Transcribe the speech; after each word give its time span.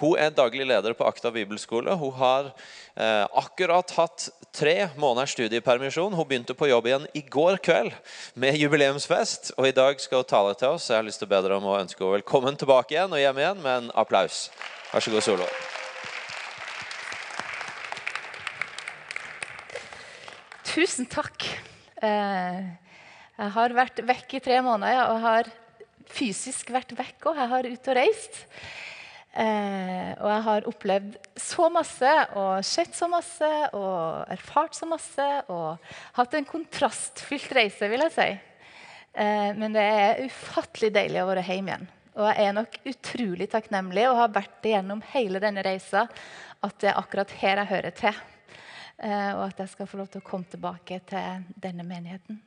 Hun 0.00 0.18
er 0.18 0.32
daglig 0.34 0.64
leder 0.66 0.94
på 0.98 1.06
Akta 1.06 1.30
bibelskole. 1.30 1.94
Hun 1.94 2.14
har 2.18 2.48
eh, 2.98 3.26
akkurat 3.38 3.92
hatt 3.94 4.26
tre 4.54 4.88
måneders 4.98 5.36
studiepermisjon. 5.36 6.14
Hun 6.14 6.26
begynte 6.26 6.56
på 6.58 6.66
jobb 6.66 6.88
igjen 6.90 7.06
i 7.14 7.22
går 7.22 7.60
kveld 7.62 7.94
med 8.34 8.58
jubileumsfest. 8.58 9.52
Og 9.54 9.68
i 9.68 9.76
dag 9.76 10.02
skal 10.02 10.24
hun 10.24 10.30
tale 10.30 10.56
til 10.58 10.74
oss. 10.74 10.88
Jeg 10.90 10.98
har 10.98 11.06
lyst 11.06 11.22
til 11.22 11.30
å 11.30 11.34
be 11.34 11.42
dere 11.46 11.60
om 11.60 11.70
å 11.70 11.78
ønske 11.78 12.02
henne 12.02 12.18
velkommen 12.18 12.58
tilbake 12.58 12.96
igjen 12.96 13.14
og 13.14 13.22
hjem 13.22 13.38
igjen 13.44 13.62
med 13.62 13.84
en 13.84 13.90
applaus. 13.94 14.48
Vær 14.90 15.06
så 15.06 15.14
god, 15.14 15.26
Solveig. 15.26 15.52
Tusen 20.74 21.06
takk. 21.06 21.46
Eh, 22.02 22.64
jeg 23.38 23.54
har 23.58 23.76
vært 23.78 24.02
vekk 24.10 24.40
i 24.40 24.42
tre 24.42 24.58
måneder 24.66 25.06
og 25.12 25.22
har 25.22 25.50
fysisk 26.10 26.74
vært 26.74 26.96
vekk 26.98 27.30
òg. 27.30 27.38
Jeg 27.38 27.52
har 27.54 27.70
ute 27.70 27.94
og 27.94 27.98
reist. 28.00 28.42
Eh, 29.34 30.10
og 30.22 30.28
jeg 30.30 30.42
har 30.46 30.66
opplevd 30.70 31.14
så 31.42 31.66
masse 31.72 32.10
og 32.38 32.60
sett 32.62 32.94
så 32.94 33.08
masse 33.10 33.48
og 33.74 34.30
erfart 34.30 34.76
så 34.78 34.86
masse 34.86 35.26
og 35.50 35.88
hatt 36.14 36.36
en 36.38 36.46
kontrastfylt 36.46 37.50
reise, 37.58 37.88
vil 37.90 38.06
jeg 38.06 38.14
si. 38.14 38.28
Eh, 39.18 39.50
men 39.58 39.74
det 39.74 39.82
er 39.82 40.22
ufattelig 40.28 40.92
deilig 40.94 41.22
å 41.24 41.28
være 41.32 41.46
hjemme 41.48 41.74
igjen. 41.74 41.90
Og 42.14 42.28
jeg 42.30 42.46
er 42.46 42.54
nok 42.54 42.78
utrolig 42.86 43.50
takknemlig 43.50 44.06
og 44.06 44.20
har 44.20 44.34
vært 44.36 44.56
det 44.62 44.76
gjennom 44.76 45.02
hele 45.16 45.42
denne 45.42 45.66
reisa 45.66 46.06
at 46.64 46.78
det 46.78 46.92
er 46.92 47.00
akkurat 47.00 47.34
her 47.40 47.58
jeg 47.64 47.72
hører 47.72 47.98
til. 47.98 48.24
Eh, 49.02 49.30
og 49.34 49.48
at 49.48 49.64
jeg 49.64 49.74
skal 49.74 49.90
få 49.90 49.98
lov 49.98 50.12
til 50.12 50.22
å 50.22 50.28
komme 50.28 50.46
tilbake 50.46 51.00
til 51.10 51.46
denne 51.58 51.86
menigheten. 51.86 52.38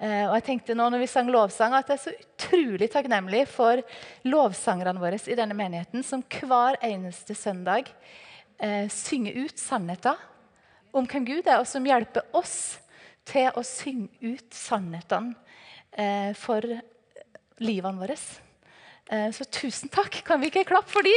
Eh, 0.00 0.24
og 0.24 0.32
jeg 0.38 0.46
tenkte 0.46 0.74
nå 0.76 0.86
når 0.88 1.02
vi 1.02 1.10
sang 1.12 1.28
lovsang 1.28 1.74
at 1.76 1.90
jeg 1.92 1.98
er 1.98 2.04
så 2.06 2.12
utrolig 2.16 2.88
takknemlig 2.88 3.42
for 3.52 3.82
lovsangerne 4.24 5.02
våre 5.02 5.18
i 5.28 5.36
denne 5.36 5.56
menigheten, 5.56 6.00
som 6.06 6.24
hver 6.24 6.78
eneste 6.86 7.36
søndag 7.36 7.90
eh, 8.56 8.88
synger 8.88 9.44
ut 9.44 9.60
sannheten 9.60 10.16
om 10.96 11.04
hvem 11.04 11.26
Gud 11.28 11.44
er, 11.44 11.60
og 11.60 11.68
som 11.68 11.84
hjelper 11.84 12.32
oss 12.32 12.80
til 13.28 13.52
å 13.52 13.62
synge 13.66 14.08
ut 14.24 14.56
sannhetene 14.56 15.36
eh, 15.92 16.32
for 16.38 16.64
livene 17.60 18.00
våre. 18.00 18.16
Eh, 19.10 19.28
så 19.36 19.44
tusen 19.52 19.92
takk. 19.92 20.22
Kan 20.26 20.40
vi 20.40 20.48
ikke 20.48 20.64
klappe 20.72 20.90
for 20.90 21.04
de? 21.04 21.14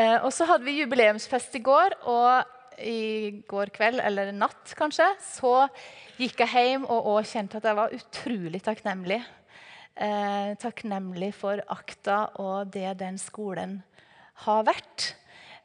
Eh, 0.00 0.16
og 0.24 0.32
så 0.34 0.46
hadde 0.50 0.66
vi 0.66 0.80
jubileumsfest 0.80 1.54
i 1.58 1.62
går, 1.64 2.00
og 2.08 2.58
i 2.82 3.42
går 3.48 3.72
kveld, 3.74 4.00
eller 4.02 4.32
natt 4.32 4.74
kanskje, 4.78 5.06
så 5.22 5.68
gikk 6.20 6.42
jeg 6.44 6.52
hjem 6.54 6.86
og, 6.88 7.12
og 7.12 7.28
kjente 7.28 7.60
at 7.60 7.68
jeg 7.68 7.78
var 7.78 7.94
utrolig 7.96 8.62
takknemlig. 8.64 9.20
Eh, 10.00 10.52
takknemlig 10.62 11.32
for 11.36 11.60
akta 11.68 12.22
og 12.40 12.70
det 12.72 12.94
den 13.02 13.18
skolen 13.20 13.80
har 14.46 14.64
vært. 14.68 15.12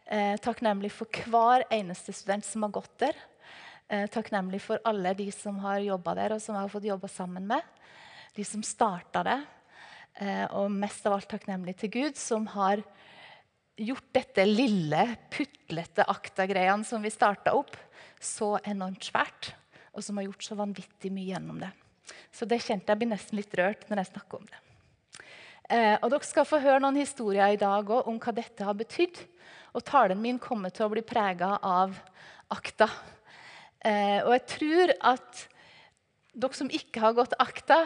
Eh, 0.05 0.35
takknemlig 0.43 0.91
for 0.93 1.09
hver 1.31 1.65
eneste 1.73 2.13
student 2.13 2.45
som 2.45 2.65
har 2.65 2.73
gått 2.75 2.93
der. 3.01 3.17
Eh, 3.87 4.07
takknemlig 4.11 4.59
for 4.65 4.81
alle 4.85 5.13
de 5.17 5.29
som 5.33 5.57
har 5.63 5.83
jobba 5.85 6.15
der, 6.17 6.35
og 6.35 6.41
som 6.41 6.55
jeg 6.55 6.65
har 6.65 6.73
fått 6.73 6.89
jobba 6.89 7.09
sammen 7.11 7.47
med. 7.47 7.61
De 8.35 8.43
som 8.43 8.63
starta 8.65 9.23
det. 9.25 9.39
Eh, 10.15 10.45
og 10.55 10.71
mest 10.71 11.05
av 11.07 11.17
alt 11.17 11.29
takknemlig 11.29 11.75
til 11.79 11.91
Gud, 11.93 12.17
som 12.19 12.47
har 12.53 12.83
gjort 13.75 14.07
dette 14.15 14.45
lille, 14.47 15.03
putlete 15.31 16.05
akta-greiene 16.07 16.87
som 16.87 17.03
vi 17.03 17.11
starta 17.13 17.55
opp, 17.57 17.75
så 18.21 18.55
enormt 18.63 19.09
svært. 19.09 19.53
Og 19.95 20.03
som 20.03 20.17
har 20.19 20.27
gjort 20.27 20.43
så 20.43 20.57
vanvittig 20.59 21.11
mye 21.13 21.31
gjennom 21.31 21.59
det. 21.61 21.71
Så 22.35 22.47
det 22.47 22.61
kjente 22.63 22.91
jeg 22.91 23.01
blir 23.01 23.11
nesten 23.13 23.39
litt 23.39 23.53
rørt 23.57 23.85
når 23.89 24.01
jeg 24.01 24.11
snakker 24.11 24.41
om 24.41 24.47
det. 24.49 24.61
Eh, 25.71 25.95
og 25.97 26.11
Dere 26.11 26.27
skal 26.27 26.45
få 26.47 26.59
høre 26.61 26.81
noen 26.83 26.99
historier 26.99 27.55
i 27.55 27.59
dag 27.59 27.87
også, 27.87 28.11
om 28.11 28.19
hva 28.21 28.35
dette 28.35 28.67
har 28.67 28.77
betydd. 28.77 29.21
Og 29.75 29.83
talen 29.87 30.21
min 30.21 30.39
kommer 30.39 30.71
til 30.73 30.85
å 30.85 30.91
bli 30.91 31.03
prega 31.05 31.55
av 31.63 31.95
akta. 32.53 32.89
Eh, 33.81 34.19
og 34.23 34.31
jeg 34.35 34.45
tror 34.51 34.93
at 35.13 35.45
dere 36.35 36.57
som 36.57 36.71
ikke 36.71 37.01
har 37.01 37.15
gått 37.15 37.35
akta, 37.39 37.85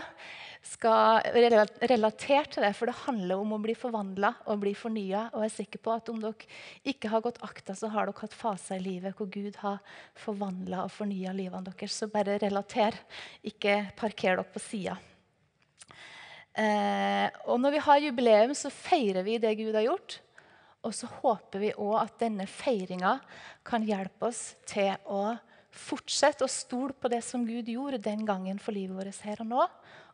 skal 0.65 1.23
relatere 1.33 2.43
til 2.51 2.65
det, 2.65 2.73
for 2.75 2.89
det 2.89 2.97
handler 3.05 3.39
om 3.39 3.53
å 3.55 3.61
bli 3.63 3.73
forvandla 3.79 4.33
og 4.51 4.59
bli 4.63 4.73
fornya. 4.75 5.29
Og 5.31 5.45
jeg 5.45 5.51
er 5.51 5.55
sikker 5.55 5.81
på 5.85 5.93
at 5.93 6.11
om 6.11 6.19
dere 6.19 6.49
ikke 6.91 7.11
har 7.13 7.23
gått 7.23 7.39
akta, 7.45 7.75
så 7.77 7.91
har 7.93 8.09
dere 8.09 8.19
hatt 8.19 8.35
faser 8.35 8.79
i 8.79 8.83
livet 8.83 9.15
hvor 9.17 9.29
Gud 9.31 9.55
har 9.63 9.79
forvandla 10.19 10.83
og 10.85 10.93
fornya 10.93 11.33
livene 11.35 11.71
deres. 11.71 11.95
Så 11.95 12.09
bare 12.11 12.39
relater, 12.43 12.97
ikke 13.47 13.81
parker 13.99 14.35
dere 14.35 14.47
på 14.51 14.63
sida. 14.63 14.97
Eh, 16.59 17.27
og 17.47 17.61
når 17.63 17.77
vi 17.77 17.85
har 17.85 18.01
jubileum, 18.03 18.55
så 18.57 18.71
feirer 18.73 19.23
vi 19.23 19.39
det 19.39 19.55
Gud 19.61 19.77
har 19.77 19.87
gjort. 19.87 20.19
Og 20.83 20.95
så 20.95 21.07
håper 21.19 21.63
vi 21.63 21.75
òg 21.75 21.95
at 22.01 22.19
denne 22.21 22.47
feiringa 22.47 23.17
kan 23.67 23.83
hjelpe 23.87 24.27
oss 24.29 24.53
til 24.67 24.91
å 25.07 25.37
fortsette 25.69 26.45
å 26.45 26.51
stole 26.51 26.95
på 26.97 27.11
det 27.11 27.21
som 27.23 27.45
Gud 27.47 27.67
gjorde 27.69 28.01
den 28.03 28.25
gangen 28.27 28.59
for 28.59 28.75
livet 28.75 28.97
vårt 28.97 29.25
her 29.27 29.43
og 29.43 29.49
nå, 29.51 29.65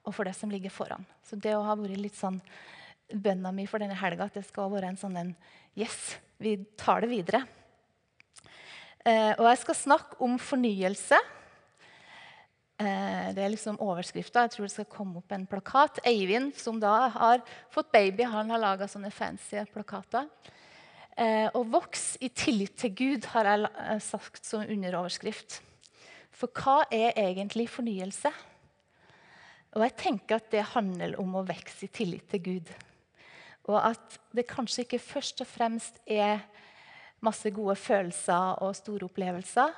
og 0.06 0.16
for 0.16 0.28
det 0.28 0.36
som 0.38 0.52
ligger 0.52 0.74
foran. 0.74 1.06
Så 1.26 1.38
det 1.42 1.56
å 1.58 1.66
ha 1.66 1.76
vært 1.78 2.00
litt 2.00 2.18
sånn 2.18 2.40
bønna 3.12 3.52
mi 3.54 3.68
for 3.70 3.82
denne 3.82 3.98
helga 3.98 4.30
at 4.30 4.38
det 4.38 4.46
skal 4.48 4.72
være 4.74 4.94
en 4.94 5.00
sånn 5.00 5.18
en 5.22 5.36
Yes, 5.76 6.16
vi 6.40 6.56
tar 6.80 7.04
det 7.04 7.10
videre. 7.12 7.42
Eh, 9.04 9.34
og 9.36 9.44
jeg 9.50 9.60
skal 9.60 9.76
snakke 9.76 10.22
om 10.24 10.38
fornyelse. 10.40 11.18
Eh, 12.80 13.28
det 13.36 13.44
er 13.44 13.52
liksom 13.52 13.82
overskrifta. 13.84 14.46
Jeg 14.46 14.54
tror 14.56 14.66
det 14.66 14.74
skal 14.74 14.88
komme 14.92 15.20
opp 15.20 15.36
en 15.36 15.44
plakat. 15.48 16.00
Eivind, 16.08 16.56
som 16.60 16.80
da 16.80 17.10
har 17.12 17.44
fått 17.72 17.92
baby, 17.92 18.24
han 18.24 18.56
har 18.56 18.64
laga 18.64 18.88
sånne 18.88 19.12
fancy 19.12 19.60
plakater. 19.74 20.32
Eh, 21.16 21.48
og 21.56 21.70
'voks 21.72 22.18
i 22.20 22.28
tillit 22.28 22.76
til 22.76 22.92
Gud' 22.92 23.26
har 23.32 23.46
jeg 23.46 23.70
eh, 23.80 24.00
sagt 24.00 24.46
som 24.46 24.62
underoverskrift. 24.62 25.62
For 26.32 26.48
hva 26.52 26.84
er 26.92 27.16
egentlig 27.16 27.70
fornyelse? 27.70 28.32
Og 29.75 29.84
jeg 29.84 29.96
tenker 30.00 30.40
at 30.40 30.52
det 30.53 30.63
handler 30.72 31.18
om 31.19 31.34
å 31.36 31.44
vokse 31.47 31.84
i 31.84 31.91
tillit 31.91 32.30
til 32.31 32.44
Gud. 32.46 32.69
Og 33.68 33.80
at 33.81 34.19
det 34.36 34.47
kanskje 34.47 34.86
ikke 34.86 35.02
først 35.03 35.44
og 35.44 35.50
fremst 35.50 36.00
er 36.08 36.46
masse 37.25 37.50
gode 37.52 37.75
følelser 37.80 38.62
og 38.64 38.75
store 38.78 39.09
opplevelser, 39.09 39.74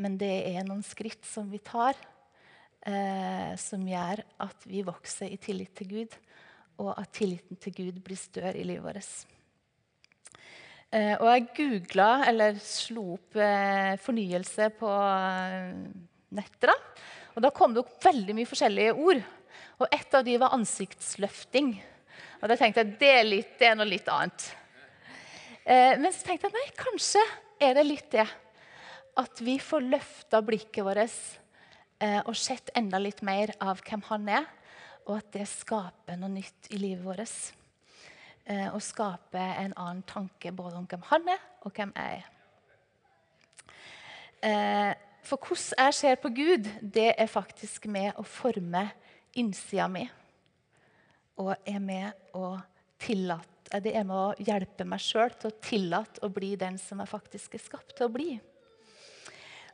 men 0.00 0.16
det 0.20 0.32
er 0.54 0.64
noen 0.64 0.84
skritt 0.86 1.26
som 1.28 1.50
vi 1.50 1.60
tar, 1.64 1.98
eh, 2.86 3.52
som 3.60 3.84
gjør 3.84 4.22
at 4.46 4.66
vi 4.70 4.84
vokser 4.86 5.28
i 5.28 5.40
tillit 5.42 5.74
til 5.76 5.90
Gud, 5.92 6.16
og 6.80 6.94
at 6.96 7.12
tilliten 7.14 7.60
til 7.60 7.74
Gud 7.76 8.00
blir 8.06 8.18
større 8.18 8.56
i 8.56 8.64
livet 8.66 8.86
vårt. 8.86 9.12
Eh, 10.94 11.14
og 11.18 11.26
jeg 11.26 11.48
googla, 11.58 12.08
eller 12.30 12.58
slo 12.62 13.16
opp 13.16 13.36
eh, 13.36 13.94
fornyelse 14.00 14.70
på 14.78 14.90
eh, 14.94 15.72
nettet. 16.38 16.70
da, 16.70 16.76
og 17.34 17.42
Da 17.42 17.50
kom 17.50 17.74
det 17.74 17.82
opp 17.82 17.96
veldig 18.04 18.36
mye 18.36 18.48
forskjellige 18.48 18.94
ord. 18.94 19.22
Og 19.82 19.88
Et 19.90 20.14
av 20.14 20.24
de 20.24 20.36
var 20.38 20.54
ansiktsløfting. 20.54 21.74
Og 22.42 22.48
Da 22.48 22.56
tenkte 22.56 22.84
jeg 22.84 22.98
det 23.00 23.10
er, 23.10 23.24
litt, 23.24 23.58
det 23.58 23.68
er 23.68 23.78
noe 23.78 23.88
litt 23.88 24.08
annet. 24.08 24.46
Eh, 25.64 25.96
men 25.98 26.12
så 26.12 26.26
tenkte 26.26 26.50
jeg 26.50 26.54
nei, 26.54 26.66
kanskje 26.78 27.22
er 27.62 27.74
det 27.74 27.86
litt 27.86 28.10
det. 28.12 28.26
At 29.18 29.40
vi 29.40 29.58
får 29.62 29.86
løfta 29.88 30.42
blikket 30.44 30.84
vårt 30.84 31.00
eh, 32.02 32.20
og 32.22 32.36
sett 32.36 32.70
enda 32.76 33.00
litt 33.02 33.22
mer 33.22 33.54
av 33.62 33.82
hvem 33.82 34.04
han 34.10 34.30
er. 34.42 34.46
Og 35.08 35.18
at 35.18 35.32
det 35.34 35.48
skaper 35.50 36.18
noe 36.20 36.32
nytt 36.32 36.70
i 36.70 36.80
livet 36.80 37.04
vårt. 37.04 37.34
Eh, 38.44 38.68
og 38.74 38.82
skaper 38.84 39.56
en 39.62 39.72
annen 39.72 40.04
tanke 40.06 40.52
både 40.52 40.76
om 40.76 40.86
hvem 40.88 41.04
han 41.08 41.28
er, 41.32 41.44
og 41.64 41.72
hvem 41.72 41.94
jeg 41.96 42.18
er. 42.20 42.30
Eh, 44.44 44.90
for 45.24 45.40
hvordan 45.40 45.86
jeg 45.86 45.96
ser 45.96 46.20
på 46.20 46.30
Gud, 46.36 46.68
det 46.80 47.14
er 47.16 47.30
faktisk 47.30 47.88
med 47.90 48.12
å 48.20 48.24
forme 48.28 48.86
innsida 49.40 49.88
mi. 49.90 50.04
Og 51.40 51.54
er 51.66 51.80
med 51.82 52.36
å 52.36 52.54
tillate, 53.00 53.80
det 53.82 53.94
er 53.96 54.04
med 54.06 54.16
å 54.16 54.34
hjelpe 54.38 54.86
meg 54.86 55.02
sjøl 55.02 55.32
til 55.34 55.50
å 55.50 55.60
tillate 55.64 56.22
å 56.22 56.30
bli 56.32 56.52
den 56.60 56.76
som 56.78 57.00
jeg 57.02 57.10
faktisk 57.10 57.56
er 57.56 57.64
skapt 57.64 57.96
til 57.96 58.06
å 58.06 58.12
bli. 58.12 58.34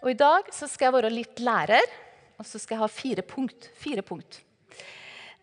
Og 0.01 0.15
I 0.15 0.17
dag 0.17 0.49
så 0.55 0.69
skal 0.71 0.89
jeg 0.89 0.97
være 0.97 1.13
litt 1.13 1.43
lærer, 1.45 1.85
og 2.41 2.47
så 2.49 2.57
skal 2.57 2.79
jeg 2.79 2.85
ha 2.85 2.89
fire 2.89 3.27
punkt. 3.27 3.69
Fire 3.77 4.05
punkt. 4.07 4.41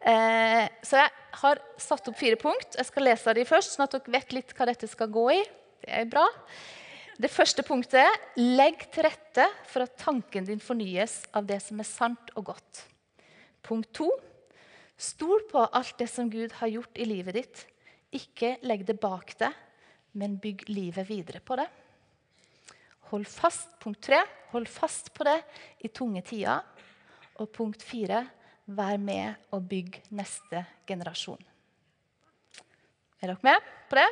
Eh, 0.01 0.63
så 0.81 1.03
jeg 1.03 1.11
har 1.43 1.61
satt 1.81 2.09
opp 2.09 2.17
fire 2.17 2.39
punkt. 2.41 2.79
Jeg 2.79 2.89
skal 2.89 3.05
lese 3.05 3.35
de 3.37 3.45
først, 3.45 3.75
sånn 3.75 3.85
at 3.85 3.93
dere 3.99 4.15
vet 4.17 4.33
litt 4.33 4.55
hva 4.57 4.69
dette 4.71 4.89
skal 4.89 5.11
gå 5.13 5.27
i. 5.35 5.43
Det 5.83 5.93
er 5.93 6.09
bra. 6.09 6.25
Det 7.17 7.31
første 7.33 7.63
punktet 7.65 8.03
er 8.03 8.17
legg 8.37 8.83
til 8.93 9.07
rette 9.07 9.47
for 9.65 9.87
at 9.87 9.95
tanken 9.97 10.45
din 10.45 10.61
fornyes 10.61 11.23
av 11.33 11.47
det 11.49 11.57
som 11.65 11.79
er 11.81 11.89
sant 11.89 12.29
og 12.37 12.51
godt. 12.51 12.83
Punkt 13.65 13.89
to 13.97 14.11
stol 14.97 15.41
på 15.49 15.63
alt 15.65 15.97
det 15.97 16.09
som 16.11 16.29
Gud 16.29 16.53
har 16.59 16.69
gjort 16.69 17.01
i 17.01 17.07
livet 17.09 17.39
ditt. 17.39 17.63
Ikke 18.13 18.53
legg 18.69 18.85
det 18.85 18.99
bak 19.01 19.33
deg, 19.41 19.49
men 20.13 20.37
bygg 20.41 20.67
livet 20.69 21.09
videre 21.09 21.41
på 21.41 21.57
det. 21.57 21.65
Hold 23.09 23.25
fast, 23.25 23.73
Punkt 23.81 24.03
tre 24.05 24.21
hold 24.51 24.69
fast 24.69 25.09
på 25.15 25.25
det 25.25 25.39
i 25.81 25.89
tunge 25.89 26.21
tider. 26.21 26.61
Og 27.41 27.49
punkt 27.53 27.81
fire 27.81 28.27
vær 28.69 29.01
med 29.01 29.49
og 29.57 29.65
bygg 29.65 30.03
neste 30.13 30.67
generasjon. 30.85 31.41
Er 33.17 33.33
dere 33.33 33.41
med 33.41 33.69
på 33.89 33.97
det? 33.97 34.09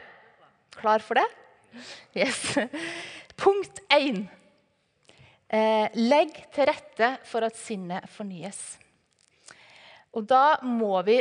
Klar 0.81 1.06
for 1.06 1.22
det? 1.22 1.44
Yes. 2.16 2.57
Punkt 3.38 3.81
én. 3.92 4.24
Eh, 5.48 5.88
legg 6.00 6.38
til 6.56 6.69
rette 6.69 7.12
for 7.27 7.45
at 7.45 7.57
sinnet 7.60 8.07
fornyes. 8.10 8.62
Og 10.16 10.25
da 10.27 10.57
må 10.63 10.95
vi 11.06 11.19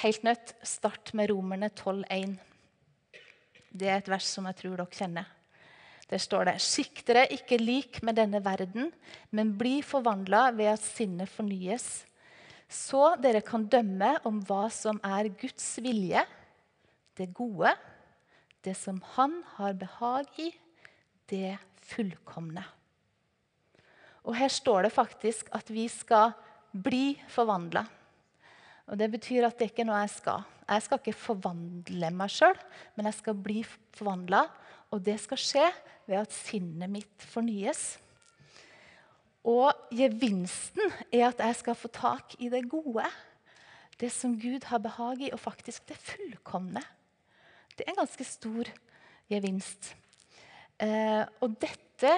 helt 0.00 0.24
nødt 0.26 0.54
starte 0.66 1.14
med 1.16 1.30
Romerne 1.30 1.70
12,1. 1.70 2.34
Det 3.74 3.88
er 3.90 4.00
et 4.00 4.10
vers 4.10 4.26
som 4.26 4.46
jeg 4.48 4.58
tror 4.60 4.78
dere 4.78 4.98
kjenner. 4.98 5.30
Der 6.10 6.20
står 6.20 6.48
det 6.48 6.60
Skikk 6.62 7.02
dere 7.08 7.24
ikke 7.32 7.58
lik 7.60 8.02
med 8.04 8.18
denne 8.18 8.42
verden, 8.44 8.90
men 9.32 9.54
bli 9.58 9.78
forvandla 9.82 10.50
ved 10.56 10.74
at 10.74 10.84
sinnet 10.84 11.30
fornyes, 11.32 12.04
så 12.68 13.14
dere 13.20 13.42
kan 13.44 13.64
dømme 13.70 14.16
om 14.28 14.40
hva 14.44 14.66
som 14.72 14.98
er 15.04 15.30
Guds 15.40 15.66
vilje, 15.84 16.24
det 17.14 17.30
gode, 17.36 17.70
det 18.64 18.74
som 18.78 19.02
Han 19.14 19.42
har 19.56 19.76
behag 19.78 20.28
i, 20.40 20.50
det 21.30 21.56
fullkomne. 21.84 22.64
Og 24.24 24.36
Her 24.38 24.48
står 24.48 24.86
det 24.86 24.94
faktisk 24.94 25.50
at 25.52 25.68
vi 25.72 25.84
skal 25.92 26.32
bli 26.72 27.14
forvandla. 27.28 27.84
Og 28.88 28.98
Det 28.98 29.10
betyr 29.12 29.46
at 29.46 29.58
det 29.58 29.70
ikke 29.70 29.84
er 29.84 29.90
noe 29.90 30.02
jeg 30.04 30.14
skal. 30.16 30.44
Jeg 30.64 30.84
skal 30.84 31.00
ikke 31.00 31.16
forvandle 31.16 32.10
meg 32.16 32.32
sjøl, 32.32 32.56
men 32.96 33.08
jeg 33.08 33.18
skal 33.20 33.36
bli 33.36 33.60
forvandla. 33.96 34.46
Og 34.92 35.02
det 35.04 35.18
skal 35.20 35.40
skje 35.40 35.66
ved 36.06 36.22
at 36.22 36.32
sinnet 36.32 36.92
mitt 36.92 37.28
fornyes. 37.32 37.98
Og 39.44 39.72
gevinsten 39.92 40.92
er 41.12 41.28
at 41.28 41.40
jeg 41.44 41.56
skal 41.60 41.76
få 41.76 41.90
tak 41.92 42.36
i 42.40 42.48
det 42.52 42.64
gode. 42.72 43.04
Det 44.00 44.10
som 44.12 44.38
Gud 44.40 44.64
har 44.70 44.80
behag 44.82 45.20
i, 45.20 45.32
og 45.32 45.40
faktisk 45.40 45.84
det 45.88 46.00
fullkomne. 46.00 46.80
Det 47.74 47.84
er 47.84 47.92
en 47.92 48.02
ganske 48.04 48.26
stor 48.26 48.70
gevinst. 49.30 49.94
Eh, 50.78 51.22
og 51.42 51.56
dette, 51.60 52.12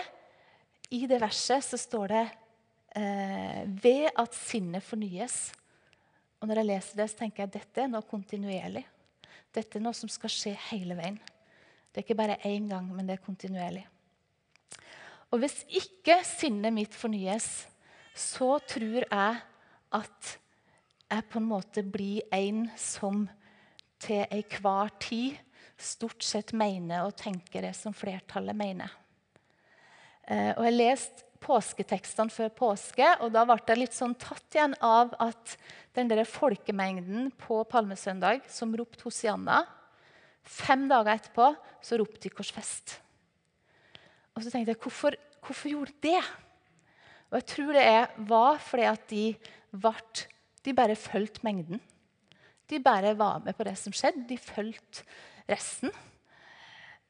i 0.93 1.07
det 1.09 1.21
verset, 1.23 1.65
så 1.65 1.79
står 1.81 2.13
det 2.13 2.25
eh, 3.01 3.63
ved 3.83 4.11
at 4.13 4.37
sinnet 4.37 4.85
fornyes. 4.85 5.39
Og 6.41 6.49
når 6.49 6.61
jeg 6.61 6.71
leser 6.71 7.01
det, 7.01 7.09
så 7.11 7.23
tenker 7.23 7.43
jeg 7.43 7.51
at 7.51 7.59
dette 7.61 7.85
er 7.85 7.91
noe 7.93 8.05
kontinuerlig. 8.07 8.85
Dette 9.57 9.79
er 9.79 9.85
noe 9.87 9.97
som 9.97 10.11
skal 10.13 10.33
skje 10.33 10.53
hele 10.69 10.99
veien. 10.99 11.17
Det 11.89 12.03
er 12.03 12.05
ikke 12.05 12.19
bare 12.19 12.41
én 12.45 12.69
gang, 12.69 12.91
men 12.93 13.09
det 13.09 13.17
er 13.17 13.25
kontinuerlig. 13.25 13.87
Og 15.33 15.41
hvis 15.41 15.63
ikke 15.73 16.21
sinnet 16.29 16.75
mitt 16.77 16.95
fornyes, 16.95 17.65
så 18.17 18.59
tror 18.69 19.07
jeg 19.09 19.41
at 19.97 20.37
jeg 21.07 21.25
på 21.31 21.41
en 21.41 21.49
måte 21.49 21.83
blir 21.87 22.25
en 22.35 22.67
som 22.77 23.25
til 24.03 24.25
enhver 24.29 24.93
tid 25.01 25.41
stort 25.79 26.25
sett 26.25 26.55
mener 26.57 27.05
og 27.07 27.17
tenker 27.19 27.67
det 27.67 27.75
som 27.77 27.95
flertallet 27.97 28.57
mener. 28.57 28.93
Eh, 30.27 30.53
og 30.57 30.65
Jeg 30.67 30.77
leste 30.77 31.25
påsketekstene 31.47 32.33
før 32.33 32.53
påske, 32.57 33.07
og 33.21 33.31
da 33.35 33.45
ble 33.47 33.59
jeg 33.69 33.79
litt 33.79 33.97
sånn 33.97 34.17
tatt 34.19 34.57
igjen 34.57 34.75
av 34.85 35.13
at 35.23 35.57
den 35.97 36.09
der 36.11 36.25
folkemengden 36.29 37.31
på 37.39 37.61
palmesøndag 37.71 38.49
som 38.53 38.75
ropte 38.77 39.07
Hosianna 39.07 39.65
Fem 40.47 40.85
dager 40.87 41.17
etterpå 41.17 41.49
så 41.83 41.99
ropte 41.99 42.29
de 42.29 42.31
'Korsfest'. 42.31 43.01
Og 44.37 44.45
så 44.45 44.51
tenkte 44.53 44.71
jeg, 44.71 44.79
hvorfor, 44.79 45.17
hvorfor 45.43 45.73
gjorde 45.73 45.93
de 45.99 46.13
det? 46.15 46.23
Og 47.31 47.41
jeg 47.41 47.47
tror 47.51 47.73
det 47.75 48.27
var 48.29 48.59
fordi 48.63 48.87
at 48.87 49.09
de, 49.11 49.25
ble, 49.75 49.95
de 50.63 50.75
bare 50.77 50.95
fulgte 50.95 51.43
mengden. 51.43 51.81
De 52.71 52.79
bare 52.79 53.17
var 53.19 53.41
med 53.43 53.57
på 53.57 53.67
det 53.67 53.75
som 53.79 53.95
skjedde. 53.95 54.29
De 54.29 54.39
fulgte 54.39 55.03
resten. 55.51 55.93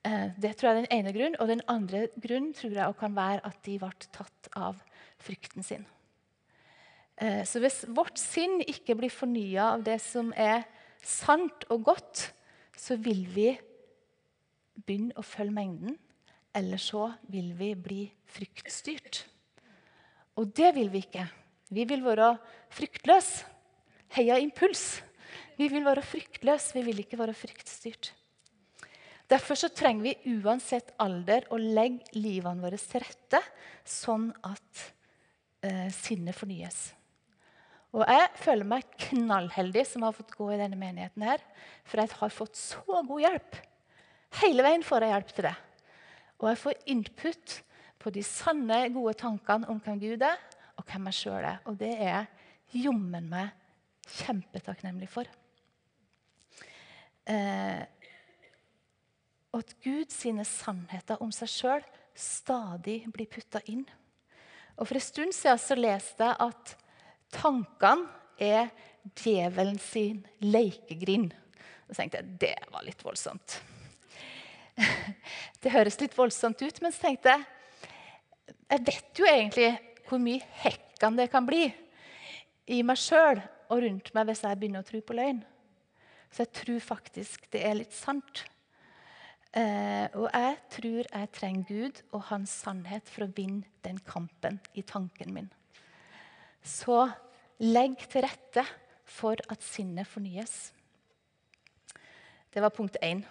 Eh, 0.06 0.30
det 0.38 0.54
tror 0.56 0.70
jeg 0.70 0.76
er 0.76 0.82
den 0.84 0.94
ene 0.98 1.12
grunnen. 1.16 1.38
Og 1.40 1.50
den 1.50 1.64
andre 1.70 2.06
grunnen 2.14 2.54
tror 2.56 2.74
jeg 2.76 2.98
kan 3.00 3.16
være 3.16 3.44
at 3.48 3.60
de 3.66 3.76
ble 3.82 3.92
tatt 4.14 4.50
av 4.56 4.80
frykten 5.22 5.66
sin. 5.66 5.86
Eh, 7.16 7.42
så 7.48 7.62
hvis 7.62 7.84
vårt 7.96 8.20
sinn 8.20 8.60
ikke 8.66 8.98
blir 8.98 9.12
fornya 9.12 9.72
av 9.76 9.86
det 9.86 9.98
som 10.04 10.32
er 10.36 10.66
sant 11.02 11.64
og 11.72 11.86
godt, 11.88 12.30
så 12.76 12.98
vil 13.00 13.24
vi 13.32 13.54
begynne 14.84 15.16
å 15.16 15.24
følge 15.24 15.56
mengden. 15.56 15.96
Eller 16.56 16.80
så 16.80 17.10
vil 17.32 17.50
vi 17.56 17.72
bli 17.76 18.04
fryktstyrt. 18.32 19.24
Og 20.36 20.52
det 20.56 20.70
vil 20.76 20.88
vi 20.92 21.02
ikke. 21.04 21.26
Vi 21.72 21.84
vil 21.88 22.04
være 22.04 22.36
fryktløse. 22.72 23.44
Heia 24.16 24.36
impuls. 24.38 25.02
Vi 25.56 25.66
vil 25.72 25.84
være 25.84 26.04
fryktløse, 26.04 26.76
vi 26.76 26.84
vil 26.86 27.00
ikke 27.02 27.18
være 27.18 27.34
fryktstyrt. 27.36 28.12
Derfor 29.26 29.58
så 29.58 29.70
trenger 29.74 30.06
vi 30.06 30.36
uansett 30.38 30.92
alder 31.02 31.48
å 31.50 31.58
legge 31.58 32.14
livene 32.14 32.62
våre 32.62 32.78
til 32.78 33.02
rette, 33.02 33.40
sånn 33.82 34.28
at 34.46 34.82
eh, 35.66 35.88
sinnet 35.94 36.36
fornyes. 36.36 36.92
Og 37.96 38.04
Jeg 38.06 38.28
føler 38.38 38.68
meg 38.68 38.88
knallheldig 39.08 39.86
som 39.88 40.04
har 40.04 40.14
fått 40.14 40.34
gå 40.36 40.50
i 40.52 40.58
denne 40.60 40.78
menigheten. 40.78 41.22
her, 41.22 41.40
For 41.84 41.98
jeg 42.00 42.12
har 42.20 42.30
fått 42.30 42.56
så 42.56 42.82
god 42.86 43.20
hjelp. 43.20 43.56
Hele 44.42 44.62
veien 44.62 44.84
får 44.84 45.02
jeg 45.02 45.14
hjelp 45.14 45.32
til 45.34 45.48
det. 45.48 45.56
Og 46.38 46.48
jeg 46.50 46.58
får 46.60 46.82
input 46.92 47.62
på 47.98 48.12
de 48.12 48.22
sanne, 48.22 48.92
gode 48.92 49.14
tankene 49.14 49.68
om 49.72 49.80
hvem 49.80 49.98
Gud 50.02 50.22
er, 50.22 50.36
og 50.76 50.84
hvem 50.84 51.08
jeg 51.08 51.18
sjøl 51.22 51.44
er. 51.44 51.62
Og 51.64 51.78
det 51.80 51.94
er 51.96 52.10
jeg 52.12 52.84
jommen 52.84 53.30
meg 53.30 53.48
kjempetakknemlig 54.20 55.08
for. 55.10 55.26
Eh, 57.26 57.82
og 59.56 59.62
at 59.64 59.72
Gud 59.80 60.12
sine 60.12 60.44
sannheter 60.44 61.22
om 61.24 61.30
seg 61.32 61.48
sjøl 61.48 61.84
stadig 62.16 62.98
blir 63.08 63.28
putta 63.32 63.62
inn. 63.72 63.86
Og 64.76 64.84
For 64.84 64.98
en 64.98 65.04
stund 65.04 65.32
siden 65.32 65.60
så 65.62 65.76
leste 65.78 66.28
jeg 66.28 66.36
at 66.44 66.74
Tankene 67.32 68.04
er 68.38 68.68
djevelen 69.16 69.78
sin 69.80 70.20
lekegrind. 70.44 71.32
Så 71.88 71.96
tenkte 71.96 72.20
jeg 72.20 72.36
det 72.42 72.52
var 72.70 72.84
litt 72.84 73.00
voldsomt. 73.04 73.56
Det 75.62 75.72
høres 75.72 75.96
litt 76.02 76.14
voldsomt 76.14 76.60
ut, 76.60 76.80
men 76.84 76.92
så 76.92 77.08
tenkte 77.08 77.32
jeg 77.32 77.46
jeg 78.66 78.82
vet 78.82 79.20
jo 79.20 79.26
egentlig 79.30 79.70
hvor 80.08 80.20
mye 80.22 80.42
hekkan 80.60 81.16
det 81.16 81.28
kan 81.32 81.46
bli 81.46 81.68
i 82.70 82.80
meg 82.86 82.98
sjøl 82.98 83.40
og 83.70 83.80
rundt 83.82 84.12
meg 84.14 84.28
hvis 84.28 84.42
jeg 84.44 84.58
begynner 84.60 84.84
å 84.84 84.86
tro 84.86 85.00
på 85.00 85.16
løgn. 85.16 85.40
Så 86.34 86.44
jeg 86.44 86.52
tror 86.60 86.84
faktisk 86.92 87.48
det 87.54 87.62
er 87.64 87.78
litt 87.78 87.94
sant. 87.96 88.44
Eh, 89.56 90.08
og 90.12 90.26
jeg 90.28 90.56
tror 90.74 91.06
jeg 91.08 91.28
trenger 91.32 91.68
Gud 91.68 92.00
og 92.12 92.26
hans 92.28 92.52
sannhet 92.60 93.08
for 93.08 93.24
å 93.24 93.32
vinne 93.32 93.64
den 93.86 93.96
kampen 94.04 94.58
i 94.76 94.84
tanken 94.84 95.32
min. 95.32 95.48
Så 96.60 97.06
legg 97.64 98.02
til 98.04 98.26
rette 98.26 98.66
for 99.06 99.40
at 99.48 99.64
sinnet 99.64 100.08
fornyes. 100.10 100.74
Det 102.52 102.60
var 102.60 102.74
punkt 102.74 102.98
én. 103.00 103.22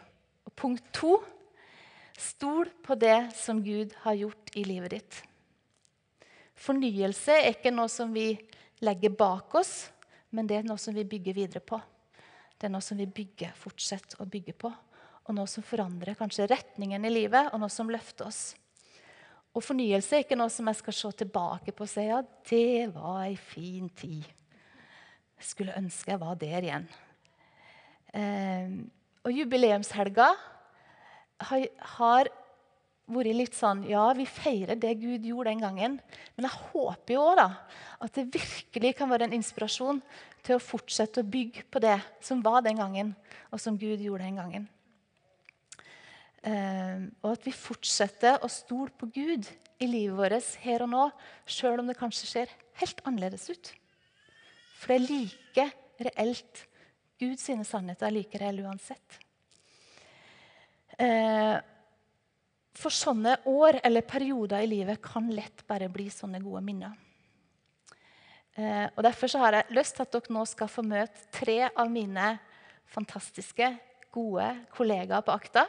Og 0.45 0.53
punkt 0.57 0.87
to 0.93 1.19
stol 2.17 2.71
på 2.81 2.97
det 2.97 3.35
som 3.37 3.61
Gud 3.61 3.93
har 4.01 4.17
gjort 4.17 4.53
i 4.57 4.63
livet 4.65 4.95
ditt. 4.97 5.21
Fornyelse 6.55 7.35
er 7.37 7.51
ikke 7.51 7.73
noe 7.75 7.91
som 7.91 8.13
vi 8.15 8.31
legger 8.81 9.13
bak 9.13 9.53
oss, 9.59 9.91
men 10.31 10.47
det 10.47 10.61
er 10.61 10.65
noe 10.65 10.81
som 10.81 10.95
vi 10.95 11.05
bygger 11.05 11.37
videre 11.37 11.61
på. 11.61 11.77
Det 12.55 12.65
er 12.65 12.73
noe 12.73 12.85
som 12.85 12.97
vi 12.97 13.05
bygger, 13.05 13.53
fortsetter 13.59 14.23
å 14.23 14.29
bygge 14.31 14.55
på. 14.57 14.71
Og 15.25 15.33
noe 15.33 15.49
som 15.49 15.65
forandrer 15.65 16.17
kanskje 16.19 16.47
retningen 16.51 17.05
i 17.07 17.11
livet, 17.13 17.49
og 17.51 17.61
noe 17.61 17.73
som 17.73 17.89
løfter 17.89 18.27
oss. 18.29 18.43
Og 19.55 19.63
fornyelse 19.63 20.17
er 20.17 20.25
ikke 20.25 20.37
noe 20.37 20.51
som 20.51 20.67
jeg 20.67 20.81
skal 20.81 20.97
se 20.97 21.11
tilbake 21.23 21.73
på 21.73 21.85
og 21.85 21.89
si 21.89 22.03
ja, 22.09 22.19
det 22.49 22.91
var 22.93 23.23
ei 23.23 23.37
fin 23.39 23.87
tid. 23.95 24.25
Jeg 25.39 25.47
skulle 25.47 25.77
ønske 25.79 26.11
jeg 26.11 26.21
var 26.21 26.35
der 26.39 26.67
igjen. 26.67 26.89
Eh, 28.15 28.75
og 29.25 29.33
jubileumshelga 29.33 30.27
har, 31.49 32.29
vært 33.05 33.37
litt 33.37 33.55
sånn 33.57 33.83
Ja, 33.89 34.05
vi 34.17 34.25
feirer 34.29 34.77
det 34.79 34.93
Gud 35.01 35.25
gjorde 35.27 35.51
den 35.51 35.63
gangen. 35.63 35.97
Men 36.35 36.47
jeg 36.47 36.61
håper 36.71 37.15
jo 37.15 37.25
òg 37.31 37.41
at 37.45 38.15
det 38.17 38.27
virkelig 38.35 38.95
kan 38.99 39.11
være 39.11 39.29
en 39.29 39.35
inspirasjon 39.39 40.03
til 40.45 40.57
å 40.57 40.63
fortsette 40.63 41.23
å 41.23 41.27
bygge 41.27 41.65
på 41.71 41.81
det 41.83 41.97
som 42.23 42.43
var 42.45 42.61
den 42.65 42.79
gangen, 42.81 43.15
og 43.49 43.61
som 43.61 43.77
Gud 43.79 44.03
gjorde 44.03 44.27
den 44.27 44.39
gangen. 44.41 44.67
Ehm, 46.45 47.09
og 47.23 47.31
at 47.33 47.47
vi 47.47 47.53
fortsetter 47.55 48.43
å 48.45 48.49
stole 48.51 48.93
på 48.93 49.09
Gud 49.13 49.47
i 49.81 49.87
livet 49.89 50.17
vårt 50.17 50.51
her 50.61 50.85
og 50.85 50.91
nå, 50.91 51.03
sjøl 51.49 51.81
om 51.81 51.89
det 51.89 51.97
kanskje 51.97 52.29
ser 52.29 52.55
helt 52.81 53.01
annerledes 53.05 53.47
ut. 53.49 53.71
For 54.77 54.93
det 54.93 54.97
er 54.99 55.07
like 55.09 55.69
reelt. 56.05 56.65
Guds 57.19 57.47
sannheter 57.47 58.09
er 58.09 58.13
like 58.13 58.41
reelle 58.41 58.65
uansett. 58.67 59.21
Ehm, 60.99 61.63
for 62.75 62.91
sånne 62.91 63.37
år 63.47 63.79
eller 63.87 64.03
perioder 64.03 64.65
i 64.65 64.67
livet 64.67 64.99
kan 65.03 65.29
lett 65.31 65.63
bare 65.67 65.87
bli 65.89 66.09
sånne 66.11 66.41
gode 66.43 66.61
minner. 66.65 66.91
Eh, 68.55 68.87
og 68.95 69.01
Derfor 69.03 69.31
har 69.39 69.57
jeg 69.57 69.75
lyst 69.75 69.95
til 69.95 70.05
at 70.05 70.11
dere 70.15 70.35
nå 70.35 70.43
skal 70.47 70.71
få 70.71 70.83
møte 70.85 71.25
tre 71.33 71.69
av 71.71 71.89
mine 71.91 72.35
fantastiske, 72.91 73.71
gode 74.15 74.47
kollegaer 74.75 75.23
på 75.25 75.33
Akta. 75.33 75.65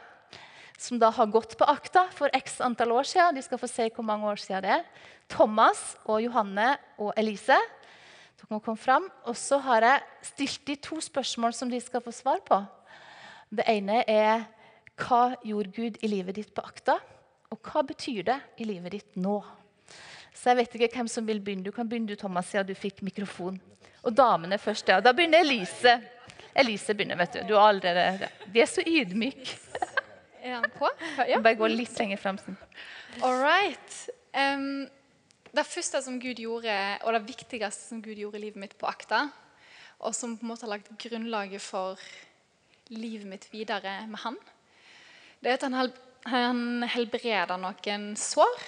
Som 0.77 0.99
da 1.01 1.09
har 1.09 1.29
gått 1.33 1.55
på 1.57 1.65
Akta 1.65 2.05
for 2.13 2.29
x 2.37 2.59
antall 2.61 2.93
år 2.93 3.07
siden. 3.09 3.35
De 3.35 3.41
skal 3.41 3.57
få 3.57 3.69
se 3.69 3.87
hvor 3.89 4.05
mange 4.05 4.29
år 4.29 4.37
siden 4.41 4.61
det 4.65 4.75
er. 4.75 4.85
Thomas 5.29 5.95
og 6.05 6.21
Johanne 6.21 6.75
og 7.01 7.11
Elise. 7.17 7.57
Dere 8.37 8.51
må 8.53 8.59
komme 8.61 8.77
fram. 8.77 9.07
Og 9.25 9.35
så 9.37 9.57
har 9.65 9.85
jeg 9.87 10.05
stilt 10.29 10.65
de 10.69 10.75
to 10.89 11.01
spørsmål 11.01 11.55
som 11.57 11.71
de 11.71 11.81
skal 11.81 12.03
få 12.05 12.13
svar 12.13 12.43
på. 12.45 12.61
Det 13.49 13.65
ene 13.71 14.03
er 14.05 14.45
hva 14.97 15.37
gjorde 15.45 15.73
Gud 15.73 15.97
i 16.01 16.09
livet 16.09 16.37
ditt 16.37 16.53
på 16.53 16.65
Akta? 16.65 16.97
Og 17.53 17.61
hva 17.63 17.83
betyr 17.85 18.25
det 18.27 18.37
i 18.61 18.67
livet 18.67 18.93
ditt 18.97 19.17
nå? 19.21 19.39
Så 20.33 20.51
jeg 20.51 20.59
vet 20.59 20.75
ikke 20.77 20.99
hvem 20.99 21.09
som 21.09 21.25
vil 21.25 21.41
begynne. 21.41 21.65
Du 21.65 21.73
kan 21.73 21.87
begynne, 21.89 22.09
du, 22.09 22.17
Thomas, 22.19 22.49
siden 22.51 22.67
du 22.69 22.77
fikk 22.77 23.01
mikrofon. 23.05 23.57
Og 24.05 24.13
damene 24.13 24.59
først. 24.61 24.87
ja. 24.87 25.01
Da 25.01 25.13
begynner 25.15 25.41
Elise. 25.41 25.97
Elise 26.57 26.93
begynner, 26.93 27.17
vet 27.17 27.33
du. 27.33 27.39
Du 27.49 27.55
er 27.55 27.65
allerede 27.65 28.29
De 28.53 28.61
er 28.61 28.69
så 28.69 28.81
ydmyke. 28.85 29.57
Er 30.47 30.61
han 30.61 30.69
på? 30.71 30.89
Ja. 31.27 31.41
Bare 31.43 31.59
gå 31.59 31.67
litt 31.67 31.97
lenger 31.99 32.21
fram. 32.21 32.39
sånn. 32.39 32.55
All 33.25 33.35
right. 33.41 33.97
Um, 34.31 34.87
det 35.51 35.65
første 35.67 35.99
som 36.05 36.19
Gud 36.21 36.39
gjorde, 36.39 36.73
og 37.03 37.15
det 37.15 37.25
viktigste 37.27 37.89
som 37.89 38.01
Gud 38.03 38.19
gjorde 38.19 38.39
i 38.39 38.45
livet 38.45 38.61
mitt 38.61 38.75
på 38.79 38.87
Akta, 38.87 39.27
og 39.97 40.15
som 40.15 40.37
på 40.37 40.45
en 40.45 40.51
måte 40.51 40.67
har 40.67 40.75
lagt 40.75 40.91
grunnlaget 41.01 41.63
for 41.63 41.99
livet 42.93 43.27
mitt 43.27 43.47
videre 43.51 43.99
med 44.07 44.21
han, 44.23 44.37
det 45.41 45.51
er 45.51 45.57
at 45.57 45.65
han, 45.67 45.95
han 46.29 46.61
helbreda 46.93 47.57
noen 47.59 48.11
sår 48.17 48.67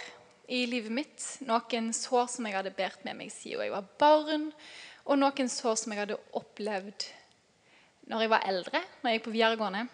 i 0.50 0.64
livet 0.70 0.94
mitt. 0.94 1.26
Noen 1.46 1.92
sår 1.96 2.28
som 2.34 2.48
jeg 2.50 2.58
hadde 2.58 2.74
båret 2.76 3.06
med 3.06 3.18
meg 3.22 3.32
siden 3.34 3.64
jeg 3.66 3.74
var 3.74 3.88
barn, 4.02 4.50
og 5.06 5.22
noen 5.22 5.50
sår 5.50 5.78
som 5.80 5.94
jeg 5.94 6.04
hadde 6.04 6.20
opplevd 6.38 7.08
når 8.10 8.26
jeg 8.26 8.34
var 8.34 8.50
eldre, 8.50 8.82
når 9.02 9.12
jeg 9.12 9.20
gikk 9.20 9.28
på 9.28 9.36
videregående. 9.38 9.86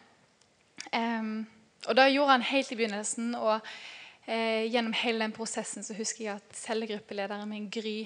Og 1.90 1.98
det 1.98 2.12
gjorde 2.14 2.38
han 2.38 2.46
helt 2.46 2.72
i 2.72 2.78
begynnelsen. 2.80 3.36
og 3.36 3.60
eh, 4.28 4.66
Gjennom 4.72 4.96
hele 4.98 5.26
den 5.26 5.36
prosessen 5.36 5.86
så 5.86 5.96
husker 5.98 6.26
jeg 6.26 6.40
at 6.40 6.58
cellegruppelederen 6.58 7.50
min, 7.50 7.70
Gry, 7.70 8.06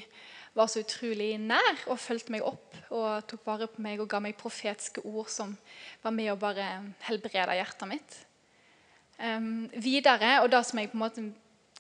var 0.58 0.68
så 0.68 0.82
utrolig 0.84 1.36
nær 1.40 1.84
og 1.88 2.00
fulgte 2.02 2.34
meg 2.34 2.46
opp 2.46 2.74
og 2.90 3.28
tok 3.30 3.46
vare 3.46 3.68
på 3.70 3.84
meg 3.86 4.02
og 4.02 4.10
ga 4.10 4.20
meg 4.24 4.38
profetiske 4.40 5.04
ord 5.06 5.30
som 5.32 5.54
var 6.02 6.16
med 6.16 6.32
å 6.34 6.40
bare 6.42 6.66
helbrede 7.06 7.60
hjertet 7.60 7.92
mitt. 7.92 8.18
Um, 9.20 9.68
videre, 9.76 10.40
og 10.42 10.50
det 10.50 10.64
som 10.66 10.80
jeg 10.80 10.90
på 10.90 10.98
en 10.98 11.04
måte 11.04 11.26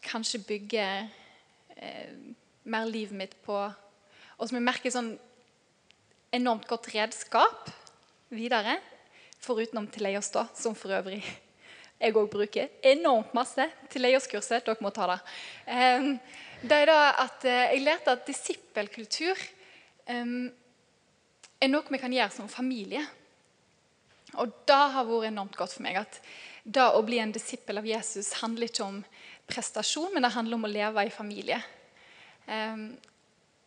kanskje 0.06 0.44
bygger 0.46 1.10
eh, 1.76 2.14
mer 2.70 2.88
livet 2.88 3.18
mitt 3.18 3.36
på, 3.44 3.58
og 3.58 4.48
som 4.48 4.60
jeg 4.60 4.68
merker 4.68 4.94
sånn 4.94 5.14
enormt 6.36 6.68
godt 6.70 6.92
redskap 6.94 7.72
videre, 8.30 8.78
foruten 9.42 9.88
til 9.90 10.06
leie 10.06 10.20
å 10.20 10.24
stå, 10.24 10.46
som 10.54 10.78
for 10.78 10.94
øvrig 10.94 11.24
jeg 12.00 12.16
òg 12.16 12.30
bruker 12.32 12.70
enormt 12.88 13.34
masse 13.36 13.66
til 13.92 14.06
leierskurset. 14.06 14.64
Dere 14.66 14.84
må 14.84 14.92
ta 14.96 15.08
det. 15.12 15.20
Det 16.62 16.76
er 16.76 16.88
da 16.88 17.00
at 17.26 17.46
eh, 17.48 17.74
Jeg 17.76 17.84
lærte 17.84 18.14
at 18.16 18.28
disippelkultur 18.28 19.42
er 20.10 21.70
noe 21.70 21.92
vi 21.92 22.00
kan 22.02 22.14
gjøre 22.14 22.34
som 22.34 22.48
familie. 22.52 23.04
Og 24.40 24.52
det 24.68 24.80
har 24.94 25.08
vært 25.08 25.30
enormt 25.30 25.58
godt 25.60 25.76
for 25.76 25.86
meg. 25.86 26.00
at 26.00 26.22
det 26.64 26.84
å 26.84 27.04
bli 27.04 27.20
en 27.20 27.32
disippel 27.34 27.80
av 27.82 27.88
Jesus 27.88 28.34
handler 28.42 28.70
ikke 28.70 28.86
om 28.86 29.04
prestasjon, 29.50 30.12
men 30.14 30.24
det 30.24 30.34
handler 30.36 30.60
om 30.60 30.68
å 30.68 30.72
leve 30.72 31.06
i 31.08 31.14
familie. 31.14 31.60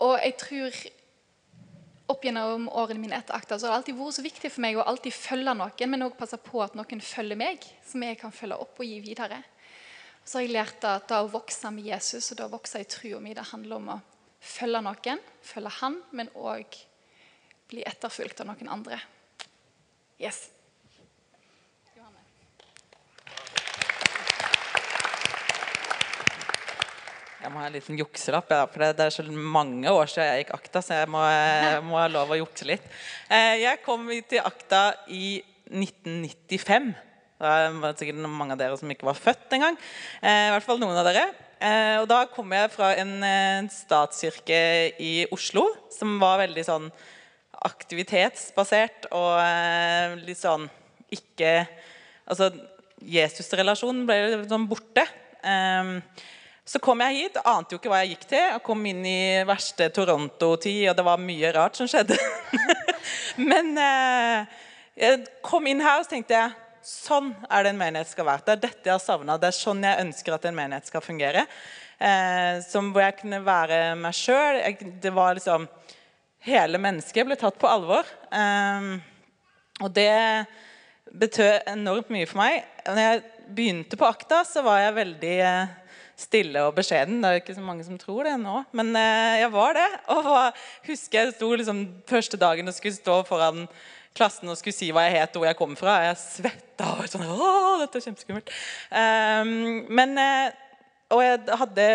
Og 0.03 0.15
jeg 0.23 0.37
tror 0.39 0.79
opp 2.13 2.25
gjennom 2.27 2.69
årene 2.69 3.01
mine 3.03 3.19
etter 3.19 3.37
akta, 3.37 3.59
så 3.59 3.67
har 3.67 3.75
det 3.75 3.81
alltid 3.81 3.99
vært 3.99 4.17
så 4.19 4.25
viktig 4.25 4.51
for 4.53 4.65
meg 4.65 4.79
å 4.79 4.85
alltid 4.87 5.17
følge 5.17 5.57
noen, 5.59 5.91
men 5.91 6.07
også 6.07 6.21
passe 6.21 6.39
på 6.45 6.63
at 6.65 6.77
noen 6.79 7.03
følger 7.03 7.41
meg, 7.41 7.67
som 7.89 8.05
jeg 8.05 8.21
kan 8.21 8.35
følge 8.35 8.61
opp 8.63 8.79
og 8.79 8.89
gi 8.89 9.01
videre. 9.05 9.41
Så 10.23 10.39
har 10.39 10.47
jeg 10.47 10.55
lært 10.55 10.87
at 10.87 11.09
det 11.11 11.19
å 11.19 11.31
vokse 11.33 11.73
med 11.75 11.89
Jesus 11.89 12.31
og 12.31 12.39
det 12.39 12.47
å 12.47 12.53
vokse 12.53 12.83
i 12.83 12.89
trua 12.89 13.21
mi, 13.23 13.35
det 13.35 13.49
handler 13.51 13.81
om 13.81 13.93
å 13.97 14.01
følge 14.43 14.83
noen, 14.87 15.23
følge 15.43 15.77
han, 15.81 16.01
men 16.15 16.31
òg 16.39 16.79
bli 17.73 17.85
etterfulgt 17.89 18.43
av 18.43 18.53
noen 18.53 18.71
andre. 18.71 19.01
Yes. 20.23 20.45
Jeg 27.53 27.59
må 27.59 27.67
ha 27.67 27.69
en 27.69 27.75
liten 27.77 27.99
jukselapp, 28.01 28.49
ja, 28.49 28.63
for 28.65 28.81
det, 28.81 29.05
er 29.05 29.13
så 29.13 29.23
mange 29.29 29.91
år 29.93 30.09
siden 30.09 30.25
jeg 30.25 30.45
gikk 30.47 30.53
akta, 30.57 30.81
så 30.81 30.95
jeg 31.03 31.09
må, 31.13 31.21
jeg 31.29 31.83
må 31.91 31.99
ha 32.01 32.07
lov 32.09 32.33
å 32.33 32.39
jukse 32.39 32.65
litt. 32.65 32.87
Eh, 33.29 33.59
Jeg 33.61 33.83
kom 33.85 34.07
til 34.09 34.41
akta 34.41 34.81
i 35.13 35.43
1995. 35.69 36.87
Det 37.45 37.53
var 37.83 37.99
sikkert 38.01 38.25
mange 38.25 38.57
av 38.57 38.63
dere 38.63 38.81
som 38.81 38.89
ikke 38.97 39.11
var 39.11 39.21
født 39.21 39.53
engang. 39.59 39.77
Eh, 40.25 40.47
I 40.47 40.55
hvert 40.55 40.65
fall 40.65 40.81
noen 40.81 40.97
av 40.97 41.11
dere. 41.11 41.27
Eh, 41.61 41.99
Og 42.01 42.09
da 42.09 42.23
kom 42.33 42.57
jeg 42.57 42.73
fra 42.73 42.95
en 43.05 43.69
statskirke 43.77 44.65
i 44.97 45.13
Oslo 45.37 45.69
som 45.93 46.17
var 46.25 46.41
veldig 46.47 46.65
sånn 46.73 46.89
aktivitetsbasert 47.69 49.13
og 49.13 50.25
litt 50.25 50.41
sånn 50.41 50.71
ikke 51.13 51.59
Altså 52.33 52.49
Jesus-relasjonen 53.05 54.07
ble 54.09 54.23
sånn 54.49 54.71
borte. 54.73 55.05
Så 56.65 56.79
kom 56.79 57.01
jeg 57.03 57.17
hit, 57.19 57.39
ante 57.43 57.75
jo 57.75 57.81
ikke 57.81 57.91
hva 57.91 58.05
jeg 58.05 58.15
gikk 58.15 58.27
til. 58.31 58.43
Jeg 58.45 58.63
kom 58.63 58.85
inn 58.87 59.03
i 59.09 59.43
verste 59.47 59.89
Toronto-tid, 59.95 60.85
og 60.93 60.99
det 60.99 61.05
var 61.07 61.23
mye 61.23 61.51
rart 61.57 61.79
som 61.79 61.89
skjedde. 61.91 62.19
Men 63.51 63.73
eh, 63.83 64.61
jeg 65.03 65.25
kom 65.43 65.67
inn 65.67 65.83
her 65.83 65.99
og 65.99 66.07
så 66.07 66.15
tenkte 66.15 66.37
jeg 66.37 66.53
sånn 66.87 67.31
er 67.51 67.65
det 67.65 67.73
en 67.73 67.81
menighet 67.81 68.11
skal 68.11 68.29
være. 68.29 68.45
Det 68.47 68.55
er 68.55 68.63
dette 68.63 68.91
jeg 68.91 68.95
har 68.95 69.03
savna. 69.03 69.39
Det 69.43 69.51
er 69.51 69.59
sånn 69.59 69.83
jeg 69.87 70.07
ønsker 70.07 70.37
at 70.37 70.47
en 70.47 70.59
menighet 70.59 70.91
skal 70.91 71.03
fungere. 71.03 71.45
Eh, 71.99 72.63
som 72.67 72.91
hvor 72.95 73.07
jeg 73.09 73.19
kunne 73.21 73.43
være 73.47 73.83
meg 73.99 74.17
sjøl. 74.19 74.63
Det 75.03 75.15
var 75.15 75.39
liksom 75.39 75.69
Hele 76.43 76.75
mennesket 76.75 77.23
ble 77.23 77.37
tatt 77.39 77.55
på 77.55 77.69
alvor. 77.71 78.09
Eh, 78.35 78.87
og 79.83 79.93
det 79.95 80.11
betød 81.07 81.69
enormt 81.71 82.11
mye 82.11 82.27
for 82.27 82.41
meg. 82.43 82.65
Når 82.87 82.99
jeg 82.99 83.21
begynte 83.55 83.99
på 83.99 84.09
Akta, 84.09 84.41
så 84.47 84.65
var 84.67 84.81
jeg 84.83 84.97
veldig 84.97 85.37
eh, 85.47 85.77
stille 86.23 86.63
og 86.67 86.77
beskjeden. 86.77 87.21
Det 87.21 87.29
er 87.29 87.37
jo 87.37 87.43
ikke 87.43 87.57
så 87.59 87.65
mange 87.65 87.87
som 87.87 87.99
tror 88.01 88.29
det 88.29 88.37
nå, 88.41 88.63
men 88.79 88.95
eh, 88.99 89.41
jeg 89.43 89.51
var 89.55 89.77
det. 89.79 89.89
Og 90.15 90.63
husker 90.89 91.21
jeg 91.21 91.35
sto 91.37 91.51
liksom 91.59 91.83
første 92.09 92.41
dagen 92.41 92.71
og 92.71 92.77
skulle 92.77 92.97
stå 92.97 93.19
foran 93.29 93.67
klassen 94.17 94.51
og 94.53 94.59
skulle 94.61 94.77
si 94.77 94.91
hva 94.93 95.07
jeg 95.07 95.21
het 95.21 95.37
og 95.37 95.43
hvor 95.43 95.51
jeg 95.51 95.59
kom 95.61 95.77
fra. 95.79 95.99
Jeg 96.07 96.21
svetta 96.21 96.91
og 96.99 97.09
sånn 97.11 97.29
Å, 97.29 97.53
dette 97.83 98.01
er 98.01 98.07
kjempeskummelt. 98.09 98.53
Um, 98.91 99.55
men 99.93 100.19
eh, 100.21 100.53
Og 101.13 101.21
jeg 101.25 101.59
hadde 101.61 101.89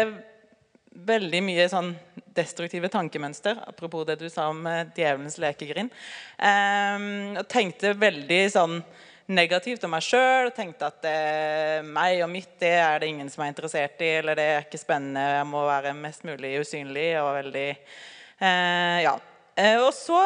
veldig 1.08 1.42
mye 1.46 1.66
sånn 1.70 1.92
destruktive 2.38 2.90
tankemønster, 2.94 3.58
apropos 3.66 4.06
det 4.06 4.20
du 4.22 4.28
sa 4.30 4.48
om 4.52 4.62
eh, 4.70 4.86
djevelens 4.98 5.40
lekegrind. 5.42 5.94
Um, 6.38 7.38
og 7.38 7.48
tenkte 7.50 7.96
veldig 7.98 8.42
sånn 8.54 8.80
negativt 9.28 9.84
om 9.84 9.94
meg 9.96 10.06
sjøl. 10.06 10.52
Tenkte 10.56 10.90
at 10.90 11.08
eh, 11.10 11.86
meg 11.86 12.24
og 12.26 12.32
mitt 12.32 12.56
det 12.62 12.74
er 12.80 13.02
det 13.02 13.12
ingen 13.12 13.30
som 13.32 13.44
er 13.44 13.52
interessert 13.52 14.02
i. 14.02 14.14
Eller 14.22 14.40
det 14.40 14.48
er 14.54 14.66
ikke 14.66 14.82
spennende. 14.82 15.24
Jeg 15.40 15.48
må 15.50 15.64
være 15.68 15.96
mest 15.98 16.26
mulig 16.28 16.58
usynlig 16.62 17.10
og 17.22 17.34
veldig 17.42 17.70
eh, 17.72 18.98
Ja. 19.06 19.18
Eh, 19.58 19.80
og 19.82 19.92
så 19.98 20.22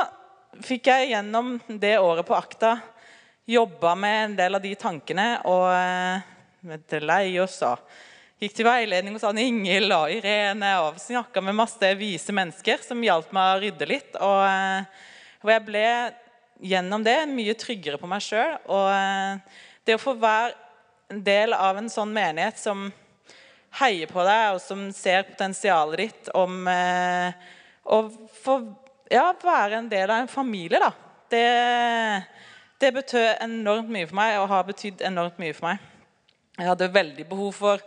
fikk 0.62 0.90
jeg 0.92 1.14
gjennom 1.14 1.56
det 1.80 1.96
året 2.02 2.28
på 2.28 2.36
Akta 2.36 2.76
jobba 3.52 3.96
med 3.96 4.26
en 4.26 4.36
del 4.36 4.56
av 4.56 4.64
de 4.64 4.72
tankene 4.80 5.28
og 5.50 5.68
eh, 5.74 6.78
til 6.90 7.06
Leios 7.08 7.58
og 7.66 7.82
gikk 8.42 8.56
til 8.58 8.68
veiledning 8.68 9.16
hos 9.18 9.26
Anne 9.28 9.44
Ingel 9.50 9.92
og 9.96 10.12
Irene 10.14 10.72
og 10.84 11.00
snakka 11.02 11.44
med 11.46 11.58
masse 11.58 11.92
vise 11.98 12.34
mennesker 12.34 12.84
som 12.86 13.02
hjalp 13.06 13.34
meg 13.36 13.50
å 13.52 13.62
rydde 13.66 13.90
litt. 13.90 14.18
Og, 14.18 14.42
eh, 14.46 15.08
og 15.42 15.54
jeg 15.54 15.66
ble 15.68 15.86
gjennom 16.62 17.04
det 17.04 17.18
mye 17.32 17.56
tryggere 17.58 18.00
på 18.02 18.10
meg 18.10 18.24
sjøl. 18.26 18.58
Og 18.70 18.88
eh, 18.94 19.62
det 19.88 19.98
å 19.98 20.02
få 20.02 20.16
være 20.22 20.54
en 21.12 21.24
del 21.26 21.56
av 21.58 21.80
en 21.80 21.90
sånn 21.92 22.14
menighet 22.16 22.60
som 22.62 22.88
heier 23.82 24.10
på 24.12 24.24
deg, 24.28 24.56
og 24.56 24.62
som 24.64 24.86
ser 24.96 25.26
potensialet 25.28 26.04
ditt 26.04 26.30
om 26.38 26.68
eh, 26.68 27.32
å 27.84 28.04
få 28.44 28.58
ja, 29.12 29.32
være 29.44 29.80
en 29.80 29.90
del 29.92 30.12
av 30.12 30.24
en 30.24 30.32
familie, 30.32 30.80
da. 30.80 30.92
Det, 31.32 31.46
det 32.84 32.92
betød 32.96 33.44
enormt 33.44 33.92
mye 33.92 34.08
for 34.08 34.20
meg, 34.20 34.38
og 34.42 34.50
har 34.52 34.68
betydd 34.68 35.04
enormt 35.08 35.40
mye 35.42 35.56
for 35.56 35.70
meg. 35.70 35.84
Jeg 36.58 36.68
hadde 36.68 36.92
veldig 36.94 37.26
behov 37.30 37.56
for 37.56 37.84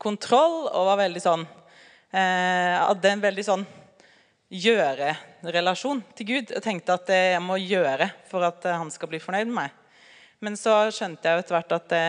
kontroll 0.00 0.64
og 0.66 0.88
var 0.88 0.98
veldig 0.98 1.20
sånn 1.22 1.44
eh, 1.44 2.74
Hadde 2.80 3.12
en 3.12 3.22
veldig 3.22 3.44
sånn 3.46 3.62
gjøre-relasjon 4.50 6.02
til 6.18 6.26
Gud. 6.32 6.52
Jeg 6.54 6.62
tenkte 6.64 6.96
at 6.98 7.10
eh, 7.14 7.32
jeg 7.36 7.42
må 7.44 7.58
gjøre 7.62 8.10
for 8.30 8.44
at 8.46 8.64
eh, 8.66 8.78
han 8.78 8.90
skal 8.90 9.10
bli 9.12 9.20
fornøyd 9.22 9.46
med 9.46 9.56
meg. 9.62 9.76
Men 10.42 10.56
så 10.58 10.74
skjønte 10.94 11.28
jeg 11.28 11.42
etter 11.42 11.56
hvert 11.56 11.76
at 11.76 11.90
det, 11.92 12.06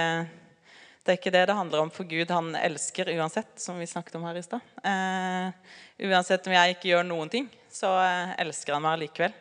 Det 1.01 1.13
er 1.13 1.17
ikke 1.19 1.33
det 1.33 1.45
det 1.50 1.57
handler 1.57 1.83
om, 1.83 1.89
for 1.89 2.05
Gud 2.05 2.29
han 2.31 2.55
elsker 2.55 3.10
uansett, 3.17 3.53
som 3.57 3.79
vi 3.81 3.89
snakket 3.89 4.15
om 4.19 4.25
her 4.29 4.38
i 4.38 4.43
stad. 4.45 4.62
Eh, 4.86 5.77
uansett 6.10 6.45
om 6.48 6.53
jeg 6.53 6.75
ikke 6.75 6.91
gjør 6.91 7.07
noen 7.10 7.29
ting, 7.29 7.50
så 7.69 7.93
eh, 8.01 8.36
elsker 8.45 8.77
han 8.77 8.86
meg 8.86 9.01
likevel. 9.05 9.33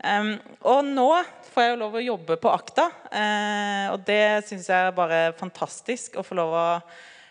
Um, 0.00 0.30
og 0.64 0.78
nå 0.88 1.10
får 1.52 1.62
jeg 1.62 1.72
jo 1.74 1.80
lov 1.82 1.96
å 1.98 2.00
jobbe 2.00 2.36
på 2.40 2.48
Akta, 2.48 2.86
uh, 3.12 3.92
og 3.92 4.06
det 4.08 4.46
syns 4.48 4.70
jeg 4.72 4.86
er 4.88 4.94
bare 4.96 5.18
fantastisk. 5.36 6.16
Å 6.16 6.24
få 6.24 6.38
lov 6.38 6.54
å 6.56 6.68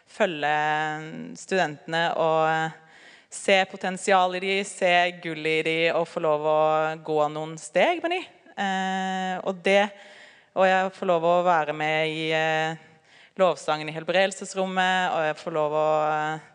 følge 0.09 0.53
studentene 1.37 2.03
og 2.17 2.39
eh, 2.49 2.77
se 3.29 3.65
potensial 3.69 4.35
i 4.35 4.41
de, 4.41 4.53
se 4.65 4.91
gull 5.23 5.45
i 5.45 5.61
de 5.65 5.77
og 5.93 6.07
få 6.09 6.21
lov 6.23 6.45
å 6.49 6.61
gå 7.05 7.17
noen 7.29 7.55
steg 7.61 8.01
med 8.03 8.15
de. 8.15 8.21
Eh, 8.59 9.35
og 9.47 9.61
det 9.63 9.83
Og 10.57 10.65
jeg 10.65 10.89
får 10.97 11.07
lov 11.07 11.23
å 11.23 11.35
være 11.45 11.73
med 11.77 12.09
i 12.09 12.23
eh, 12.35 12.79
lovsangen 13.37 13.87
i 13.87 13.93
helbredelsesrommet, 13.93 15.13
og 15.13 15.21
jeg 15.27 15.35
får 15.39 15.53
lov 15.55 15.75
å 15.77 15.91
eh, 16.09 16.47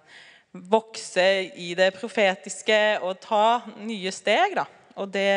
vokse 0.75 1.27
i 1.63 1.71
det 1.79 1.93
profetiske 1.95 2.81
og 3.07 3.23
ta 3.23 3.63
nye 3.79 4.13
steg, 4.13 4.59
da. 4.59 4.67
Og 4.99 5.09
det, 5.15 5.31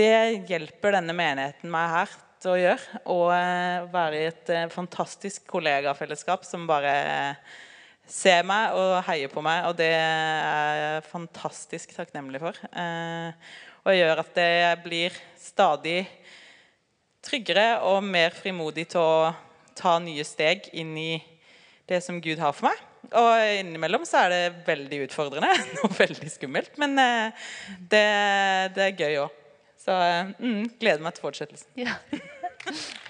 det 0.00 0.48
hjelper 0.48 0.96
denne 0.96 1.14
menigheten 1.14 1.70
meg 1.70 1.92
her 1.92 2.16
til 2.42 2.54
å 2.54 2.58
gjøre. 2.64 3.02
Og 3.14 3.92
være 3.94 4.18
i 4.18 4.26
et 4.32 4.52
fantastisk 4.72 5.46
kollegafellesskap 5.52 6.48
som 6.48 6.66
bare 6.66 6.96
ser 8.08 8.44
meg 8.46 8.76
og 8.76 8.96
heier 9.06 9.30
på 9.32 9.42
meg, 9.44 9.66
og 9.68 9.76
det 9.78 9.90
er 9.94 10.78
jeg 10.80 11.04
fantastisk 11.10 11.94
takknemlig 11.96 12.42
for. 12.42 12.58
Eh, 12.72 13.52
og 13.82 13.96
gjør 13.96 14.22
at 14.22 14.38
jeg 14.38 14.80
blir 14.84 15.16
stadig 15.40 15.98
tryggere 17.22 17.82
og 17.86 18.02
mer 18.04 18.34
frimodig 18.34 18.88
til 18.92 19.02
å 19.02 19.32
ta 19.78 19.96
nye 20.02 20.24
steg 20.26 20.68
inn 20.76 20.94
i 20.98 21.12
det 21.88 22.00
som 22.04 22.20
Gud 22.22 22.42
har 22.42 22.54
for 22.56 22.70
meg. 22.70 22.80
Og 23.18 23.58
innimellom 23.58 24.04
så 24.08 24.24
er 24.24 24.32
det 24.32 24.64
veldig 24.66 25.02
utfordrende 25.06 25.50
og 25.84 25.94
veldig 25.98 26.30
skummelt. 26.32 26.74
Men 26.80 26.98
eh, 27.02 27.46
det, 27.78 28.06
det 28.76 28.88
er 28.88 28.98
gøy 28.98 29.22
òg. 29.26 29.38
Så 29.82 29.94
eh, 29.98 30.34
mm, 30.38 30.76
gleder 30.78 31.02
meg 31.02 31.16
til 31.16 31.26
fortsettelsen. 31.26 31.70
Ja. 31.82 31.98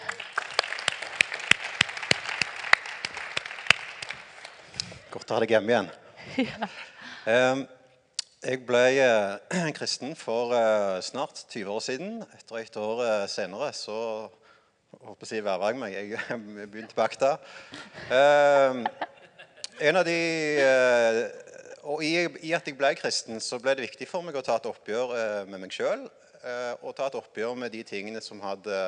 Godt 5.13 5.29
å 5.29 5.37
ha 5.37 5.43
deg 5.43 5.51
hjemme 5.53 5.75
igjen. 5.75 5.89
Em, 7.29 7.61
jeg 8.43 8.63
ble 8.67 8.81
eh, 8.99 9.67
kristen 9.77 10.15
for 10.19 10.55
eh, 10.57 11.03
snart 11.05 11.43
20 11.53 11.69
år 11.69 11.83
siden. 11.85 12.15
Etter 12.39 12.63
et 12.63 12.79
år 12.81 13.03
eh, 13.05 13.25
senere 13.29 13.69
så 13.77 13.99
håper 15.05 15.35
jeg 15.37 15.45
verva 15.45 15.69
jeg 15.69 15.83
meg. 15.83 15.99
Jeg 15.99 16.41
begynte 16.73 16.97
på 16.97 17.05
akta. 17.05 17.35
Em, 18.09 18.81
en 19.85 20.01
av 20.01 20.09
de 20.09 20.17
Og 21.93 22.03
i, 22.07 22.53
at 22.55 22.67
jeg 22.67 22.79
ble 22.79 22.95
kristen, 22.97 23.41
så 23.43 23.61
ble 23.61 23.77
det 23.77 23.85
viktig 23.91 24.09
for 24.09 24.25
meg 24.25 24.39
å 24.39 24.45
ta 24.47 24.57
et 24.57 24.69
oppgjør 24.71 25.17
med 25.51 25.67
meg 25.67 25.77
sjøl. 25.77 26.09
og 26.81 26.97
ta 26.97 27.09
et 27.11 27.19
oppgjør 27.19 27.57
med 27.59 27.73
de 27.75 27.83
tingene 27.85 28.23
som 28.25 28.41
hadde 28.41 28.79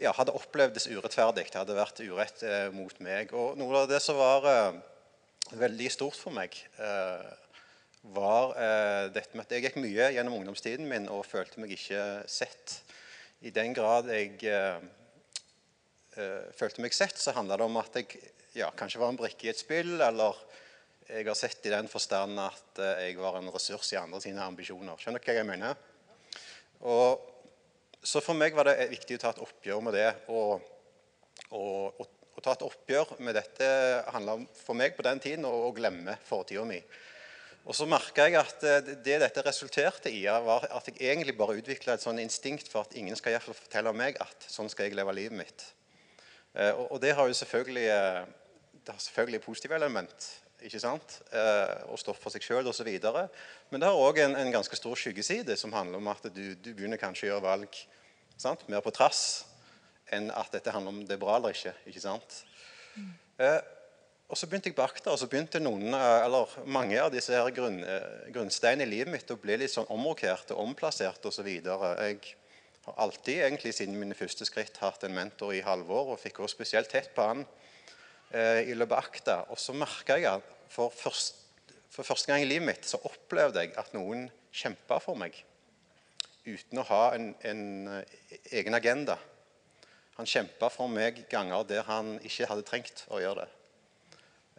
ja, 0.00 0.12
hadde 0.16 0.34
opplevdes 0.34 0.88
urettferdig. 0.90 1.46
Det 1.50 1.60
hadde 1.60 1.76
vært 1.76 2.02
urett 2.04 2.42
eh, 2.46 2.68
mot 2.74 3.00
meg. 3.04 3.32
Og 3.36 3.58
noe 3.60 3.84
av 3.84 3.88
det 3.90 4.00
som 4.02 4.18
var 4.18 4.46
eh, 4.50 4.78
veldig 5.60 5.90
stort 5.92 6.18
for 6.18 6.34
meg, 6.34 6.56
eh, 6.82 7.26
var 8.14 8.54
eh, 8.60 9.06
dette 9.14 9.36
med 9.36 9.46
at 9.46 9.54
jeg 9.54 9.64
gikk 9.64 9.78
mye 9.80 10.10
gjennom 10.12 10.36
ungdomstiden 10.38 10.88
min 10.88 11.08
og 11.12 11.24
følte 11.28 11.62
meg 11.62 11.72
ikke 11.76 12.02
sett. 12.28 12.80
I 13.44 13.52
den 13.54 13.76
grad 13.76 14.10
jeg 14.12 14.36
eh, 14.48 14.82
eh, 16.18 16.50
følte 16.56 16.84
meg 16.84 16.96
sett, 16.96 17.16
så 17.20 17.36
handla 17.36 17.60
det 17.60 17.68
om 17.68 17.80
at 17.80 18.00
jeg 18.00 18.20
ja, 18.54 18.70
kanskje 18.76 19.00
var 19.02 19.12
en 19.12 19.20
brikke 19.20 19.48
i 19.48 19.52
et 19.52 19.60
spill, 19.60 19.96
eller 19.96 20.36
jeg 21.08 21.26
har 21.28 21.36
sett 21.36 21.66
i 21.68 21.72
den 21.72 21.88
forstand 21.90 22.38
at 22.40 22.78
jeg 22.80 23.18
var 23.20 23.36
en 23.36 23.50
ressurs 23.52 23.90
i 23.92 23.98
andre 24.00 24.22
sine 24.24 24.40
ambisjoner. 24.40 24.96
Skjønner 24.96 25.20
dere 25.20 25.34
hva 25.34 25.42
jeg 25.42 25.48
mener? 25.50 25.80
Og 26.88 27.33
så 28.04 28.20
for 28.24 28.36
meg 28.36 28.56
var 28.56 28.68
det 28.68 28.90
viktig 28.92 29.16
å 29.16 29.22
ta 29.22 29.32
et 29.32 29.42
oppgjør 29.44 29.80
med 29.86 29.96
det. 29.96 30.10
Og, 30.28 30.60
og, 31.50 32.02
og, 32.02 32.06
og 32.34 32.44
ta 32.44 32.54
et 32.54 32.66
oppgjør 32.66 33.16
med 33.24 33.36
dette 33.38 33.66
handla 34.14 34.38
for 34.58 34.76
meg 34.78 34.96
på 34.96 35.06
den 35.06 35.22
tiden 35.22 35.48
å, 35.48 35.72
glemme 35.76 36.18
fortida 36.26 36.66
mi. 36.68 36.80
Og 37.64 37.72
så 37.76 37.86
merka 37.88 38.26
jeg 38.28 38.36
at 38.36 38.66
eh, 38.68 38.92
det 39.06 39.20
dette 39.22 39.44
resulterte 39.46 40.12
i, 40.12 40.26
var 40.28 40.66
at 40.68 40.90
jeg 40.90 41.00
egentlig 41.00 41.36
bare 41.38 41.56
utvikla 41.56 41.96
et 41.96 42.04
sånn 42.04 42.20
instinkt 42.20 42.68
for 42.68 42.84
at 42.84 42.96
ingen 42.98 43.16
skal 43.16 43.38
fortelle 43.40 43.94
meg 43.96 44.20
at 44.20 44.48
sånn 44.52 44.68
skal 44.68 44.90
jeg 44.90 44.98
leve 44.98 45.16
livet 45.16 45.38
mitt. 45.40 45.64
Eh, 46.52 46.74
Og, 46.76 47.00
det 47.00 47.14
har 47.16 47.26
jo 47.26 47.40
selvfølgelig, 47.40 47.86
eh, 47.88 48.24
det 48.84 48.92
har 48.92 49.00
selvfølgelig 49.00 49.40
positive 49.46 49.80
element. 49.80 50.32
ikke 50.64 50.80
sant? 50.80 51.18
Eh, 51.32 51.90
og 51.92 51.98
stå 52.00 52.14
for 52.16 52.32
seg 52.32 52.44
sjøl 52.44 52.68
osv. 52.68 52.88
Men 53.70 53.80
det 53.80 53.88
har 53.88 54.00
òg 54.00 54.20
en, 54.22 54.36
en 54.36 54.52
ganske 54.52 54.76
stor 54.76 54.96
skyggeside 54.96 55.56
som 55.60 55.72
handler 55.72 56.00
om 56.00 56.08
at 56.08 56.24
du, 56.32 56.54
du 56.54 56.70
begynner 56.72 56.96
kanskje 56.96 57.26
å 57.26 57.30
gjøre 57.34 57.44
valg 57.44 57.80
sant? 58.40 58.66
mer 58.68 58.82
på 58.84 58.92
trass 58.94 59.44
enn 60.12 60.30
at 60.34 60.52
dette 60.52 60.72
handler 60.72 60.92
om 60.92 61.04
det 61.06 61.16
er 61.16 61.22
bra 61.22 61.38
eller 61.38 61.54
ikke. 61.54 61.72
ikke 61.88 62.02
sant? 62.02 62.42
Eh, 63.40 63.60
og 64.30 64.38
så 64.38 64.48
begynte 64.48 64.70
jeg 64.70 64.76
på 64.76 64.84
akta, 64.84 65.12
og 65.12 65.18
så 65.20 65.28
begynte 65.30 65.60
noen, 65.60 65.92
eh, 65.94 66.24
eller 66.24 66.50
mange 66.66 66.96
av 67.00 67.10
disse 67.12 67.34
her 67.34 67.50
grunn, 67.54 67.82
eh, 67.84 68.30
grunnsteinene 68.32 68.86
i 68.86 68.90
livet 68.90 69.12
mitt 69.12 69.30
å 69.30 69.40
bli 69.40 69.56
litt 69.60 69.70
sånn 69.70 69.90
omrokert 69.92 70.50
og 70.54 70.62
omplassert 70.64 71.24
osv. 71.28 71.46
Jeg 71.46 72.20
har 72.84 72.94
alltid 72.96 73.42
egentlig 73.44 73.74
siden 73.74 73.98
mine 73.98 74.16
første 74.16 74.44
skritt 74.48 74.76
hatt 74.80 75.04
en 75.04 75.14
mentor 75.14 75.52
i 75.52 75.62
halvår, 75.64 76.12
og 76.12 76.20
fikk 76.20 76.40
også 76.40 76.56
spesielt 76.56 76.90
tett 76.90 77.14
på 77.14 77.22
han 77.22 77.46
eh, 78.32 78.64
i 78.64 78.74
løpet 78.74 78.92
av 78.92 79.04
akta. 79.04 79.38
Og 79.50 79.58
så 79.58 79.76
merka 79.76 80.16
jeg 80.16 80.26
at 80.32 80.42
for, 80.68 80.90
først, 80.90 81.34
for 81.90 82.02
første 82.02 82.32
gang 82.32 82.42
i 82.42 82.48
livet 82.48 82.66
mitt 82.66 82.84
så 82.88 83.00
opplevde 83.04 83.60
jeg 83.60 83.76
at 83.76 83.92
noen 83.94 84.30
kjempa 84.54 85.00
for 85.02 85.14
meg 85.20 85.36
uten 86.44 86.80
å 86.80 86.86
ha 86.88 87.04
en, 87.16 87.30
en 87.46 87.62
eh, 87.88 88.18
egen 88.60 88.76
agenda. 88.76 89.16
Han 90.18 90.28
kjempa 90.28 90.70
for 90.70 90.90
meg 90.92 91.24
ganger 91.30 91.64
der 91.66 91.86
han 91.88 92.16
ikke 92.22 92.48
hadde 92.50 92.66
trengt 92.68 93.04
å 93.10 93.20
gjøre 93.22 93.44
det. 93.44 93.52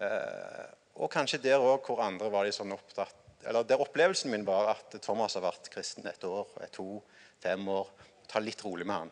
Eh, 0.06 0.66
og 1.00 1.12
kanskje 1.12 1.42
der 1.44 1.64
òg 1.64 1.86
hvor 1.88 2.02
andre 2.04 2.32
var 2.32 2.48
de 2.48 2.52
sånn 2.56 2.74
opptatt 2.76 3.22
Eller 3.46 3.64
der 3.68 3.80
opplevelsen 3.80 4.32
min 4.32 4.44
var 4.48 4.72
at 4.74 4.96
Thomas 5.04 5.36
har 5.38 5.44
vært 5.46 5.70
kristen 5.72 6.08
et 6.10 6.24
år, 6.26 6.48
et 6.66 6.72
to, 6.74 6.98
fem 7.44 7.68
år. 7.70 7.92
Ta 8.28 8.42
litt 8.42 8.64
rolig 8.66 8.88
med 8.88 9.04
han. 9.04 9.12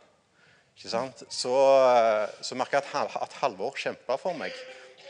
Ikke 0.74 0.90
sant? 0.90 1.22
Så, 1.30 1.54
eh, 1.86 2.32
så 2.42 2.58
merka 2.58 2.82
jeg 2.82 2.90
at, 2.98 3.20
at 3.22 3.38
Halvor 3.44 3.78
kjempa 3.78 4.18
for 4.18 4.36
meg 4.38 4.56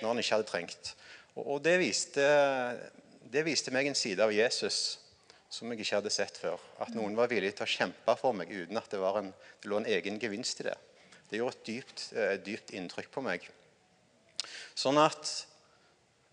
når 0.01 0.09
han 0.09 0.19
ikke 0.19 0.35
hadde 0.35 0.49
trengt. 0.49 0.91
Og, 1.37 1.45
og 1.45 1.63
det, 1.63 1.77
viste, 1.79 2.25
det 3.31 3.45
viste 3.47 3.71
meg 3.71 3.87
en 3.87 3.97
side 3.97 4.21
av 4.25 4.33
Jesus 4.35 4.99
som 5.53 5.69
jeg 5.69 5.83
ikke 5.83 5.99
hadde 5.99 6.13
sett 6.13 6.37
før. 6.41 6.61
At 6.81 6.95
noen 6.97 7.13
var 7.17 7.29
villig 7.29 7.51
til 7.53 7.67
å 7.67 7.69
kjempe 7.69 8.15
for 8.17 8.33
meg 8.37 8.49
uten 8.49 8.79
at 8.79 8.89
det, 8.89 9.01
en, 9.05 9.29
det 9.61 9.69
lå 9.69 9.79
en 9.79 9.89
egen 9.95 10.17
gevinst 10.21 10.63
i 10.63 10.67
det. 10.69 10.77
Det 11.29 11.37
gjorde 11.39 11.59
et 11.59 11.67
dypt, 11.67 12.05
eh, 12.17 12.35
dypt 12.41 12.73
inntrykk 12.73 13.11
på 13.13 13.21
meg. 13.25 13.45
Sånn 14.73 14.97
at, 15.01 15.29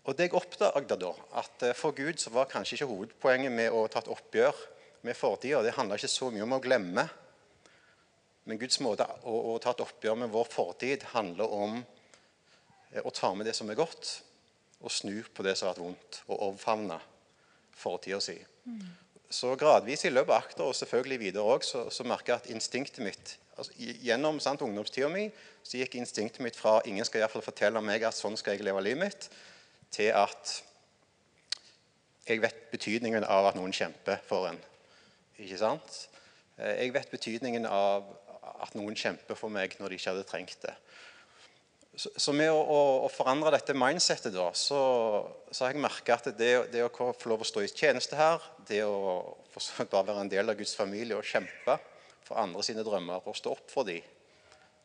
og 0.05 0.17
det 0.17 0.27
jeg 0.27 0.37
oppdaget 0.39 0.95
da, 1.03 1.11
at 1.41 1.65
eh, 1.67 1.77
for 1.77 1.93
Gud 1.97 2.21
så 2.21 2.33
var 2.33 2.49
kanskje 2.49 2.79
ikke 2.79 2.89
hovedpoenget 2.89 3.53
med 3.53 3.77
å 3.77 3.83
ta 3.91 4.01
et 4.01 4.09
oppgjør 4.11 4.63
med 5.05 5.17
fortida. 5.17 5.61
Det 5.61 5.75
handla 5.77 5.99
ikke 6.01 6.09
så 6.11 6.31
mye 6.33 6.47
om 6.47 6.57
å 6.57 6.61
glemme. 6.63 7.05
Men 8.49 8.61
Guds 8.61 8.81
måte 8.81 9.05
å, 9.21 9.35
å 9.53 9.59
ta 9.61 9.75
et 9.75 9.85
oppgjør 9.85 10.17
med 10.23 10.33
vår 10.33 10.49
fortid 10.49 11.05
handler 11.13 11.53
om 11.61 11.77
eh, 11.77 13.05
å 13.05 13.13
ta 13.13 13.35
med 13.37 13.45
det 13.49 13.53
som 13.57 13.69
er 13.69 13.77
godt, 13.77 14.15
og 14.81 14.89
snu 14.89 15.21
på 15.29 15.45
det 15.45 15.53
som 15.53 15.69
har 15.69 15.75
vært 15.75 15.85
vondt, 15.85 16.23
og 16.25 16.47
omfavne 16.49 16.97
fortida 17.77 18.17
si. 18.21 18.39
Så 19.31 19.53
gradvis 19.55 20.03
i 20.05 20.11
løpet 20.11 20.33
av 20.33 20.41
akter 20.43 20.67
og 20.67 20.75
selvfølgelig 20.75 21.19
videre 21.21 21.53
òg, 21.53 21.63
så, 21.63 21.85
så 21.93 22.03
merker 22.03 22.33
jeg 22.33 22.41
at 22.41 22.49
instinktet 22.51 23.03
mitt 23.05 23.37
altså, 23.55 23.71
Gjennom 23.79 24.41
sant, 24.43 24.63
ungdomstida 24.65 25.07
mi 25.11 25.29
så 25.63 25.79
gikk 25.79 25.95
instinktet 26.01 26.43
mitt 26.43 26.57
fra 26.59 26.79
ingen 26.89 27.07
skal 27.07 27.21
i 27.21 27.23
hvert 27.23 27.35
fall 27.35 27.45
fortelle 27.45 27.83
meg 27.85 28.03
at 28.03 28.17
sånn 28.17 28.35
skal 28.39 28.57
jeg 28.57 28.65
leve 28.65 28.81
livet 28.83 29.05
mitt, 29.05 29.27
til 29.93 30.11
at 30.17 30.57
jeg 32.27 32.41
vet 32.43 32.59
betydningen 32.73 33.23
av 33.23 33.47
at 33.49 33.57
noen 33.57 33.73
kjemper 33.75 34.19
for 34.27 34.49
en. 34.49 34.59
Ikke 35.41 35.59
sant? 35.59 36.03
Eh, 36.57 36.83
Jeg 36.83 36.93
vet 36.93 37.11
betydningen 37.11 37.65
av 37.65 38.09
at 38.61 38.75
noen 38.77 38.97
kjemper 38.97 39.37
for 39.37 39.53
meg 39.53 39.77
når 39.79 39.89
de 39.89 39.99
ikke 39.99 40.13
hadde 40.13 40.27
trengt 40.29 40.59
det. 40.65 40.75
Så, 41.91 42.31
med 42.31 42.47
å, 42.47 42.55
å, 42.55 42.81
å 43.03 43.07
forandre 43.11 43.51
dette 43.51 43.73
mindsettet, 43.75 44.31
da, 44.31 44.47
så, 44.55 44.79
så 45.51 45.65
har 45.65 45.73
jeg 45.73 45.83
merka 45.83 46.15
at 46.15 46.29
det, 46.39 46.51
det 46.71 46.85
å 46.85 46.91
få 46.91 47.27
lov 47.27 47.43
å 47.43 47.47
stå 47.47 47.65
i 47.65 47.67
tjeneste 47.67 48.15
her, 48.15 48.39
det 48.69 48.79
å 48.87 49.35
bare 49.51 50.05
være 50.07 50.23
en 50.23 50.31
del 50.31 50.53
av 50.53 50.55
Guds 50.59 50.71
familie 50.79 51.17
og 51.17 51.27
kjempe 51.27 51.75
for 52.23 52.39
andre 52.39 52.63
sine 52.63 52.85
drømmer 52.87 53.27
og 53.27 53.35
stå 53.35 53.51
opp 53.57 53.67
for 53.73 53.87
dem, 53.89 54.07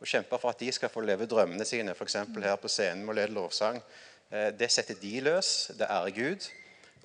og 0.02 0.10
kjempe 0.10 0.40
for 0.42 0.50
at 0.50 0.60
de 0.60 0.72
skal 0.74 0.90
få 0.90 1.04
leve 1.06 1.28
drømmene 1.30 1.64
sine, 1.68 1.94
f.eks. 1.94 2.18
her 2.34 2.58
på 2.60 2.72
scenen 2.72 3.06
med 3.06 3.14
å 3.14 3.18
lede 3.20 3.36
lovsang, 3.38 3.78
eh, 4.34 4.50
det 4.58 4.72
setter 4.74 4.98
de 4.98 5.14
løs, 5.28 5.54
det 5.78 5.86
ærer 5.86 6.16
Gud, 6.16 6.50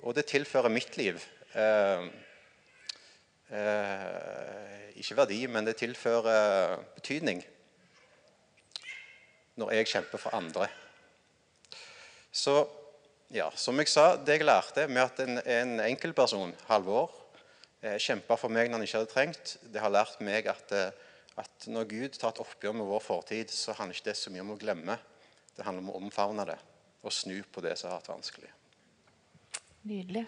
og 0.02 0.18
det 0.18 0.26
tilfører 0.32 0.74
mitt 0.74 0.98
liv. 0.98 1.22
Eh, 1.54 2.10
eh, 3.54 4.92
ikke 4.98 5.22
verdi, 5.22 5.44
men 5.46 5.70
det 5.70 5.78
tilfører 5.78 6.80
betydning. 6.98 7.46
Når 9.60 9.74
jeg 9.76 9.90
kjemper 9.92 10.20
for 10.20 10.36
andre. 10.36 10.68
Så 12.32 12.62
ja, 13.32 13.50
som 13.56 13.78
jeg 13.80 13.90
sa, 13.92 14.14
det 14.16 14.38
jeg 14.38 14.46
lærte 14.48 14.86
med 14.88 15.02
at 15.04 15.20
en, 15.24 15.38
en 15.40 15.80
enkeltperson, 15.84 16.54
Halvor, 16.68 17.12
eh, 17.80 17.98
kjempa 18.00 18.36
for 18.40 18.52
meg 18.52 18.68
når 18.68 18.78
han 18.80 18.86
ikke 18.86 18.98
hadde 19.00 19.12
trengt, 19.12 19.54
det 19.72 19.80
har 19.80 19.92
lært 19.92 20.20
meg 20.24 20.48
at, 20.52 20.72
eh, 20.76 20.90
at 21.40 21.68
når 21.72 21.88
Gud 21.90 22.18
tar 22.18 22.34
et 22.34 22.42
oppgjør 22.44 22.76
med 22.80 22.88
vår 22.88 23.04
fortid, 23.04 23.52
så 23.52 23.76
handler 23.78 23.96
ikke 23.96 24.10
det 24.10 24.18
så 24.20 24.32
mye 24.32 24.44
om 24.44 24.54
å 24.56 24.60
glemme. 24.60 24.98
Det 25.56 25.64
handler 25.64 25.84
om 25.84 25.94
å 25.94 26.00
omfavne 26.00 26.48
det 26.48 26.58
og 27.02 27.12
snu 27.12 27.40
på 27.52 27.64
det 27.64 27.74
som 27.78 27.90
har 27.90 27.98
vært 27.98 28.12
vanskelig. 28.12 28.52
Nydelig. 29.88 30.26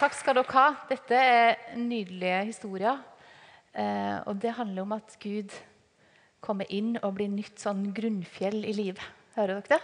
Takk 0.00 0.14
skal 0.16 0.36
dere 0.38 0.56
ha. 0.56 0.66
Dette 0.88 1.16
er 1.16 1.56
nydelige 1.76 2.44
historier. 2.50 3.00
Eh, 3.70 4.18
og 4.26 4.38
det 4.42 4.56
handler 4.56 4.82
om 4.82 4.96
at 4.96 5.14
Gud 5.22 5.54
kommer 6.42 6.66
inn 6.72 6.96
og 7.02 7.14
blir 7.18 7.30
nytt 7.30 7.60
sånn 7.62 7.90
grunnfjell 7.94 8.64
i 8.66 8.74
livet. 8.74 9.02
Hører 9.36 9.60
dere 9.60 9.76
det? 9.76 9.80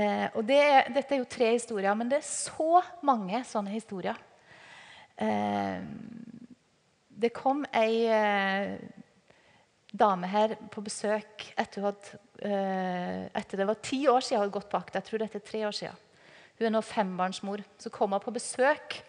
Eh, 0.00 0.26
og 0.38 0.44
det, 0.46 0.62
dette 0.94 1.16
er 1.16 1.22
jo 1.22 1.30
tre 1.30 1.50
historier, 1.56 1.96
men 1.98 2.10
det 2.10 2.20
er 2.20 2.28
så 2.28 2.82
mange 3.06 3.42
sånne 3.48 3.72
historier. 3.74 4.18
Eh, 5.18 5.82
det 7.20 7.34
kom 7.36 7.64
ei 7.76 8.06
dame 9.90 10.28
her 10.30 10.54
på 10.72 10.80
besøk 10.86 11.42
etter, 11.58 11.90
at, 11.90 12.06
etter 12.40 13.60
det 13.60 13.66
var 13.68 13.80
ti 13.84 13.98
år 14.08 14.22
siden 14.22 14.38
hun 14.38 14.44
hadde 14.46 14.54
gått 14.54 14.70
på 14.70 14.78
akt. 14.78 14.96
Jeg 14.96 15.08
tror 15.08 15.20
dette 15.20 15.36
er 15.36 15.44
tre 15.44 15.60
år 15.66 15.76
siden. 15.76 15.98
Hun 16.56 16.68
er 16.68 16.72
nå 16.72 16.80
fembarnsmor. 16.86 17.60
Så 17.82 17.92
kom 17.92 18.14
hun 18.14 18.22
på 18.24 18.32
besøk 18.32 19.00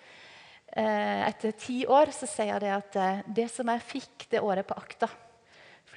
etter 0.72 1.52
ti 1.60 1.82
år. 1.88 2.14
Så 2.16 2.30
sier 2.30 2.54
jeg 2.54 2.64
det 2.64 2.72
at 2.76 2.96
eh, 3.02 3.26
det 3.28 3.50
som 3.52 3.68
jeg 3.74 3.88
fikk 3.88 4.30
det 4.32 4.44
året 4.44 4.68
på 4.68 4.78
akta 4.80 5.10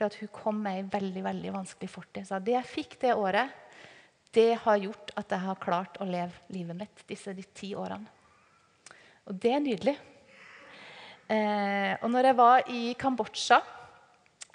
at 0.02 0.16
hun 0.18 0.30
kom 0.34 0.56
med 0.58 0.80
ei 0.80 0.86
veldig 0.90 1.22
veldig 1.22 1.52
vanskelig 1.54 1.90
fortid. 1.90 2.26
Så 2.26 2.40
det 2.42 2.56
jeg 2.56 2.66
fikk 2.66 2.96
det 3.04 3.12
året, 3.14 3.52
det 4.34 4.56
har 4.64 4.80
gjort 4.82 5.12
at 5.14 5.30
jeg 5.30 5.44
har 5.44 5.60
klart 5.62 6.00
å 6.02 6.08
leve 6.08 6.34
livet 6.50 6.74
mitt 6.74 7.04
disse 7.06 7.30
de 7.36 7.44
ti 7.54 7.70
årene. 7.78 8.10
Og 9.30 9.38
det 9.40 9.52
er 9.54 9.62
nydelig. 9.62 9.94
Eh, 11.30 11.94
og 12.02 12.10
når 12.10 12.28
jeg 12.28 12.36
var 12.36 12.66
i 12.74 12.82
Kambodsja 12.98 13.60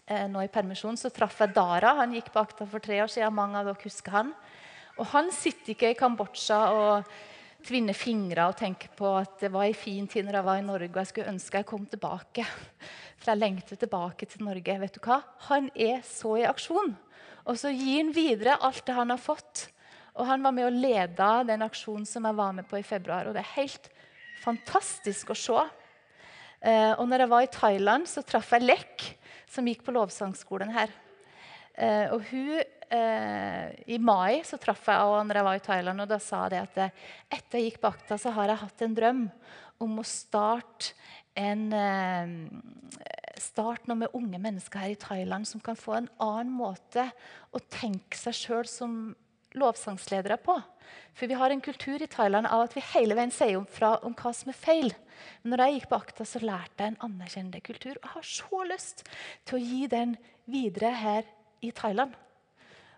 eh, 0.05 0.27
nå 0.29 0.43
i 0.43 0.51
permisjon, 0.51 0.99
så 0.99 1.09
traff 1.09 1.39
jeg 1.39 1.55
Dara. 1.55 1.95
Han 2.03 2.13
gikk 2.13 2.29
på 2.33 2.43
akta 2.43 2.67
for 2.69 2.83
tre 2.83 2.99
år 3.01 3.09
siden. 3.09 3.33
Mange 3.33 3.57
av 3.57 3.71
dere 3.71 3.87
husker 3.87 4.19
han. 4.19 4.35
Og 4.99 5.07
han 5.15 5.31
sitter 5.33 5.73
ikke 5.73 5.93
i 5.93 5.97
Kambodsja 5.97 6.59
og 6.75 7.09
tvinner 7.65 7.97
fingre 7.97 8.47
og 8.49 8.57
tenke 8.59 8.89
på 8.97 9.09
at 9.19 9.39
det 9.43 9.51
var 9.53 9.67
en 9.67 9.77
fin 9.77 10.07
tid 10.09 10.25
når 10.25 10.39
jeg 10.39 10.47
var 10.47 10.59
i 10.59 10.65
Norge 10.65 10.89
og 10.93 11.01
jeg 11.01 11.11
skulle 11.11 11.33
ønske 11.33 11.61
jeg 11.61 11.67
kom 11.69 11.85
tilbake. 11.89 12.45
For 13.19 13.33
jeg 13.33 13.41
lengter 13.41 13.79
tilbake 13.79 14.27
til 14.31 14.45
Norge. 14.47 14.77
Vet 14.83 14.95
du 14.95 15.01
hva? 15.03 15.19
Han 15.49 15.67
er 15.75 15.99
så 16.07 16.37
i 16.39 16.47
aksjon. 16.47 16.95
Og 17.49 17.59
så 17.59 17.73
gir 17.73 17.99
han 18.03 18.13
videre 18.15 18.59
alt 18.63 18.85
det 18.87 18.95
han 18.95 19.11
har 19.11 19.21
fått. 19.21 19.67
Og 20.19 20.27
han 20.27 20.43
var 20.43 20.55
med 20.55 20.69
og 20.69 20.79
leda 20.79 21.29
den 21.47 21.63
aksjonen 21.65 22.07
som 22.07 22.27
jeg 22.27 22.37
var 22.39 22.55
med 22.55 22.67
på 22.69 22.79
i 22.79 22.85
februar. 22.85 23.27
Og 23.27 23.35
det 23.35 23.43
er 23.43 23.57
helt 23.57 23.91
fantastisk 24.43 25.33
å 25.33 25.37
se. 25.37 25.67
Eh, 26.59 26.93
og 26.95 27.05
når 27.07 27.23
jeg 27.23 27.31
var 27.33 27.45
i 27.45 27.53
Thailand, 27.53 28.07
så 28.07 28.23
traff 28.27 28.51
jeg 28.55 28.67
Lek, 28.67 29.05
som 29.49 29.67
gikk 29.67 29.85
på 29.85 29.95
lovsangskolen 29.95 30.71
her. 30.75 30.91
Eh, 31.75 32.07
og 32.11 32.23
hun 32.31 32.59
eh, 32.95 33.69
I 33.93 33.99
mai 34.01 34.41
så 34.47 34.59
traff 34.61 34.87
jeg 34.89 34.97
henne 34.97 35.29
når 35.29 35.39
jeg 35.39 35.47
var 35.47 35.59
i 35.59 35.65
Thailand, 35.69 36.03
og 36.03 36.11
da 36.11 36.19
sa 36.23 36.43
jeg 36.51 36.67
at 36.67 36.81
eh, 36.83 37.07
etter 37.37 37.59
jeg 37.59 37.69
gikk 37.69 37.81
på 37.83 37.91
akta, 37.93 38.17
så 38.19 38.33
har 38.35 38.51
jeg 38.51 38.63
hatt 38.63 38.85
en 38.85 38.97
drøm 38.97 39.23
om 39.79 40.01
å 40.01 40.07
starte 40.07 40.93
en 41.39 41.69
eh, 41.73 42.37
Start 43.39 43.85
noe 43.87 43.95
med 44.01 44.15
unge 44.17 44.35
mennesker 44.41 44.81
her 44.83 44.91
i 44.91 44.99
Thailand 44.99 45.47
som 45.47 45.61
kan 45.63 45.77
få 45.79 45.93
en 45.95 46.09
annen 46.19 46.49
måte 46.51 47.05
å 47.55 47.61
tenke 47.71 48.17
seg 48.19 48.35
sjøl 48.35 48.67
som 48.67 48.97
lovsangsledere 49.55 50.35
på. 50.43 50.57
For 51.15 51.29
vi 51.29 51.37
har 51.39 51.53
en 51.53 51.63
kultur 51.63 52.01
i 52.03 52.09
Thailand 52.11 52.49
av 52.49 52.65
at 52.65 52.75
vi 52.75 52.83
hele 52.91 53.15
veien 53.17 53.31
sier 53.33 53.57
om, 53.59 53.65
fra 53.65 53.95
om 54.05 54.15
hva 54.17 54.33
som 54.35 54.51
er 54.51 54.59
feil. 54.59 54.91
Men 55.41 55.53
når 55.53 55.63
jeg 55.63 55.77
gikk 55.77 55.89
på 55.91 55.99
akta, 56.01 56.27
så 56.27 56.41
lærte 56.43 56.83
jeg 56.83 56.93
en 56.93 57.03
anerkjennende 57.09 57.63
kultur. 57.65 57.95
Og 57.95 58.03
jeg 58.03 58.15
har 58.15 58.29
så 58.33 58.63
lyst 58.73 59.05
til 59.47 59.59
å 59.59 59.63
gi 59.63 59.87
den 59.91 60.17
videre 60.49 60.93
her 60.99 61.31
i 61.65 61.71
Thailand. 61.75 62.15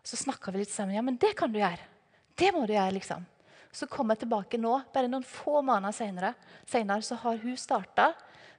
Så 0.04 0.18
snakka 0.18 0.52
vi 0.52 0.64
litt 0.64 0.74
sammen. 0.74 0.96
Ja, 0.96 1.04
men 1.06 1.20
det 1.22 1.36
kan 1.38 1.52
du 1.54 1.60
gjøre. 1.60 1.86
Det 2.38 2.50
må 2.56 2.66
du 2.66 2.74
gjøre, 2.74 2.96
liksom. 2.98 3.26
Så 3.72 3.88
kom 3.88 4.12
jeg 4.12 4.24
tilbake 4.24 4.60
nå, 4.60 4.74
bare 4.92 5.08
noen 5.08 5.24
få 5.24 5.62
måneder 5.64 5.96
senere, 5.96 6.34
senere 6.68 7.06
så 7.06 7.16
har 7.22 7.38
hun 7.40 7.56
starta 7.60 8.10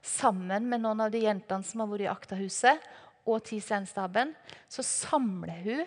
sammen 0.03 0.65
med 0.71 0.81
noen 0.81 1.03
av 1.05 1.11
de 1.13 1.21
jentene 1.21 1.65
som 1.67 1.83
har 1.83 1.91
vært 1.91 2.05
i 2.07 2.11
Aktahuset, 2.11 2.87
og 3.23 3.43
TCN-staben. 3.47 4.33
Så 4.67 4.83
samler 4.83 5.61
hun 5.63 5.83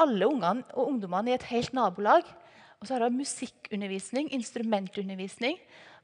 alle 0.00 0.28
ungene 0.28 0.64
og 0.76 0.92
ungdommene 0.92 1.32
i 1.32 1.36
et 1.36 1.48
helt 1.50 1.74
nabolag. 1.76 2.26
Og 2.80 2.86
så 2.86 2.94
har 2.94 3.08
hun 3.08 3.18
musikkundervisning, 3.20 4.30
instrumentundervisning. 4.36 5.58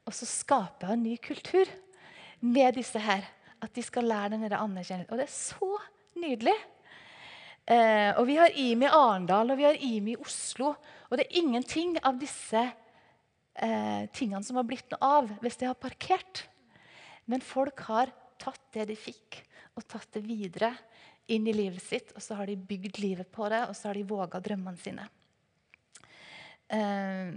Og 0.07 0.15
så 0.15 0.27
skaper 0.29 0.91
hun 0.91 1.05
ny 1.05 1.15
kultur 1.23 1.71
med 2.43 2.77
disse 2.77 2.99
her. 3.01 3.25
At 3.63 3.73
de 3.73 3.81
skal 3.85 4.05
lære 4.11 4.35
den 4.35 4.43
anerkjennelsen. 4.43 5.09
Og 5.09 5.17
det 5.17 5.25
er 5.25 5.33
så 5.33 5.71
nydelig. 6.19 6.57
Eh, 7.67 8.13
og 8.15 8.23
vi 8.29 8.37
har 8.39 8.53
IMI 8.55 8.87
Arendal 8.87 9.51
og 9.51 9.59
vi 9.59 9.65
har 9.67 9.79
IMI 9.83 10.15
Oslo. 10.23 10.71
Og 11.09 11.19
det 11.19 11.25
er 11.25 11.39
ingenting 11.41 11.97
av 11.99 12.19
disse 12.19 12.61
eh, 12.63 14.03
tingene 14.15 14.43
som 14.47 14.59
har 14.59 14.67
blitt 14.67 14.87
noe 14.93 15.09
av 15.19 15.33
hvis 15.43 15.59
de 15.59 15.67
har 15.67 15.79
parkert. 15.79 16.45
Men 17.27 17.43
folk 17.43 17.83
har 17.89 18.13
tatt 18.39 18.63
det 18.77 18.85
de 18.91 18.95
fikk, 18.95 19.41
og 19.75 19.83
tatt 19.89 20.07
det 20.15 20.23
videre 20.23 20.71
inn 21.27 21.47
i 21.49 21.55
livet 21.55 21.83
sitt. 21.83 22.13
Og 22.15 22.23
så 22.23 22.37
har 22.39 22.47
de 22.47 22.55
bygd 22.55 23.01
livet 23.03 23.27
på 23.35 23.49
det, 23.51 23.65
og 23.67 23.75
så 23.75 23.89
har 23.89 23.99
de 23.99 24.07
våga 24.07 24.39
drømmene 24.43 24.79
sine. 24.79 25.09
Eh, 26.71 27.35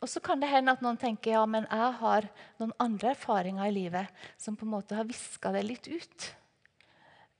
og 0.00 0.08
så 0.08 0.20
kan 0.24 0.40
det 0.40 0.48
hende 0.48 0.72
at 0.76 0.84
noen 0.84 1.00
tenker 1.00 1.38
ja, 1.38 1.46
men 1.48 1.64
jeg 1.68 1.96
har 2.02 2.28
noen 2.60 2.76
andre 2.80 3.14
erfaringer 3.14 3.68
i 3.68 3.74
livet 3.76 4.22
som 4.40 4.56
på 4.56 4.68
en 4.68 4.74
måte 4.76 4.96
har 4.96 5.08
viska 5.08 5.52
det 5.56 5.64
litt 5.68 5.88
ut 5.88 6.28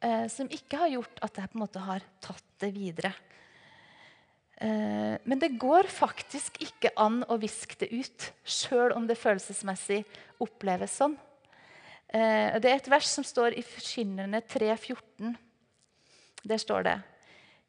eh, 0.00 0.26
som 0.32 0.50
ikke 0.50 0.80
har 0.80 0.92
gjort 0.96 1.20
at 1.24 1.40
jeg 1.40 1.50
på 1.50 1.58
en 1.58 1.64
måte 1.64 1.82
har 1.84 2.04
tatt 2.24 2.46
det 2.62 2.72
videre. 2.74 3.12
Eh, 4.60 5.16
men 5.24 5.40
det 5.40 5.54
går 5.60 5.88
faktisk 5.88 6.60
ikke 6.60 6.92
an 7.00 7.22
å 7.28 7.38
viske 7.40 7.78
det 7.80 7.90
ut, 7.92 8.30
sjøl 8.44 8.92
om 8.96 9.06
det 9.08 9.18
følelsesmessig 9.20 10.02
oppleves 10.44 10.98
sånn. 11.00 11.16
Eh, 12.08 12.58
det 12.60 12.68
er 12.68 12.76
et 12.76 12.90
vers 12.92 13.08
som 13.08 13.24
står 13.24 13.56
i 13.56 13.64
Forkynnerne 13.64 14.42
3,14. 14.44 15.32
Der 16.44 16.60
står 16.60 16.84
det 16.88 16.98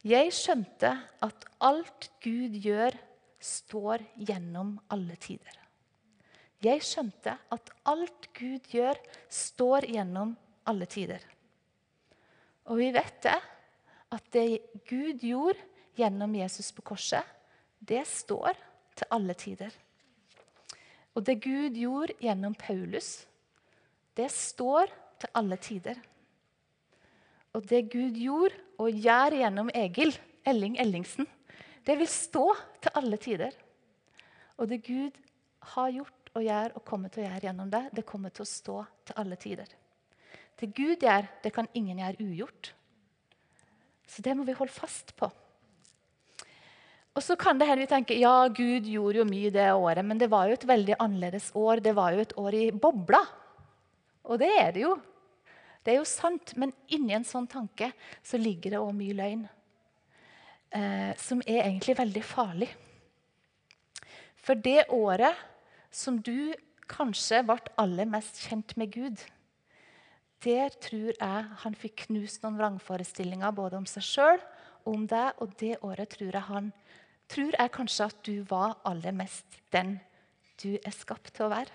Jeg 0.07 0.31
skjønte 0.33 0.95
at 1.21 1.47
alt 1.59 2.09
Gud 2.23 2.55
gjør, 2.59 2.95
står 3.41 4.03
gjennom 4.21 4.75
alle 4.93 5.15
tider. 5.17 5.55
Jeg 6.61 6.83
skjønte 6.85 7.39
at 7.49 7.71
alt 7.89 8.27
Gud 8.37 8.67
gjør, 8.69 8.99
står 9.33 9.87
gjennom 9.89 10.35
alle 10.69 10.85
tider. 10.85 11.23
Og 12.69 12.77
vi 12.77 12.91
vet 12.93 13.17
det, 13.25 13.37
at 14.11 14.27
det 14.33 14.47
Gud 14.89 15.23
gjorde 15.23 15.59
gjennom 15.97 16.35
Jesus 16.35 16.71
på 16.75 16.83
korset, 16.91 17.23
det 17.79 18.03
står 18.07 18.57
til 18.99 19.09
alle 19.11 19.33
tider. 19.33 19.71
Og 21.15 21.25
det 21.27 21.41
Gud 21.43 21.75
gjorde 21.75 22.15
gjennom 22.21 22.55
Paulus, 22.55 23.25
det 24.15 24.29
står 24.31 24.91
til 25.19 25.31
alle 25.35 25.57
tider. 25.57 25.97
Og 27.53 27.65
det 27.67 27.89
Gud 27.91 28.15
gjorde 28.15 28.55
og 28.79 28.95
gjør 28.95 29.35
gjennom 29.41 29.71
Egil 29.75 30.13
Elling 30.47 30.77
Ellingsen, 30.79 31.27
det 31.85 31.97
vil 31.97 32.07
stå 32.07 32.45
til 32.81 32.95
alle 32.95 33.17
tider. 33.17 33.55
Og 34.57 34.69
det 34.69 34.83
Gud 34.85 35.17
har 35.73 35.91
gjort 35.91 36.31
og 36.35 36.43
gjør 36.45 36.75
og 36.77 36.85
kommer 36.87 37.11
til 37.11 37.23
å 37.23 37.27
gjøre 37.27 37.47
gjennom 37.47 37.71
det, 37.71 37.83
det 37.91 38.07
kommer 38.07 38.31
til 38.31 38.45
å 38.45 38.51
stå 38.51 38.77
til 39.09 39.17
alle 39.19 39.37
tider. 39.41 39.80
Det 40.61 40.69
Gud 40.77 41.01
gjør, 41.01 41.25
det 41.41 41.51
kan 41.55 41.69
ingen 41.73 41.99
gjøre 42.03 42.21
ugjort. 42.21 42.73
Så 44.05 44.21
det 44.21 44.35
må 44.37 44.45
vi 44.45 44.53
holde 44.53 44.73
fast 44.73 45.15
på. 45.17 45.29
Og 47.11 47.23
så 47.25 47.35
kan 47.39 47.57
det 47.59 47.67
hende 47.67 47.83
vi 47.83 47.91
tenker 47.91 48.19
ja, 48.19 48.47
Gud 48.47 48.85
gjorde 48.87 49.19
jo 49.19 49.27
mye 49.27 49.51
det 49.51 49.67
året, 49.73 50.05
men 50.05 50.19
det 50.19 50.29
var 50.31 50.47
jo 50.47 50.55
et 50.55 50.67
veldig 50.67 50.95
annerledes 51.01 51.49
år. 51.57 51.81
Det 51.83 51.95
var 51.97 52.13
jo 52.15 52.23
et 52.23 52.35
år 52.39 52.57
i 52.59 52.65
bobla. 52.71 53.19
Og 54.29 54.39
det 54.39 54.51
er 54.59 54.69
det 54.75 54.85
jo. 54.85 54.93
Det 55.81 55.95
er 55.95 55.99
jo 55.99 56.07
sant, 56.07 56.53
men 56.61 56.71
inni 56.93 57.15
en 57.17 57.25
sånn 57.27 57.49
tanke 57.49 57.89
så 58.23 58.39
ligger 58.39 58.75
det 58.75 58.79
òg 58.79 58.93
mye 58.95 59.17
løgn. 59.17 59.43
Eh, 60.71 61.11
som 61.19 61.41
er 61.43 61.65
egentlig 61.65 61.97
veldig 61.97 62.23
farlig. 62.23 62.69
For 64.39 64.55
det 64.55 64.85
året 64.93 65.35
som 65.91 66.21
du 66.23 66.53
kanskje 66.91 67.41
ble 67.47 67.59
aller 67.81 68.07
mest 68.07 68.39
kjent 68.45 68.75
med 68.79 68.93
Gud, 68.93 69.19
der 70.41 70.73
tror 70.81 71.11
jeg 71.13 71.41
han 71.63 71.77
fikk 71.77 72.07
knust 72.07 72.41
noen 72.43 72.57
vrangforestillinger 72.59 73.53
både 73.55 73.79
om 73.81 73.87
seg 73.89 74.05
sjøl 74.05 74.39
og 74.85 74.93
om 74.95 75.03
deg. 75.09 75.37
Og 75.43 75.53
det 75.61 75.75
året 75.85 76.13
tror 76.15 76.31
jeg 76.33 76.47
han 76.47 76.71
tror 77.31 77.55
jeg 77.55 77.73
kanskje 77.75 78.07
at 78.09 78.23
du 78.27 78.33
var 78.49 78.79
aller 78.87 79.15
mest 79.15 79.61
den 79.73 79.99
du 80.61 80.75
er 80.77 80.93
skapt 80.93 81.33
til 81.35 81.47
å 81.47 81.53
være. 81.53 81.73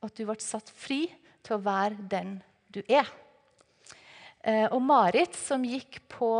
Og 0.00 0.10
at 0.10 0.18
du 0.18 0.24
ble 0.26 0.38
satt 0.42 0.70
fri 0.70 1.04
til 1.46 1.58
å 1.58 1.62
være 1.62 2.08
den 2.10 2.38
du 2.72 2.80
er. 2.86 3.08
Eh, 4.42 4.66
og 4.70 4.80
Marit, 4.82 5.34
som 5.34 5.64
gikk 5.66 6.00
på 6.10 6.30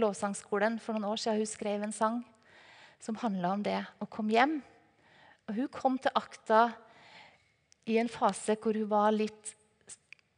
lovsangskolen 0.00 0.78
for 0.80 0.96
noen 0.96 1.10
år 1.12 1.20
siden, 1.20 1.40
hun 1.40 1.48
skrev 1.50 1.84
en 1.84 1.96
sang 1.96 2.20
som 3.02 3.18
handla 3.20 3.56
om 3.56 3.64
det 3.64 3.80
å 4.00 4.08
komme 4.08 4.36
hjem. 4.36 4.58
Og 5.48 5.58
hun 5.58 5.72
kom 5.72 5.98
til 6.00 6.14
akta 6.16 6.68
i 7.90 7.98
en 7.98 8.10
fase 8.12 8.56
hvor 8.62 8.76
hun 8.78 8.88
var 8.90 9.10
litt, 9.14 9.56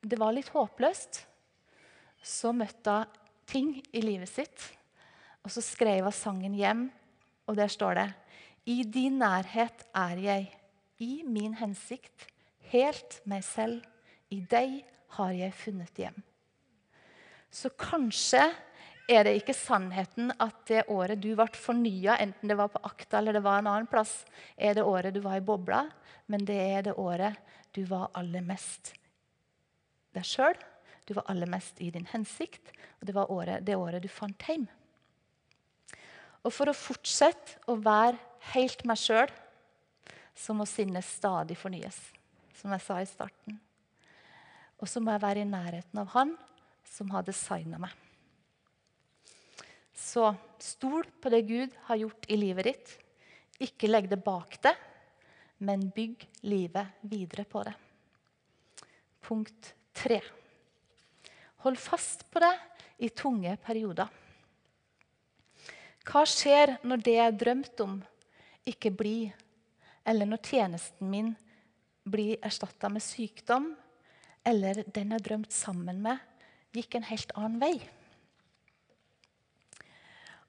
det 0.04 0.18
var 0.20 0.34
litt 0.36 0.52
håpløst. 0.52 1.24
Så 2.24 2.52
møtte 2.56 3.02
hun 3.04 3.20
ting 3.44 3.74
i 3.92 4.00
livet 4.00 4.30
sitt, 4.30 4.62
og 5.44 5.52
så 5.52 5.60
skrev 5.60 6.06
hun 6.06 6.16
sangen 6.16 6.54
hjem. 6.56 6.86
Og 7.44 7.58
der 7.58 7.68
står 7.68 7.98
det 7.98 8.06
I 8.72 8.82
din 8.88 9.18
nærhet 9.20 9.84
er 9.92 10.20
jeg, 10.20 10.46
i 11.02 11.20
min 11.26 11.56
hensikt, 11.58 12.28
helt 12.72 13.18
meg 13.28 13.44
selv. 13.44 13.82
I 14.32 14.40
deg 14.48 14.78
har 15.18 15.34
jeg 15.36 15.52
funnet 15.58 16.00
hjem. 16.00 16.16
Så 17.52 17.68
kanskje 17.76 18.46
er 19.04 19.26
det 19.26 19.34
ikke 19.36 19.54
sannheten 19.54 20.32
at 20.40 20.64
det 20.70 20.86
året 20.88 21.20
du 21.20 21.34
ble 21.36 21.46
fornya, 21.52 22.16
enten 22.16 22.48
det 22.48 22.56
var 22.56 22.72
på 22.72 22.80
Akta 22.88 23.20
eller 23.20 23.36
det 23.36 23.44
var 23.44 23.60
en 23.60 23.68
annen 23.68 23.90
plass, 23.90 24.22
er 24.56 24.78
det 24.78 24.88
året 24.88 25.14
du 25.14 25.20
var 25.20 25.36
i 25.36 25.44
bobla, 25.44 25.84
men 26.32 26.48
det 26.48 26.56
er 26.56 26.88
det 26.88 26.96
året 26.96 27.36
du 27.76 27.84
var 27.90 28.08
aller 28.16 28.42
mest 28.46 28.94
deg 30.14 30.26
sjøl. 30.28 30.56
Du 31.04 31.12
var 31.18 31.28
aller 31.28 31.50
mest 31.50 31.80
i 31.84 31.90
din 31.92 32.08
hensikt, 32.08 32.72
og 33.00 33.08
det 33.08 33.14
var 33.16 33.32
året, 33.32 33.64
det 33.66 33.76
året 33.76 34.02
du 34.02 34.08
fant 34.08 34.48
hjem. 34.48 34.66
Og 36.44 36.52
for 36.52 36.68
å 36.68 36.76
fortsette 36.76 37.60
å 37.72 37.76
være 37.80 38.20
helt 38.52 38.84
meg 38.88 39.00
sjøl, 39.00 39.30
så 40.34 40.56
må 40.56 40.66
sinnet 40.68 41.06
stadig 41.06 41.56
fornyes, 41.56 41.98
som 42.58 42.72
jeg 42.74 42.84
sa 42.84 42.98
i 43.00 43.08
starten. 43.08 43.60
Og 44.80 44.90
så 44.90 45.00
må 45.00 45.14
jeg 45.14 45.22
være 45.22 45.44
i 45.44 45.48
nærheten 45.48 46.00
av 46.02 46.10
Han 46.16 46.34
som 46.88 47.12
har 47.14 47.24
designa 47.26 47.78
meg. 47.80 47.92
Så 49.94 50.26
stol 50.62 51.06
på 51.22 51.30
det 51.32 51.44
Gud 51.48 51.72
har 51.86 52.00
gjort 52.02 52.26
i 52.28 52.36
livet 52.38 52.68
ditt. 52.68 52.92
Ikke 53.64 53.88
legg 53.88 54.10
det 54.10 54.20
bak 54.24 54.58
deg, 54.62 54.76
men 55.64 55.86
bygg 55.94 56.26
livet 56.44 57.06
videre 57.08 57.46
på 57.48 57.62
det. 57.66 57.74
Punkt 59.24 59.72
tre. 59.94 60.20
Hold 61.64 61.80
fast 61.80 62.26
på 62.30 62.42
det 62.42 62.52
i 63.04 63.08
tunge 63.08 63.56
perioder. 63.64 64.10
Hva 66.04 66.24
skjer 66.28 66.76
når 66.84 67.00
det 67.06 67.16
jeg 67.16 67.38
drømte 67.40 67.86
om, 67.86 67.96
ikke 68.68 68.92
blir, 68.92 69.32
eller 70.04 70.28
når 70.28 70.42
tjenesten 70.44 71.08
min 71.08 71.32
blir 72.04 72.36
erstatta 72.44 72.90
med 72.92 73.04
sykdom, 73.04 73.70
eller 74.44 74.82
den 74.92 75.14
jeg 75.16 75.24
drømte 75.24 75.56
sammen 75.56 76.02
med, 76.04 76.20
gikk 76.76 76.98
en 76.98 77.08
helt 77.08 77.32
annen 77.38 77.60
vei? 77.62 77.74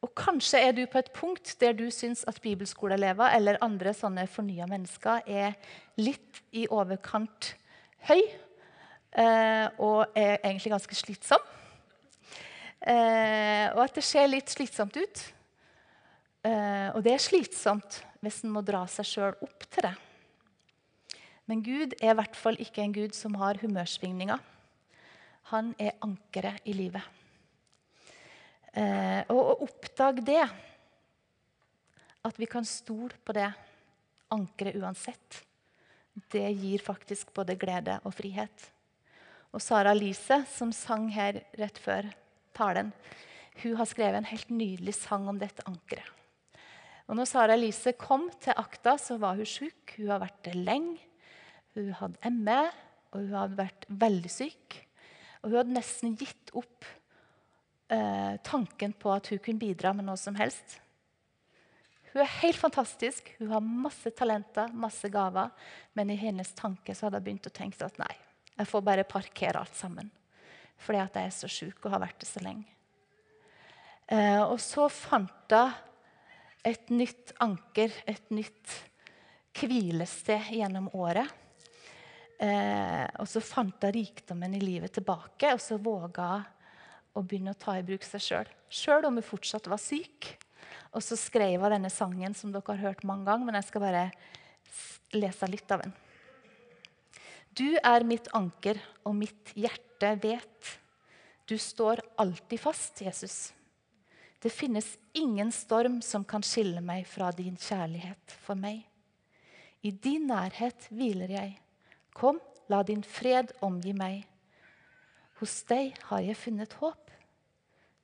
Og 0.04 0.12
Kanskje 0.20 0.60
er 0.62 0.76
du 0.76 0.84
på 0.86 1.00
et 1.00 1.14
punkt 1.16 1.56
der 1.64 1.74
du 1.74 1.88
syns 1.90 2.26
at 2.30 2.42
bibelskoleelever 2.44 3.32
eller 3.38 3.62
andre 3.64 3.94
sånne 3.96 4.28
fornya 4.30 4.68
mennesker 4.70 5.24
er 5.26 5.56
litt 5.98 6.44
i 6.54 6.68
overkant 6.68 7.56
høy 8.10 8.22
og 9.16 10.18
er 10.18 10.42
egentlig 10.44 10.74
ganske 10.74 10.98
slitsom. 10.98 11.44
Eh, 12.86 13.68
og 13.74 13.82
at 13.82 13.96
det 13.98 14.04
ser 14.06 14.28
litt 14.30 14.52
slitsomt 14.54 14.98
ut. 15.00 15.22
Eh, 16.46 16.90
og 16.94 17.02
det 17.06 17.16
er 17.16 17.24
slitsomt 17.24 18.02
hvis 18.22 18.44
en 18.46 18.54
må 18.54 18.62
dra 18.66 18.84
seg 18.90 19.08
sjøl 19.10 19.40
opp 19.46 19.66
til 19.70 19.88
det. 19.88 19.96
Men 21.50 21.62
Gud 21.66 21.96
er 22.00 22.14
i 22.14 22.18
hvert 22.18 22.38
fall 22.38 22.58
ikke 22.62 22.84
en 22.84 22.94
gud 22.94 23.18
som 23.18 23.38
har 23.42 23.58
humørsvingninger. 23.62 24.42
Han 25.52 25.74
er 25.82 25.98
ankeret 26.06 26.62
i 26.66 26.74
livet. 26.78 27.06
Eh, 28.74 29.22
og 29.32 29.42
å 29.42 29.58
oppdage 29.66 30.26
det, 30.26 30.44
at 32.26 32.40
vi 32.42 32.50
kan 32.50 32.66
stole 32.66 33.14
på 33.26 33.34
det 33.38 33.48
ankeret 34.34 34.78
uansett, 34.82 35.42
det 36.34 36.48
gir 36.58 36.82
faktisk 36.82 37.34
både 37.36 37.58
glede 37.60 38.00
og 38.04 38.14
frihet. 38.18 38.72
Og 39.56 39.64
Sara 39.64 39.94
Lise, 39.96 40.42
som 40.52 40.74
sang 40.76 41.08
her 41.16 41.40
rett 41.56 41.78
før 41.80 42.10
talen, 42.56 42.92
hun 43.62 43.78
har 43.80 43.88
skrevet 43.88 44.20
en 44.20 44.28
helt 44.28 44.50
nydelig 44.52 44.98
sang 44.98 45.30
om 45.32 45.40
dette 45.40 45.64
ankeret. 45.70 46.12
Og 47.06 47.16
når 47.20 47.30
Sara 47.30 47.56
Elise 47.56 47.94
kom 47.96 48.28
til 48.42 48.58
akta, 48.58 48.96
så 48.98 49.20
var 49.22 49.38
hun 49.38 49.48
syk. 49.48 49.94
Hun 50.00 50.10
har 50.10 50.24
vært 50.24 50.42
det 50.48 50.56
lenge. 50.58 50.98
Hun 51.78 51.92
hadde 52.00 52.32
ME, 52.34 52.62
og 53.14 53.20
hun 53.22 53.36
hadde 53.38 53.60
vært 53.60 53.86
veldig 53.88 54.32
syk. 54.34 54.80
Og 55.44 55.52
hun 55.52 55.60
hadde 55.60 55.76
nesten 55.78 56.16
gitt 56.18 56.52
opp 56.58 56.88
eh, 57.94 58.42
tanken 58.44 58.96
på 58.98 59.14
at 59.14 59.30
hun 59.30 59.44
kunne 59.46 59.62
bidra 59.62 59.94
med 59.94 60.10
noe 60.10 60.18
som 60.20 60.36
helst. 60.40 60.80
Hun 62.12 62.24
er 62.24 62.38
helt 62.42 62.58
fantastisk, 62.58 63.30
hun 63.38 63.52
har 63.54 63.64
masse 63.64 64.10
talenter, 64.18 64.72
masse 64.74 65.08
gaver. 65.14 65.54
Men 65.94 66.10
i 66.10 66.20
hennes 66.20 66.56
tanke 66.58 66.96
så 66.96 67.08
hadde 67.08 67.22
hun 67.22 67.30
begynt 67.30 67.52
å 67.52 67.54
tenke 67.54 67.86
at 67.86 68.02
nei, 68.02 68.16
jeg 68.56 68.70
får 68.70 68.86
bare 68.86 69.08
parkere 69.08 69.62
alt 69.62 69.76
sammen. 69.76 70.10
Fordi 70.82 71.02
at 71.02 71.18
jeg 71.18 71.30
er 71.30 71.36
så 71.36 71.50
sjuk 71.52 71.86
og 71.86 71.94
har 71.96 72.04
vært 72.04 72.20
det 72.22 72.30
så 72.30 72.44
lenge. 72.44 72.68
Eh, 74.08 74.42
og 74.44 74.60
så 74.62 74.88
fant 74.92 75.56
hun 75.56 75.74
et 76.66 76.90
nytt 76.90 77.36
anker, 77.44 77.94
et 78.10 78.32
nytt 78.34 78.74
hvilested 79.56 80.50
gjennom 80.58 80.90
året. 80.98 81.30
Eh, 82.42 83.06
og 83.22 83.28
så 83.30 83.42
fant 83.44 83.86
hun 83.86 83.96
rikdommen 83.96 84.58
i 84.58 84.64
livet 84.64 84.96
tilbake, 84.98 85.54
og 85.54 85.62
så 85.62 85.78
våga 85.78 86.30
hun 86.42 86.52
å 87.16 87.24
begynne 87.24 87.54
å 87.56 87.60
ta 87.60 87.78
i 87.80 87.86
bruk 87.86 88.04
seg 88.04 88.24
sjøl. 88.24 88.50
Sjøl 88.68 89.06
om 89.08 89.16
hun 89.16 89.24
fortsatt 89.24 89.70
var 89.72 89.80
syk. 89.80 90.34
Og 90.96 91.04
så 91.04 91.16
skrev 91.20 91.64
hun 91.64 91.72
denne 91.72 91.92
sangen 91.94 92.36
som 92.36 92.52
dere 92.52 92.74
har 92.74 92.90
hørt 92.90 93.06
mange 93.08 93.28
ganger, 93.30 93.48
men 93.48 93.58
jeg 93.60 93.70
skal 93.70 93.86
bare 93.86 94.04
lese 95.16 95.48
litt 95.48 95.72
av 95.72 95.86
den. 95.86 95.96
Du 97.56 97.78
er 97.80 98.04
mitt 98.04 98.28
anker, 98.36 98.82
og 99.08 99.16
mitt 99.16 99.54
hjerte 99.56 100.10
vet. 100.20 100.72
Du 101.48 101.56
står 101.62 102.02
alltid 102.20 102.60
fast, 102.60 103.00
Jesus. 103.00 103.54
Det 104.44 104.52
finnes 104.52 104.98
ingen 105.16 105.54
storm 105.56 106.02
som 106.04 106.26
kan 106.28 106.44
skille 106.44 106.84
meg 106.84 107.08
fra 107.08 107.32
din 107.32 107.56
kjærlighet 107.56 108.36
for 108.44 108.60
meg. 108.60 108.84
I 109.88 109.94
din 109.96 110.28
nærhet 110.28 110.90
hviler 110.92 111.32
jeg. 111.32 111.56
Kom, 112.12 112.42
la 112.68 112.84
din 112.84 113.06
fred 113.08 113.56
omgi 113.64 113.96
meg. 113.96 114.26
Hos 115.40 115.62
deg 115.72 115.96
har 116.10 116.28
jeg 116.28 116.42
funnet 116.42 116.76
håp. 116.82 117.12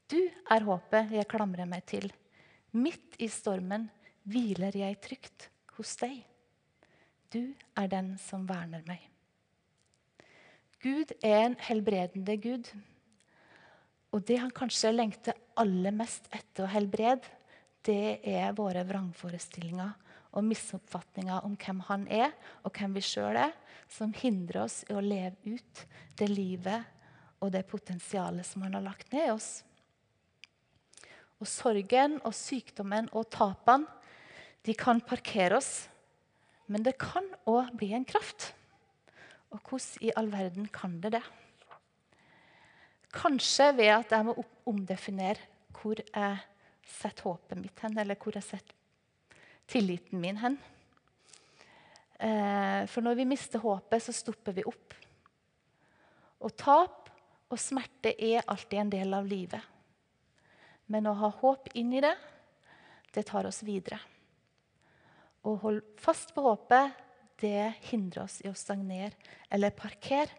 Du 0.07 0.19
er 0.23 0.67
håpet 0.67 1.11
jeg 1.17 1.27
klamrer 1.31 1.67
meg 1.67 1.83
til. 1.91 2.07
Midt 2.71 3.19
i 3.19 3.27
stormen 3.27 3.89
hviler 4.23 4.75
jeg 4.79 5.01
trygt 5.03 5.49
hos 5.75 5.97
deg. 5.99 6.21
Du 7.31 7.41
er 7.75 7.91
den 7.91 8.15
som 8.21 8.47
verner 8.47 8.83
meg. 8.87 9.10
Gud 10.81 11.13
er 11.21 11.45
en 11.45 11.57
helbredende 11.61 12.37
Gud. 12.41 12.69
Og 14.11 14.23
det 14.27 14.39
han 14.41 14.53
kanskje 14.53 14.91
lengter 14.95 15.37
aller 15.59 15.93
mest 15.95 16.25
etter 16.33 16.65
å 16.65 16.71
helbrede, 16.71 17.27
det 17.85 18.21
er 18.27 18.53
våre 18.57 18.83
vrangforestillinger 18.85 19.93
og 20.37 20.45
misoppfatninger 20.45 21.45
om 21.47 21.55
hvem 21.59 21.81
han 21.87 22.05
er, 22.11 22.33
og 22.63 22.73
hvem 22.77 22.93
vi 22.97 23.03
sjøl 23.03 23.39
er, 23.41 23.53
som 23.91 24.13
hindrer 24.15 24.63
oss 24.65 24.81
i 24.87 24.95
å 24.95 25.03
leve 25.03 25.57
ut 25.57 25.83
det 26.19 26.29
livet 26.29 26.85
og 27.41 27.51
det 27.55 27.65
potensialet 27.67 28.45
som 28.47 28.63
han 28.65 28.77
har 28.77 28.85
lagt 28.85 29.11
ned 29.13 29.27
i 29.27 29.33
oss. 29.33 29.49
Og 31.41 31.49
sorgen 31.49 32.19
og 32.21 32.35
sykdommen 32.37 33.09
og 33.17 33.29
tapene 33.33 33.89
de 34.65 34.75
kan 34.77 35.01
parkere 35.01 35.57
oss. 35.57 35.87
Men 36.69 36.85
det 36.85 36.99
kan 37.01 37.25
òg 37.49 37.73
bli 37.75 37.91
en 37.97 38.05
kraft. 38.07 38.51
Og 39.51 39.59
hvordan 39.59 40.05
i 40.07 40.13
all 40.15 40.31
verden 40.31 40.67
kan 40.71 40.99
det 41.03 41.13
det? 41.17 41.23
Kanskje 43.11 43.71
ved 43.75 43.91
at 43.91 44.13
jeg 44.15 44.27
må 44.27 44.35
omdefinere 44.69 45.49
hvor 45.75 45.99
jeg 45.99 46.37
setter 46.87 47.27
håpet 47.27 47.59
mitt 47.59 47.79
hen, 47.83 47.97
eller 47.99 48.19
hvor 48.19 48.35
jeg 48.35 48.45
setter 48.45 48.77
tilliten 49.71 50.21
min 50.21 50.39
hen. 50.39 50.57
Eh, 52.21 52.87
for 52.91 53.03
når 53.03 53.17
vi 53.17 53.27
mister 53.27 53.63
håpet, 53.63 54.03
så 54.03 54.13
stopper 54.15 54.55
vi 54.55 54.65
opp. 54.67 54.95
Og 56.41 56.55
tap 56.57 57.09
og 57.51 57.59
smerte 57.59 58.13
er 58.15 58.45
alltid 58.47 58.79
en 58.79 58.93
del 58.93 59.15
av 59.17 59.27
livet. 59.27 59.61
Men 60.91 61.07
å 61.07 61.15
ha 61.17 61.31
håp 61.41 61.71
inn 61.79 61.93
i 61.95 62.03
det, 62.03 62.13
det 63.15 63.25
tar 63.27 63.47
oss 63.47 63.61
videre. 63.67 63.99
Å 65.41 65.55
holde 65.63 65.97
fast 65.99 66.35
på 66.35 66.43
håpet, 66.45 66.99
det 67.41 67.73
hindrer 67.89 68.25
oss 68.25 68.39
i 68.45 68.49
å 68.49 68.57
stagnere 68.57 69.13
eller 69.51 69.75
parkere 69.75 70.29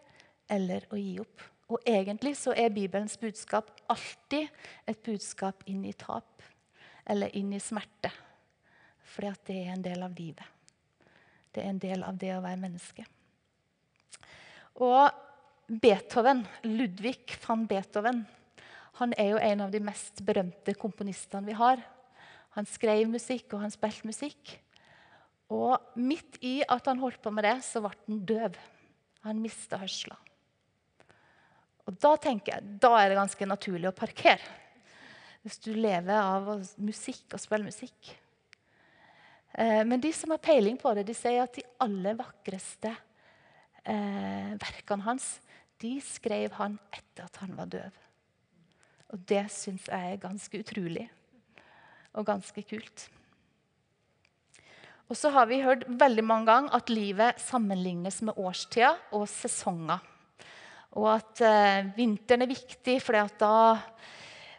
eller 0.51 0.87
å 0.93 0.99
gi 1.01 1.17
opp. 1.23 1.43
Og 1.73 1.81
egentlig 1.89 2.35
så 2.37 2.53
er 2.59 2.75
Bibelens 2.75 3.17
budskap 3.21 3.71
alltid 3.93 4.51
et 4.89 5.01
budskap 5.05 5.63
inn 5.71 5.85
i 5.89 5.95
tap 5.97 6.45
eller 7.09 7.33
inn 7.37 7.53
i 7.55 7.61
smerte. 7.63 8.13
Fordi 9.15 9.31
at 9.31 9.47
det 9.49 9.59
er 9.63 9.73
en 9.75 9.85
del 9.85 10.05
av 10.05 10.15
livet. 10.17 10.45
Det 11.53 11.63
er 11.63 11.73
en 11.73 11.81
del 11.81 12.05
av 12.07 12.17
det 12.21 12.33
å 12.37 12.43
være 12.45 12.61
menneske. 12.61 13.05
Og 14.81 15.11
Beethoven, 15.83 16.47
Ludvig 16.65 17.37
van 17.45 17.67
Beethoven, 17.69 18.23
han 19.01 19.13
er 19.21 19.33
jo 19.33 19.41
en 19.41 19.65
av 19.65 19.73
de 19.73 19.81
mest 19.85 20.21
berømte 20.25 20.75
komponistene 20.81 21.49
vi 21.49 21.57
har. 21.57 21.81
Han 22.57 22.69
skrev 22.69 23.09
musikk, 23.09 23.55
og 23.55 23.65
han 23.65 23.73
spilte 23.73 24.09
musikk. 24.09 24.57
Og 25.53 26.01
midt 26.01 26.39
i 26.45 26.61
at 26.65 26.89
han 26.89 27.01
holdt 27.03 27.21
på 27.23 27.33
med 27.35 27.45
det, 27.45 27.59
så 27.67 27.83
ble 27.85 27.93
han 28.07 28.23
døv. 28.29 28.57
Han 29.27 29.43
mista 29.43 29.79
hørselen. 29.83 30.19
Og 31.87 31.97
da 32.01 32.15
tenker 32.23 32.55
jeg, 32.55 32.75
da 32.83 32.93
er 32.99 33.11
det 33.11 33.19
ganske 33.19 33.47
naturlig 33.49 33.91
å 33.91 33.97
parkere. 33.97 34.43
Hvis 35.43 35.59
du 35.65 35.73
lever 35.75 36.15
av 36.15 36.53
musikk 36.79 37.35
og 37.35 37.43
spiller 37.43 37.67
musikk. 37.67 38.13
Eh, 39.59 39.83
men 39.85 40.01
de 40.01 40.13
som 40.15 40.31
har 40.31 40.43
peiling 40.43 40.79
på 40.79 40.93
det, 40.95 41.05
de 41.09 41.17
sier 41.17 41.43
at 41.43 41.57
de 41.59 41.65
aller 41.83 42.15
vakreste 42.19 42.93
eh, 43.83 44.53
verkene 44.63 45.09
hans 45.09 45.35
de 45.83 45.97
skrev 46.07 46.55
han 46.61 46.79
etter 46.95 47.27
at 47.27 47.41
han 47.43 47.57
var 47.59 47.71
døv. 47.73 47.99
Og 49.13 49.25
det 49.29 49.45
syns 49.53 49.89
jeg 49.91 50.15
er 50.15 50.23
ganske 50.23 50.63
utrolig 50.63 51.09
og 52.15 52.29
ganske 52.29 52.63
kult. 52.69 53.09
Og 55.13 55.17
så 55.19 55.29
har 55.29 55.45
vi 55.45 55.61
hørt 55.61 55.83
veldig 55.85 56.23
mange 56.25 56.49
ganger 56.49 56.73
at 56.79 56.89
livet 56.89 57.41
sammenlignes 57.45 58.23
med 58.25 58.39
årstida 58.41 58.95
og 59.13 59.27
sesonger. 59.29 60.01
Og 60.97 61.09
at 61.13 61.43
eh, 61.45 61.91
vinteren 61.99 62.47
er 62.47 62.49
viktig, 62.49 62.95
for 63.05 63.19
da 63.43 63.57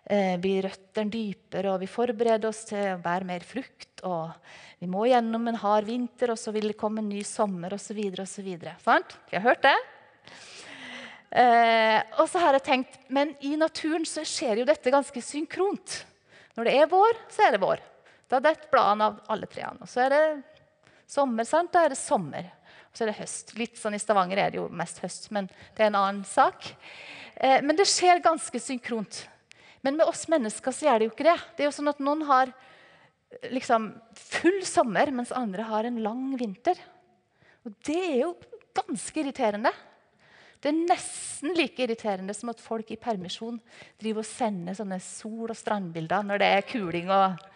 eh, 0.06 0.36
blir 0.42 0.68
røttene 0.68 1.10
dypere, 1.10 1.72
og 1.72 1.82
vi 1.82 1.89
forbereder 1.89 2.46
oss 2.52 2.68
til 2.70 2.92
å 2.92 3.00
bære 3.02 3.26
mer 3.26 3.46
frukt. 3.50 4.04
Og 4.06 4.30
vi 4.78 4.89
må 4.94 5.08
gjennom 5.10 5.50
en 5.50 5.58
hard 5.58 5.89
vinter, 5.89 6.36
og 6.36 6.38
så 6.38 6.54
vil 6.54 6.70
det 6.70 6.78
komme 6.78 7.02
en 7.02 7.10
ny 7.10 7.24
sommer 7.26 7.74
osv. 7.74 8.04
Sant? 8.86 9.16
Vi 9.32 9.39
har 9.39 9.48
hørt 9.48 9.66
det? 9.66 9.74
Eh, 11.34 11.98
og 12.22 12.30
så 12.30 12.44
har 12.44 12.60
jeg 12.60 12.66
tenkt, 12.68 13.00
Men 13.10 13.34
i 13.42 13.56
naturen 13.58 14.06
så 14.06 14.22
skjer 14.22 14.62
jo 14.62 14.70
dette 14.70 14.94
ganske 14.94 15.26
synkront. 15.26 16.04
Når 16.54 16.70
det 16.70 16.78
er 16.78 16.94
vår, 16.94 17.18
så 17.34 17.48
er 17.48 17.58
det 17.58 17.63
vår. 17.66 17.82
Da 18.34 18.41
detter 18.41 18.72
bladene 18.72 19.12
av 19.12 19.19
alle 19.30 19.50
trærne. 19.50 19.86
Og 19.86 19.89
så 19.89 20.08
er 20.08 20.13
det 20.13 20.24
sommer, 21.10 21.46
sant? 21.46 21.69
da 21.74 21.84
er 21.86 21.93
det 21.93 22.00
sommer. 22.02 22.50
Og 22.89 22.98
så 22.98 23.06
er 23.06 23.12
det 23.12 23.19
høst. 23.19 23.54
Litt 23.60 23.78
sånn 23.78 23.93
I 23.93 24.02
Stavanger 24.02 24.41
er 24.41 24.54
det 24.54 24.58
jo 24.58 24.69
mest 24.74 25.04
høst, 25.04 25.30
men 25.36 25.50
det 25.78 25.86
er 25.86 25.91
en 25.91 26.00
annen 26.00 26.24
sak. 26.26 26.72
Eh, 27.36 27.60
men 27.62 27.78
det 27.78 27.86
skjer 27.89 28.24
ganske 28.26 28.62
synkront. 28.62 29.24
Men 29.86 30.00
med 30.00 30.10
oss 30.10 30.26
mennesker 30.32 30.74
så 30.74 30.88
gjør 30.88 31.02
det 31.02 31.10
jo 31.10 31.13
ikke 31.13 31.28
det. 31.28 31.38
Det 31.54 31.65
er 31.65 31.69
jo 31.69 31.78
sånn 31.78 31.91
at 31.91 32.02
Noen 32.02 32.26
har 32.26 32.54
liksom 33.54 33.91
full 34.17 34.62
sommer, 34.65 35.12
mens 35.13 35.34
andre 35.36 35.65
har 35.67 35.89
en 35.89 36.02
lang 36.06 36.28
vinter. 36.39 36.80
Og 37.65 37.74
Det 37.86 37.98
er 37.98 38.19
jo 38.24 38.34
ganske 38.74 39.22
irriterende. 39.22 39.74
Det 40.63 40.72
er 40.72 40.86
nesten 40.88 41.52
like 41.58 41.84
irriterende 41.84 42.34
som 42.34 42.54
at 42.54 42.62
folk 42.63 42.93
i 42.93 43.00
permisjon 43.00 43.58
driver 44.00 44.24
og 44.24 44.30
sender 44.30 44.78
sånne 44.78 45.00
sol- 45.04 45.52
og 45.52 45.60
strandbilder 45.60 46.24
når 46.24 46.39
det 46.39 46.52
er 46.56 46.69
kuling 46.69 47.12
og 47.12 47.26
eh, 47.34 47.50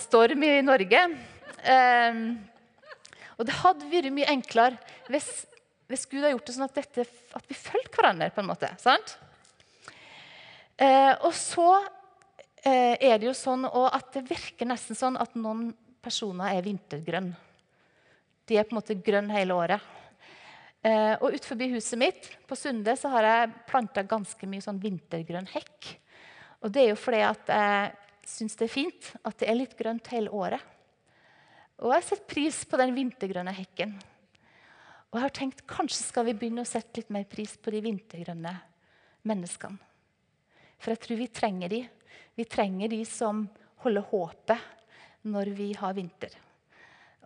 storm 0.00 0.44
i 0.46 0.54
Norge. 0.64 1.02
Um, 1.60 2.24
og 3.36 3.46
det 3.48 3.56
hadde 3.60 3.88
vært 3.90 4.14
mye 4.14 4.30
enklere 4.32 4.78
hvis, 5.12 5.28
hvis, 5.90 6.06
Gud 6.08 6.22
hadde 6.22 6.32
gjort 6.34 6.48
det 6.48 6.54
sånn 6.56 6.66
at, 6.68 6.78
dette, 6.78 7.04
at 7.36 7.48
vi 7.48 7.56
fulgte 7.58 7.98
hverandre. 7.98 8.30
på 8.34 8.42
en 8.42 8.50
måte, 8.50 8.72
sant? 8.80 9.16
Uh, 10.80 11.14
og 11.28 11.32
så 11.36 11.68
uh, 11.76 12.96
er 12.96 13.20
det 13.20 13.28
jo 13.28 13.36
sånn 13.36 13.68
at 13.68 14.12
det 14.16 14.26
virker 14.30 14.68
nesten 14.68 14.96
sånn 14.96 15.20
at 15.20 15.36
noen 15.36 15.70
personer 16.00 16.56
er 16.56 16.64
vintergrønn. 16.64 17.32
De 18.48 18.58
er 18.58 18.66
på 18.66 18.74
en 18.74 18.80
måte 18.80 18.96
grønn 18.96 19.28
hele 19.32 19.54
året. 19.54 19.96
Eh, 20.80 21.14
og 21.20 21.34
ut 21.36 21.44
forbi 21.44 21.66
huset 21.74 21.98
mitt 22.00 22.26
på 22.48 22.56
Sunde 22.56 22.94
så 22.96 23.10
har 23.12 23.26
jeg 23.26 23.50
planta 23.68 24.00
ganske 24.08 24.46
mye 24.48 24.64
sånn 24.64 24.80
vintergrønn 24.80 25.50
hekk. 25.52 25.90
Og 26.64 26.72
det 26.72 26.86
er 26.86 26.88
jo 26.94 27.00
fordi 27.00 27.20
at 27.26 27.52
jeg 27.52 27.90
syns 28.30 28.56
det 28.58 28.66
er 28.66 28.72
fint 28.72 29.10
at 29.26 29.40
det 29.40 29.48
er 29.50 29.58
litt 29.58 29.76
grønt 29.78 30.10
hele 30.14 30.32
året. 30.34 30.62
Og 31.80 31.94
jeg 31.94 32.06
setter 32.06 32.28
pris 32.30 32.58
på 32.68 32.80
den 32.80 32.92
vintergrønne 32.96 33.54
hekken. 33.56 33.94
Og 35.10 35.18
jeg 35.18 35.24
har 35.24 35.36
tenkt 35.36 35.64
kanskje 35.68 36.04
skal 36.04 36.26
vi 36.28 36.36
begynne 36.38 36.64
å 36.64 36.68
sette 36.68 37.00
litt 37.00 37.10
mer 37.12 37.24
pris 37.28 37.56
på 37.56 37.72
de 37.74 37.80
vintergrønne 37.84 38.52
menneskene. 39.26 39.80
For 40.80 40.94
jeg 40.94 41.02
tror 41.04 41.20
vi 41.20 41.32
trenger 41.34 41.72
de. 41.72 41.80
Vi 42.36 42.46
trenger 42.48 42.92
de 42.92 43.00
som 43.08 43.42
holder 43.82 44.06
håpet 44.12 45.26
når 45.28 45.50
vi 45.56 45.72
har 45.76 45.96
vinter. 45.96 46.32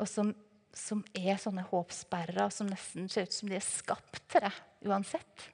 Og 0.00 0.08
som 0.10 0.32
som 0.74 1.04
er 1.14 1.38
sånne 1.38 1.64
håpsperrer 1.70 2.50
som 2.52 2.68
nesten 2.70 3.08
ser 3.10 3.28
ut 3.28 3.34
som 3.34 3.50
de 3.50 3.58
er 3.58 3.64
skapt 3.64 4.22
til 4.32 4.44
det 4.44 4.52
uansett. 4.90 5.48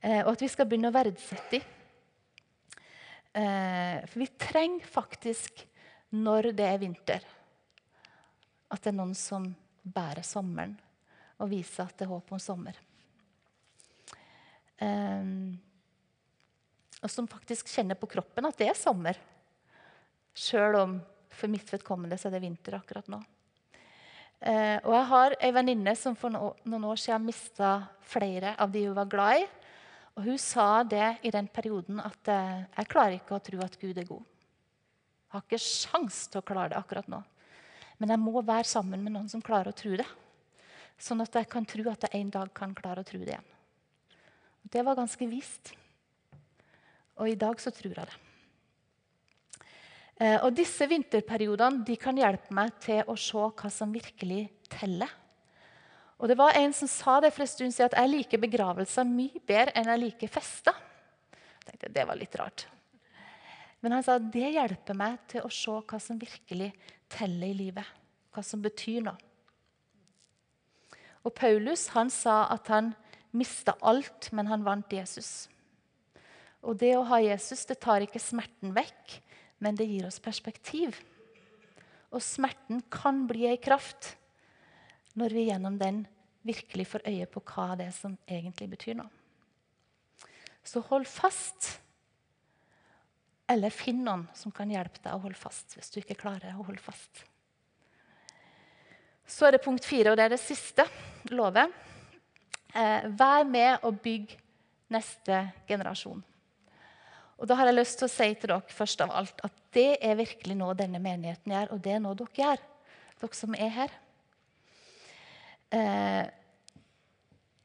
Eh, 0.00 0.22
og 0.22 0.34
at 0.34 0.44
vi 0.44 0.50
skal 0.50 0.68
begynne 0.70 0.90
å 0.92 0.94
verdsette 0.94 1.58
dem. 1.58 1.76
Eh, 3.32 4.06
for 4.06 4.18
vi 4.18 4.26
trenger 4.26 4.86
faktisk, 4.86 5.66
når 6.10 6.50
det 6.58 6.66
er 6.66 6.80
vinter, 6.82 7.26
at 8.70 8.82
det 8.82 8.90
er 8.90 8.96
noen 8.98 9.14
som 9.14 9.46
bærer 9.82 10.26
sommeren 10.26 10.74
og 11.40 11.50
viser 11.52 11.86
at 11.86 11.94
det 11.96 12.08
er 12.08 12.10
håp 12.10 12.32
om 12.34 12.42
sommer. 12.42 12.78
Eh, 14.82 15.30
og 17.00 17.08
som 17.08 17.28
faktisk 17.30 17.70
kjenner 17.72 17.96
på 17.96 18.10
kroppen 18.10 18.48
at 18.48 18.58
det 18.58 18.68
er 18.72 18.78
sommer. 18.78 19.18
Sjøl 20.36 20.76
om 20.80 20.98
for 21.30 21.50
mitt 21.50 21.70
vedkommende 21.72 22.18
så 22.18 22.28
er 22.28 22.36
det 22.36 22.44
vinter 22.44 22.76
akkurat 22.76 23.06
nå. 23.10 23.20
Eh, 24.40 24.78
og 24.82 24.92
jeg 24.96 25.06
har 25.10 25.36
ei 25.44 25.52
venninne 25.52 25.94
som 26.00 26.16
for 26.16 26.32
noen 26.32 26.84
år 26.88 27.00
siden 27.00 27.26
mista 27.28 27.72
flere 28.08 28.54
av 28.60 28.72
de 28.72 28.86
hun 28.86 28.96
var 28.96 29.08
glad 29.12 29.42
i. 29.42 29.48
Og 30.18 30.26
hun 30.26 30.38
sa 30.42 30.82
det 30.82 31.20
i 31.26 31.32
den 31.32 31.48
perioden 31.50 32.00
at 32.02 32.30
eh, 32.32 32.64
jeg 32.76 32.90
klarer 32.90 33.18
ikke 33.18 33.36
å 33.36 33.44
tro 33.44 33.60
at 33.64 33.76
Gud 33.80 33.98
er 33.98 34.08
god. 34.08 34.24
Jeg 35.30 35.36
har 35.36 35.44
ikke 35.46 35.62
sjans 35.62 36.24
til 36.30 36.40
å 36.40 36.46
klare 36.46 36.72
det 36.72 36.80
akkurat 36.80 37.06
nå. 37.10 37.20
Men 38.00 38.14
jeg 38.14 38.22
må 38.22 38.40
være 38.40 38.66
sammen 38.66 39.04
med 39.04 39.14
noen 39.14 39.28
som 39.30 39.44
klarer 39.44 39.70
å 39.70 39.76
tro 39.76 39.92
det. 40.00 40.08
Sånn 41.00 41.22
at 41.22 41.36
jeg 41.38 41.48
kan 41.52 41.68
tro 41.68 41.84
at 41.92 42.08
jeg 42.08 42.18
en 42.18 42.32
dag 42.34 42.50
kan 42.56 42.74
klare 42.76 43.04
å 43.04 43.06
tro 43.06 43.20
det 43.22 43.36
igjen. 43.36 43.52
Det 44.70 44.82
var 44.84 44.98
ganske 44.98 45.28
vist. 45.30 45.72
Og 47.20 47.30
i 47.30 47.38
dag 47.38 47.60
så 47.60 47.72
tror 47.74 47.94
jeg 47.94 48.10
det. 48.10 48.18
Eh, 50.20 50.36
og 50.44 50.52
Disse 50.56 50.88
vinterperiodene 50.88 51.84
de 51.86 51.96
kan 52.00 52.18
hjelpe 52.18 52.52
meg 52.56 52.74
til 52.84 53.00
å 53.08 53.16
se 53.16 53.40
hva 53.40 53.70
som 53.72 53.92
virkelig 53.94 54.48
teller. 54.72 55.08
Og 56.20 56.28
det 56.28 56.36
var 56.36 56.56
En 56.56 56.72
som 56.76 56.88
sa 56.88 57.18
det 57.24 57.32
for 57.32 57.46
en 57.46 57.48
stund 57.48 57.72
siden, 57.72 57.88
at 57.88 57.96
jeg 57.96 58.12
liker 58.12 58.42
begravelser 58.42 59.08
mye 59.08 59.40
bedre 59.46 59.72
enn 59.74 59.88
jeg 59.88 60.02
liker 60.02 60.32
fester. 60.32 60.76
Jeg 61.32 61.72
tenkte 61.72 61.94
Det 61.96 62.06
var 62.06 62.20
litt 62.20 62.36
rart. 62.36 62.66
Men 63.80 63.96
han 63.96 64.04
sa 64.04 64.18
det 64.20 64.52
hjelper 64.52 64.96
meg 64.96 65.16
til 65.32 65.46
å 65.46 65.52
se 65.52 65.72
hva 65.72 66.00
som 66.02 66.20
virkelig 66.20 66.74
teller 67.08 67.48
i 67.48 67.56
livet. 67.56 67.86
Hva 68.30 68.44
som 68.44 68.60
betyr 68.60 69.00
noe. 69.06 69.16
Og 71.24 71.32
Paulus 71.36 71.88
han 71.94 72.12
sa 72.12 72.44
at 72.52 72.68
han 72.72 72.92
mista 73.36 73.74
alt, 73.80 74.30
men 74.36 74.48
han 74.48 74.64
vant 74.64 74.92
Jesus. 74.92 75.48
Og 76.60 76.76
det 76.80 76.92
å 76.96 77.06
ha 77.08 77.20
Jesus 77.24 77.64
det 77.68 77.80
tar 77.80 78.04
ikke 78.04 78.20
smerten 78.20 78.74
vekk, 78.76 79.16
men 79.60 79.76
det 79.76 79.88
gir 79.88 80.06
oss 80.08 80.20
perspektiv. 80.20 80.96
Og 82.12 82.24
smerten 82.24 82.82
kan 82.92 83.24
bli 83.28 83.46
ei 83.48 83.60
kraft 83.60 84.14
når 85.18 85.34
vi 85.34 85.46
gjennom 85.48 85.78
den 85.80 86.04
virkelig 86.46 86.86
får 86.88 87.06
øye 87.08 87.26
på 87.30 87.42
hva 87.50 87.74
det 87.78 87.88
er 87.90 87.96
som 87.96 88.16
egentlig 88.28 88.70
betyr 88.72 88.98
noe. 89.00 89.10
Så 90.64 90.82
hold 90.90 91.08
fast. 91.08 91.80
Eller 93.50 93.74
finn 93.74 94.04
noen 94.06 94.26
som 94.36 94.52
kan 94.54 94.70
hjelpe 94.70 95.02
deg 95.02 95.16
å 95.16 95.22
holde 95.24 95.38
fast 95.38 95.74
hvis 95.76 95.90
du 95.90 96.00
ikke 96.02 96.18
klarer 96.20 96.54
å 96.54 96.66
holde 96.68 96.82
fast. 96.82 97.24
Så 99.30 99.46
er 99.46 99.54
det 99.54 99.64
punkt 99.64 99.86
fire, 99.86 100.10
og 100.10 100.18
det 100.18 100.26
er 100.26 100.34
det 100.34 100.42
siste 100.42 100.86
lovet. 101.30 101.70
Eh, 102.74 103.06
vær 103.18 103.46
med 103.46 103.86
og 103.86 103.98
bygg 104.02 104.34
neste 104.90 105.44
generasjon. 105.68 106.22
Og 107.40 107.48
da 107.48 107.56
har 107.56 107.70
jeg 107.70 107.78
lyst 107.78 107.98
til 108.00 108.06
å 108.06 108.12
si 108.12 108.28
til 108.34 108.52
dere 108.52 108.74
først 108.74 109.02
av 109.04 109.12
alt 109.16 109.42
at 109.46 109.54
det 109.74 109.94
er 110.04 110.18
virkelig 110.18 110.56
noe 110.58 110.76
denne 110.76 111.00
menigheten 111.02 111.54
gjør, 111.54 111.72
og 111.72 111.82
det 111.84 111.94
er 111.94 112.02
noe 112.04 112.18
dere 112.18 112.36
gjør, 112.36 112.64
dere 113.22 113.38
som 113.38 113.54
er 113.56 113.72
her. 113.78 113.94
Eh, 115.70 116.26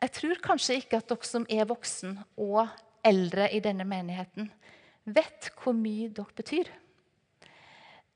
jeg 0.06 0.14
tror 0.20 0.42
kanskje 0.44 0.78
ikke 0.80 1.00
at 1.02 1.10
dere 1.10 1.26
som 1.28 1.46
er 1.50 1.66
voksen 1.70 2.20
og 2.38 2.68
eldre 3.06 3.48
i 3.54 3.62
denne 3.64 3.86
menigheten, 3.88 4.52
vet 5.06 5.50
hvor 5.58 5.74
mye 5.78 6.12
dere 6.14 6.38
betyr. 6.38 6.70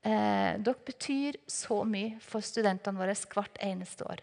Eh, 0.06 0.52
dere 0.62 0.86
betyr 0.86 1.40
så 1.50 1.82
mye 1.84 2.20
for 2.22 2.44
studentene 2.46 3.00
våre 3.00 3.16
hvert 3.34 3.58
eneste 3.64 4.06
år. 4.06 4.22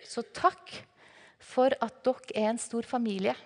Så 0.00 0.24
takk 0.32 0.72
for 1.40 1.76
at 1.84 2.00
dere 2.06 2.34
er 2.34 2.50
en 2.54 2.60
stor 2.60 2.88
familie 2.88 3.36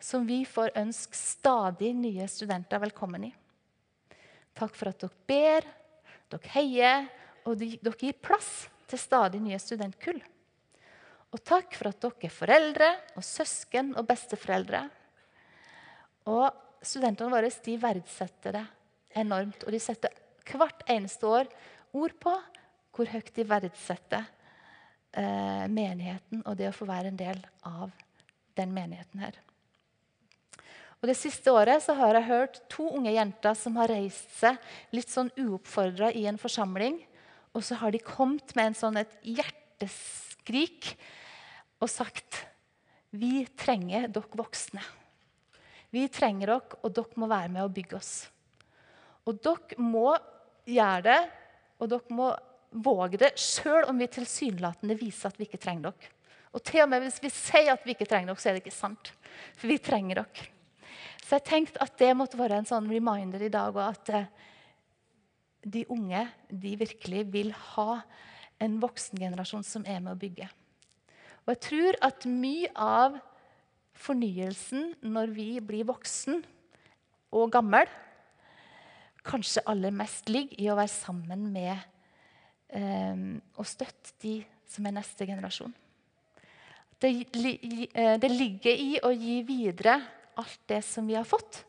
som 0.00 0.24
vi 0.24 0.44
får 0.48 0.72
ønske 0.80 1.18
stadig 1.18 1.90
nye 1.98 2.26
studenter 2.30 2.80
velkommen 2.80 3.26
i. 3.28 3.32
Takk 4.56 4.76
for 4.78 4.90
at 4.92 5.02
dere 5.02 5.26
ber, 5.28 5.66
dere 6.30 6.54
heier, 6.54 7.08
og 7.44 7.58
dere 7.60 7.98
gir 7.98 8.16
plass 8.22 8.68
til 8.90 9.00
stadig 9.00 9.40
nye 9.42 9.58
studentkull. 9.60 10.20
Og 11.30 11.42
takk 11.46 11.76
for 11.78 11.90
at 11.90 12.00
dere 12.02 12.26
er 12.26 12.34
foreldre 12.34 12.88
og 13.14 13.24
søsken 13.26 13.92
og 13.98 14.06
besteforeldre. 14.08 14.82
Og 16.30 16.48
studentene 16.82 17.30
våre 17.32 17.50
de 17.64 17.76
verdsetter 17.80 18.58
det 18.58 18.64
enormt. 19.22 19.62
Og 19.64 19.74
de 19.74 19.80
setter 19.82 20.14
hvert 20.50 20.82
eneste 20.90 21.26
år 21.26 21.46
ord 21.94 22.16
på 22.18 22.34
hvor 22.90 23.10
høyt 23.10 23.30
de 23.36 23.44
verdsetter 23.46 24.24
eh, 25.14 25.66
menigheten 25.70 26.42
og 26.44 26.56
det 26.58 26.70
å 26.70 26.74
få 26.74 26.88
være 26.88 27.12
en 27.12 27.20
del 27.20 27.38
av 27.66 27.94
den 28.58 28.74
menigheten 28.74 29.22
her. 29.22 29.38
Og 31.00 31.08
Det 31.08 31.16
siste 31.16 31.52
året 31.54 31.80
så 31.80 31.94
har 31.96 32.18
jeg 32.18 32.28
hørt 32.28 32.58
to 32.68 32.90
unge 32.98 33.14
jenter 33.14 33.54
som 33.56 33.78
har 33.80 33.88
reist 33.88 34.34
seg 34.36 34.58
litt 34.92 35.08
sånn 35.08 35.30
uoppfordra 35.38 36.10
i 36.12 36.26
en 36.28 36.40
forsamling. 36.40 36.98
Og 37.56 37.64
så 37.66 37.78
har 37.80 37.92
de 37.94 38.02
kommet 38.02 38.54
med 38.54 38.70
en 38.70 38.78
sånn 38.78 39.00
et 39.00 39.16
hjerteskrik 39.26 40.92
og 41.80 41.90
sagt 41.90 42.44
Vi 43.10 43.42
trenger 43.58 44.06
dere 44.12 44.38
voksne. 44.38 44.82
Vi 45.90 46.04
trenger 46.12 46.52
dere, 46.52 46.78
og 46.86 46.94
dere 46.94 47.18
må 47.18 47.26
være 47.30 47.50
med 47.50 47.64
og 47.64 47.74
bygge 47.74 47.98
oss. 47.98 48.12
Og 49.26 49.40
dere 49.42 49.82
må 49.82 50.12
gjøre 50.70 51.02
det, 51.08 51.18
og 51.82 51.90
dere 51.90 52.14
må 52.14 52.30
våge 52.70 53.18
det 53.18 53.32
sjøl 53.40 53.88
om 53.90 53.98
vi 53.98 54.06
tilsynelatende 54.14 54.94
viser 55.00 55.32
at 55.32 55.40
vi 55.40 55.48
ikke 55.48 55.58
trenger 55.58 55.90
dere. 55.90 56.14
Og 56.54 56.62
til 56.66 56.82
og 56.84 56.90
med 56.90 57.04
hvis 57.04 57.20
vi 57.22 57.30
sier 57.34 57.72
at 57.74 57.82
vi 57.86 57.94
ikke 57.94 58.06
trenger 58.10 58.32
dere, 58.32 58.42
så 58.42 58.50
er 58.50 58.56
det 58.56 58.64
ikke 58.64 58.76
sant. 58.76 59.12
For 59.58 59.70
vi 59.70 59.78
trenger 59.82 60.22
dere. 60.22 60.46
Så 61.24 61.38
jeg 61.38 61.46
tenkte 61.46 61.82
at 61.82 61.98
det 61.98 62.10
måtte 62.18 62.38
være 62.38 62.58
en 62.58 62.66
sånn 62.66 62.88
reminder 62.90 63.42
i 63.42 63.52
dag, 63.52 63.74
og 63.74 63.84
at 63.84 64.14
eh, 64.14 64.30
de 65.62 65.84
unge 65.92 66.24
de 66.48 66.76
virkelig 66.80 67.24
vil 67.32 67.52
ha 67.74 68.00
en 68.60 68.76
voksengenerasjon 68.80 69.64
som 69.66 69.84
er 69.88 70.00
med 70.02 70.14
å 70.14 70.20
bygge. 70.20 70.48
Og 71.44 71.54
jeg 71.54 71.62
tror 71.66 71.98
at 72.04 72.26
mye 72.28 72.70
av 72.76 73.18
fornyelsen 74.00 74.94
når 75.04 75.34
vi 75.36 75.48
blir 75.64 75.88
voksen 75.88 76.40
og 77.36 77.52
gammel, 77.52 77.88
kanskje 79.26 79.64
aller 79.68 79.92
mest 79.92 80.30
ligger 80.32 80.60
i 80.60 80.70
å 80.72 80.78
være 80.78 80.92
sammen 80.92 81.44
med 81.52 81.74
eh, 82.72 83.26
og 83.56 83.68
støtte 83.68 84.16
de 84.24 84.38
som 84.70 84.86
er 84.86 84.96
neste 84.96 85.26
generasjon. 85.28 85.72
Det, 87.00 87.10
eh, 87.34 88.16
det 88.20 88.30
ligger 88.32 88.76
i 88.76 88.96
å 89.04 89.12
gi 89.12 89.40
videre 89.48 89.98
alt 90.40 90.60
det 90.68 90.80
som 90.84 91.06
vi 91.08 91.16
har 91.18 91.28
fått 91.28 91.62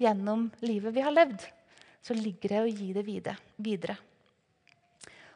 gjennom 0.00 0.48
livet 0.64 0.94
vi 0.94 1.04
har 1.04 1.14
levd. 1.14 1.44
Så 2.08 2.16
ligger 2.16 2.54
det 2.54 2.60
å 2.64 2.68
gi 2.72 2.92
det 2.96 3.04
videre. 3.04 3.98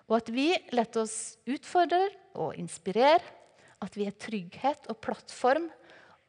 Og 0.08 0.14
at 0.16 0.30
vi 0.32 0.48
lar 0.72 0.88
oss 1.02 1.36
utfordre 1.44 2.06
og 2.40 2.56
inspirere. 2.56 3.20
At 3.82 3.96
vi 3.98 4.06
er 4.08 4.16
trygghet 4.16 4.86
og 4.88 5.00
plattform 5.04 5.66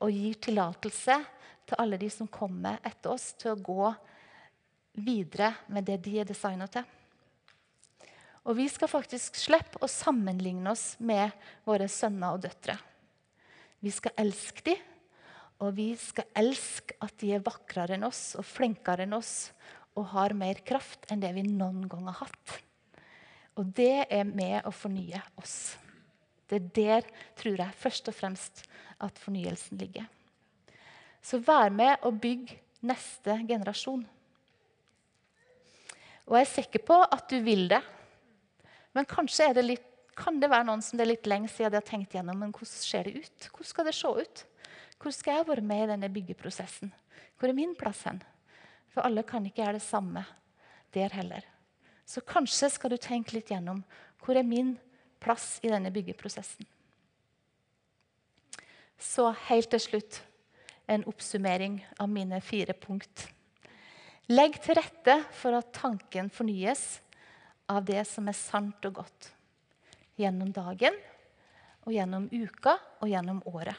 og 0.03 0.11
gir 0.11 0.35
tillatelse 0.43 1.15
til 1.69 1.79
alle 1.79 1.99
de 2.01 2.09
som 2.11 2.27
kommer 2.27 2.81
etter 2.83 3.13
oss, 3.13 3.29
til 3.39 3.53
å 3.53 3.61
gå 3.61 3.91
videre 4.99 5.53
med 5.71 5.87
det 5.87 6.01
de 6.03 6.17
er 6.19 6.27
designa 6.27 6.67
til. 6.67 6.83
Og 8.43 8.57
vi 8.57 8.65
skal 8.67 8.91
faktisk 8.91 9.37
slippe 9.39 9.79
å 9.79 9.87
sammenligne 9.87 10.73
oss 10.73 10.97
med 10.99 11.31
våre 11.63 11.87
sønner 11.87 12.35
og 12.35 12.43
døtre. 12.43 12.75
Vi 13.79 13.93
skal 13.95 14.17
elske 14.25 14.65
dem, 14.73 14.81
og 15.63 15.77
vi 15.77 15.93
skal 15.95 16.27
elske 16.35 16.97
at 16.99 17.15
de 17.21 17.31
er 17.37 17.45
vakrere 17.45 17.95
enn 17.95 18.09
oss 18.09 18.33
og 18.35 18.43
flinkere 18.43 19.05
enn 19.05 19.15
oss 19.15 19.53
og 19.93 20.09
har 20.13 20.35
mer 20.37 20.59
kraft 20.65 21.05
enn 21.11 21.21
det 21.21 21.31
vi 21.35 21.45
noen 21.45 21.85
gang 21.89 22.07
har 22.09 22.23
hatt. 22.23 22.57
Og 23.59 23.69
det 23.77 24.07
er 24.09 24.25
med 24.25 24.65
å 24.65 24.73
fornye 24.73 25.21
oss. 25.37 25.75
Det 26.49 26.59
er 26.59 26.71
der, 26.75 27.07
tror 27.37 27.61
jeg, 27.61 27.79
først 27.79 28.09
og 28.09 28.17
fremst 28.17 28.63
at 29.03 29.19
fornyelsen 29.21 29.79
ligger. 29.81 30.07
Så 31.23 31.39
vær 31.39 31.71
med 31.73 32.03
og 32.03 32.17
bygg 32.21 32.51
neste 32.83 33.37
generasjon. 33.47 34.03
Og 36.27 36.37
jeg 36.37 36.45
er 36.45 36.51
sikker 36.51 36.83
på 36.87 36.97
at 37.03 37.25
du 37.31 37.39
vil 37.43 37.67
det. 37.71 37.81
Men 38.93 39.07
kanskje 39.09 39.51
det 39.55 39.65
litt, 39.65 39.87
kan 40.13 40.37
det 40.37 40.49
være 40.51 40.67
noen 40.67 40.83
som 40.85 40.99
det 40.99 41.07
er 41.07 41.13
litt 41.15 41.29
lenge 41.29 41.49
siden 41.49 41.73
de 41.73 41.79
har 41.79 41.87
tenkt 41.87 42.13
gjennom 42.13 42.37
men 42.37 42.51
hvordan 42.53 42.69
ser 42.69 43.07
det 43.07 43.23
ut? 43.23 43.47
Hvordan 43.49 43.69
skal 43.71 43.87
det 43.87 43.95
se 43.97 44.11
ut? 44.13 44.43
Hvor 45.01 45.15
skal 45.15 45.39
jeg 45.39 45.47
være 45.47 45.65
med 45.65 45.85
i 45.85 45.89
denne 45.89 46.09
byggeprosessen? 46.13 46.93
Hvor 47.39 47.49
er 47.49 47.57
min 47.57 47.73
plass 47.75 48.03
hen? 48.05 48.21
For 48.93 49.05
alle 49.05 49.25
kan 49.25 49.45
ikke 49.45 49.63
gjøre 49.63 49.79
det 49.79 49.85
samme 49.85 50.23
der 50.93 51.13
heller. 51.17 51.45
Så 52.05 52.21
kanskje 52.21 52.69
skal 52.69 52.93
du 52.93 52.99
tenke 53.01 53.35
litt 53.35 53.49
gjennom 53.49 53.81
hvor 54.23 54.37
er 54.37 54.47
min 54.47 54.75
plass 55.23 55.57
i 55.63 55.71
denne 55.71 55.91
byggeprosessen. 55.93 56.67
Så 58.99 59.31
helt 59.49 59.71
til 59.73 59.81
slutt 59.81 60.19
en 60.87 61.05
oppsummering 61.09 61.79
av 61.99 62.11
mine 62.11 62.39
fire 62.43 62.75
punkt. 62.77 63.27
Legg 64.31 64.59
til 64.63 64.77
rette 64.77 65.17
for 65.35 65.55
at 65.57 65.73
tanken 65.75 66.29
fornyes 66.31 66.83
av 67.71 67.83
det 67.87 68.03
som 68.07 68.27
er 68.29 68.37
sant 68.37 68.85
og 68.87 69.01
godt. 69.01 69.31
Gjennom 70.19 70.51
dagen, 70.55 70.95
og 71.83 71.91
gjennom 71.91 72.29
uka 72.31 72.77
og 73.01 73.09
gjennom 73.11 73.41
året. 73.51 73.75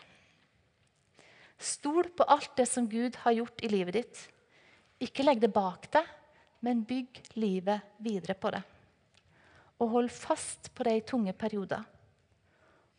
Stol 1.57 2.11
på 2.17 2.27
alt 2.29 2.53
det 2.59 2.67
som 2.69 2.89
Gud 2.91 3.17
har 3.23 3.37
gjort 3.37 3.62
i 3.65 3.71
livet 3.73 3.97
ditt. 3.97 4.23
Ikke 5.03 5.24
legg 5.26 5.40
det 5.42 5.51
bak 5.53 5.88
deg, 5.92 6.07
men 6.64 6.84
bygg 6.86 7.20
livet 7.40 7.97
videre 8.03 8.36
på 8.38 8.53
det. 8.55 8.62
Og 9.82 9.90
hold 9.97 10.12
fast 10.14 10.70
på 10.74 10.86
det 10.86 10.95
i 10.97 11.05
tunge 11.09 11.34
perioder. 11.36 11.82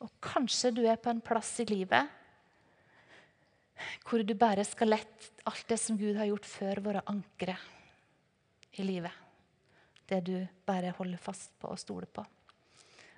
Og 0.03 0.11
kanskje 0.21 0.73
du 0.75 0.83
er 0.85 0.99
på 1.01 1.09
en 1.13 1.23
plass 1.23 1.55
i 1.63 1.69
livet 1.69 2.21
hvor 4.05 4.21
du 4.23 4.31
bare 4.39 4.63
skal 4.63 4.93
lette 4.93 5.33
alt 5.49 5.65
det 5.67 5.77
som 5.81 5.97
Gud 5.99 6.15
har 6.15 6.29
gjort 6.29 6.45
før, 6.47 6.79
våre 6.79 7.01
ankre 7.11 7.57
i 8.79 8.85
livet. 8.87 9.11
Det 10.07 10.21
du 10.23 10.35
bare 10.65 10.93
holder 10.95 11.19
fast 11.19 11.51
på 11.59 11.71
og 11.73 11.81
stoler 11.81 12.07
på, 12.07 12.23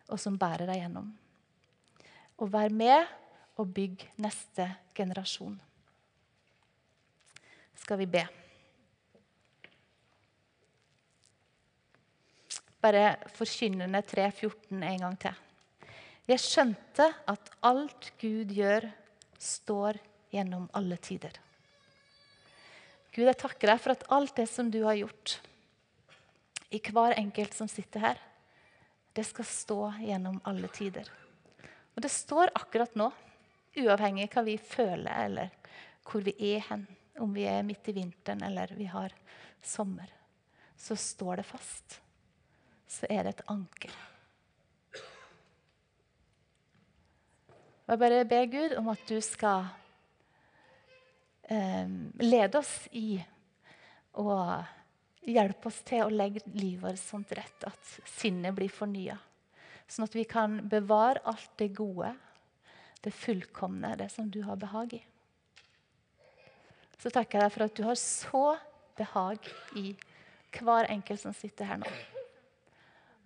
og 0.09 0.19
som 0.21 0.37
bærer 0.39 0.65
deg 0.69 0.81
gjennom. 0.81 1.11
Og 2.41 2.51
vær 2.53 2.73
med 2.73 3.05
og 3.57 3.69
bygg 3.73 4.07
neste 4.23 4.69
generasjon. 4.97 5.57
Skal 7.77 8.01
vi 8.01 8.09
be. 8.17 8.25
Bare 12.87 13.17
forkynnende 13.35 13.99
3.14 13.99 14.79
en 14.79 15.01
gang 15.01 15.15
til. 15.19 15.39
Jeg 16.27 16.39
skjønte 16.39 17.07
at 17.27 17.49
alt 17.67 18.13
Gud 18.21 18.53
gjør, 18.55 18.85
står 19.35 19.99
gjennom 20.31 20.69
alle 20.77 20.95
tider. 21.03 21.35
Gud, 23.11 23.25
jeg 23.25 23.39
takker 23.41 23.73
deg 23.73 23.81
for 23.83 23.91
at 23.91 24.07
alt 24.13 24.39
det 24.39 24.45
som 24.47 24.71
du 24.71 24.79
har 24.85 24.95
gjort 25.01 25.35
i 26.71 26.79
hver 26.79 27.17
enkelt 27.17 27.59
som 27.59 27.67
sitter 27.67 28.05
her, 28.05 28.23
det 29.11 29.27
skal 29.27 29.49
stå 29.51 29.81
gjennom 30.05 30.39
alle 30.47 30.71
tider. 30.71 31.11
Og 31.95 32.03
det 32.05 32.13
står 32.13 32.55
akkurat 32.55 32.95
nå 32.95 33.11
Uavhengig 33.77 34.29
av 34.31 34.39
hva 34.39 34.47
vi 34.47 34.57
føler, 34.57 35.11
eller 35.27 35.51
hvor 36.07 36.23
vi 36.25 36.33
er 36.55 36.63
hen. 36.71 36.87
Om 37.19 37.35
vi 37.35 37.43
er 37.51 37.67
midt 37.67 37.91
i 37.91 37.99
vinteren 37.99 38.47
eller 38.47 38.71
vi 38.79 38.87
har 38.89 39.13
sommer. 39.61 40.07
Så 40.73 40.95
står 40.97 41.43
det 41.43 41.49
fast. 41.51 41.99
Så 42.87 43.09
er 43.11 43.25
det 43.25 43.35
et 43.35 43.47
anker. 43.51 43.93
Og 47.87 47.93
jeg 47.93 48.01
bare 48.03 48.23
ber 48.27 48.49
Gud 48.51 48.75
om 48.79 48.89
at 48.91 49.03
du 49.07 49.15
skal 49.23 49.67
eh, 51.47 51.87
lede 52.19 52.59
oss 52.59 52.73
i 52.91 53.15
og 54.19 55.27
hjelpe 55.27 55.69
oss 55.69 55.79
til 55.87 56.03
å 56.03 56.11
legge 56.11 56.43
livet 56.55 56.83
vårt 56.83 56.99
sånn 56.99 57.27
rett 57.37 57.67
at 57.67 57.91
sinnet 58.17 58.55
blir 58.55 58.71
fornya. 58.71 59.15
Sånn 59.87 60.07
at 60.07 60.15
vi 60.15 60.25
kan 60.27 60.59
bevare 60.67 61.23
alt 61.27 61.53
det 61.59 61.69
gode 61.77 62.11
det 63.07 63.13
fullkomne, 63.15 63.95
det 63.95 64.09
som 64.11 64.29
du 64.29 64.41
har 64.43 64.59
behag 64.59 64.97
i. 64.97 65.01
Så 66.97 67.11
takker 67.13 67.37
jeg 67.37 67.45
deg 67.45 67.53
for 67.53 67.65
at 67.67 67.77
du 67.77 67.83
har 67.85 67.99
så 68.01 68.45
behag 68.97 69.51
i 69.77 69.91
hver 70.57 70.89
enkelt 70.89 71.21
som 71.21 71.35
sitter 71.37 71.69
her 71.69 71.83
nå. 71.83 71.91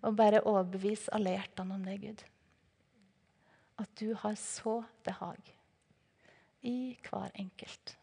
Og 0.01 0.15
bare 0.17 0.41
overbevis 0.49 1.07
hjertene 1.37 1.75
om 1.77 1.83
det, 1.85 1.97
Gud. 2.01 2.23
At 3.81 3.89
du 3.99 4.13
har 4.17 4.35
så 4.35 4.81
behag 5.05 5.53
i 6.61 6.97
hver 7.09 7.29
enkelt. 7.35 7.97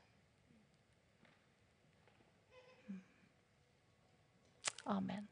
Amen. 4.89 5.29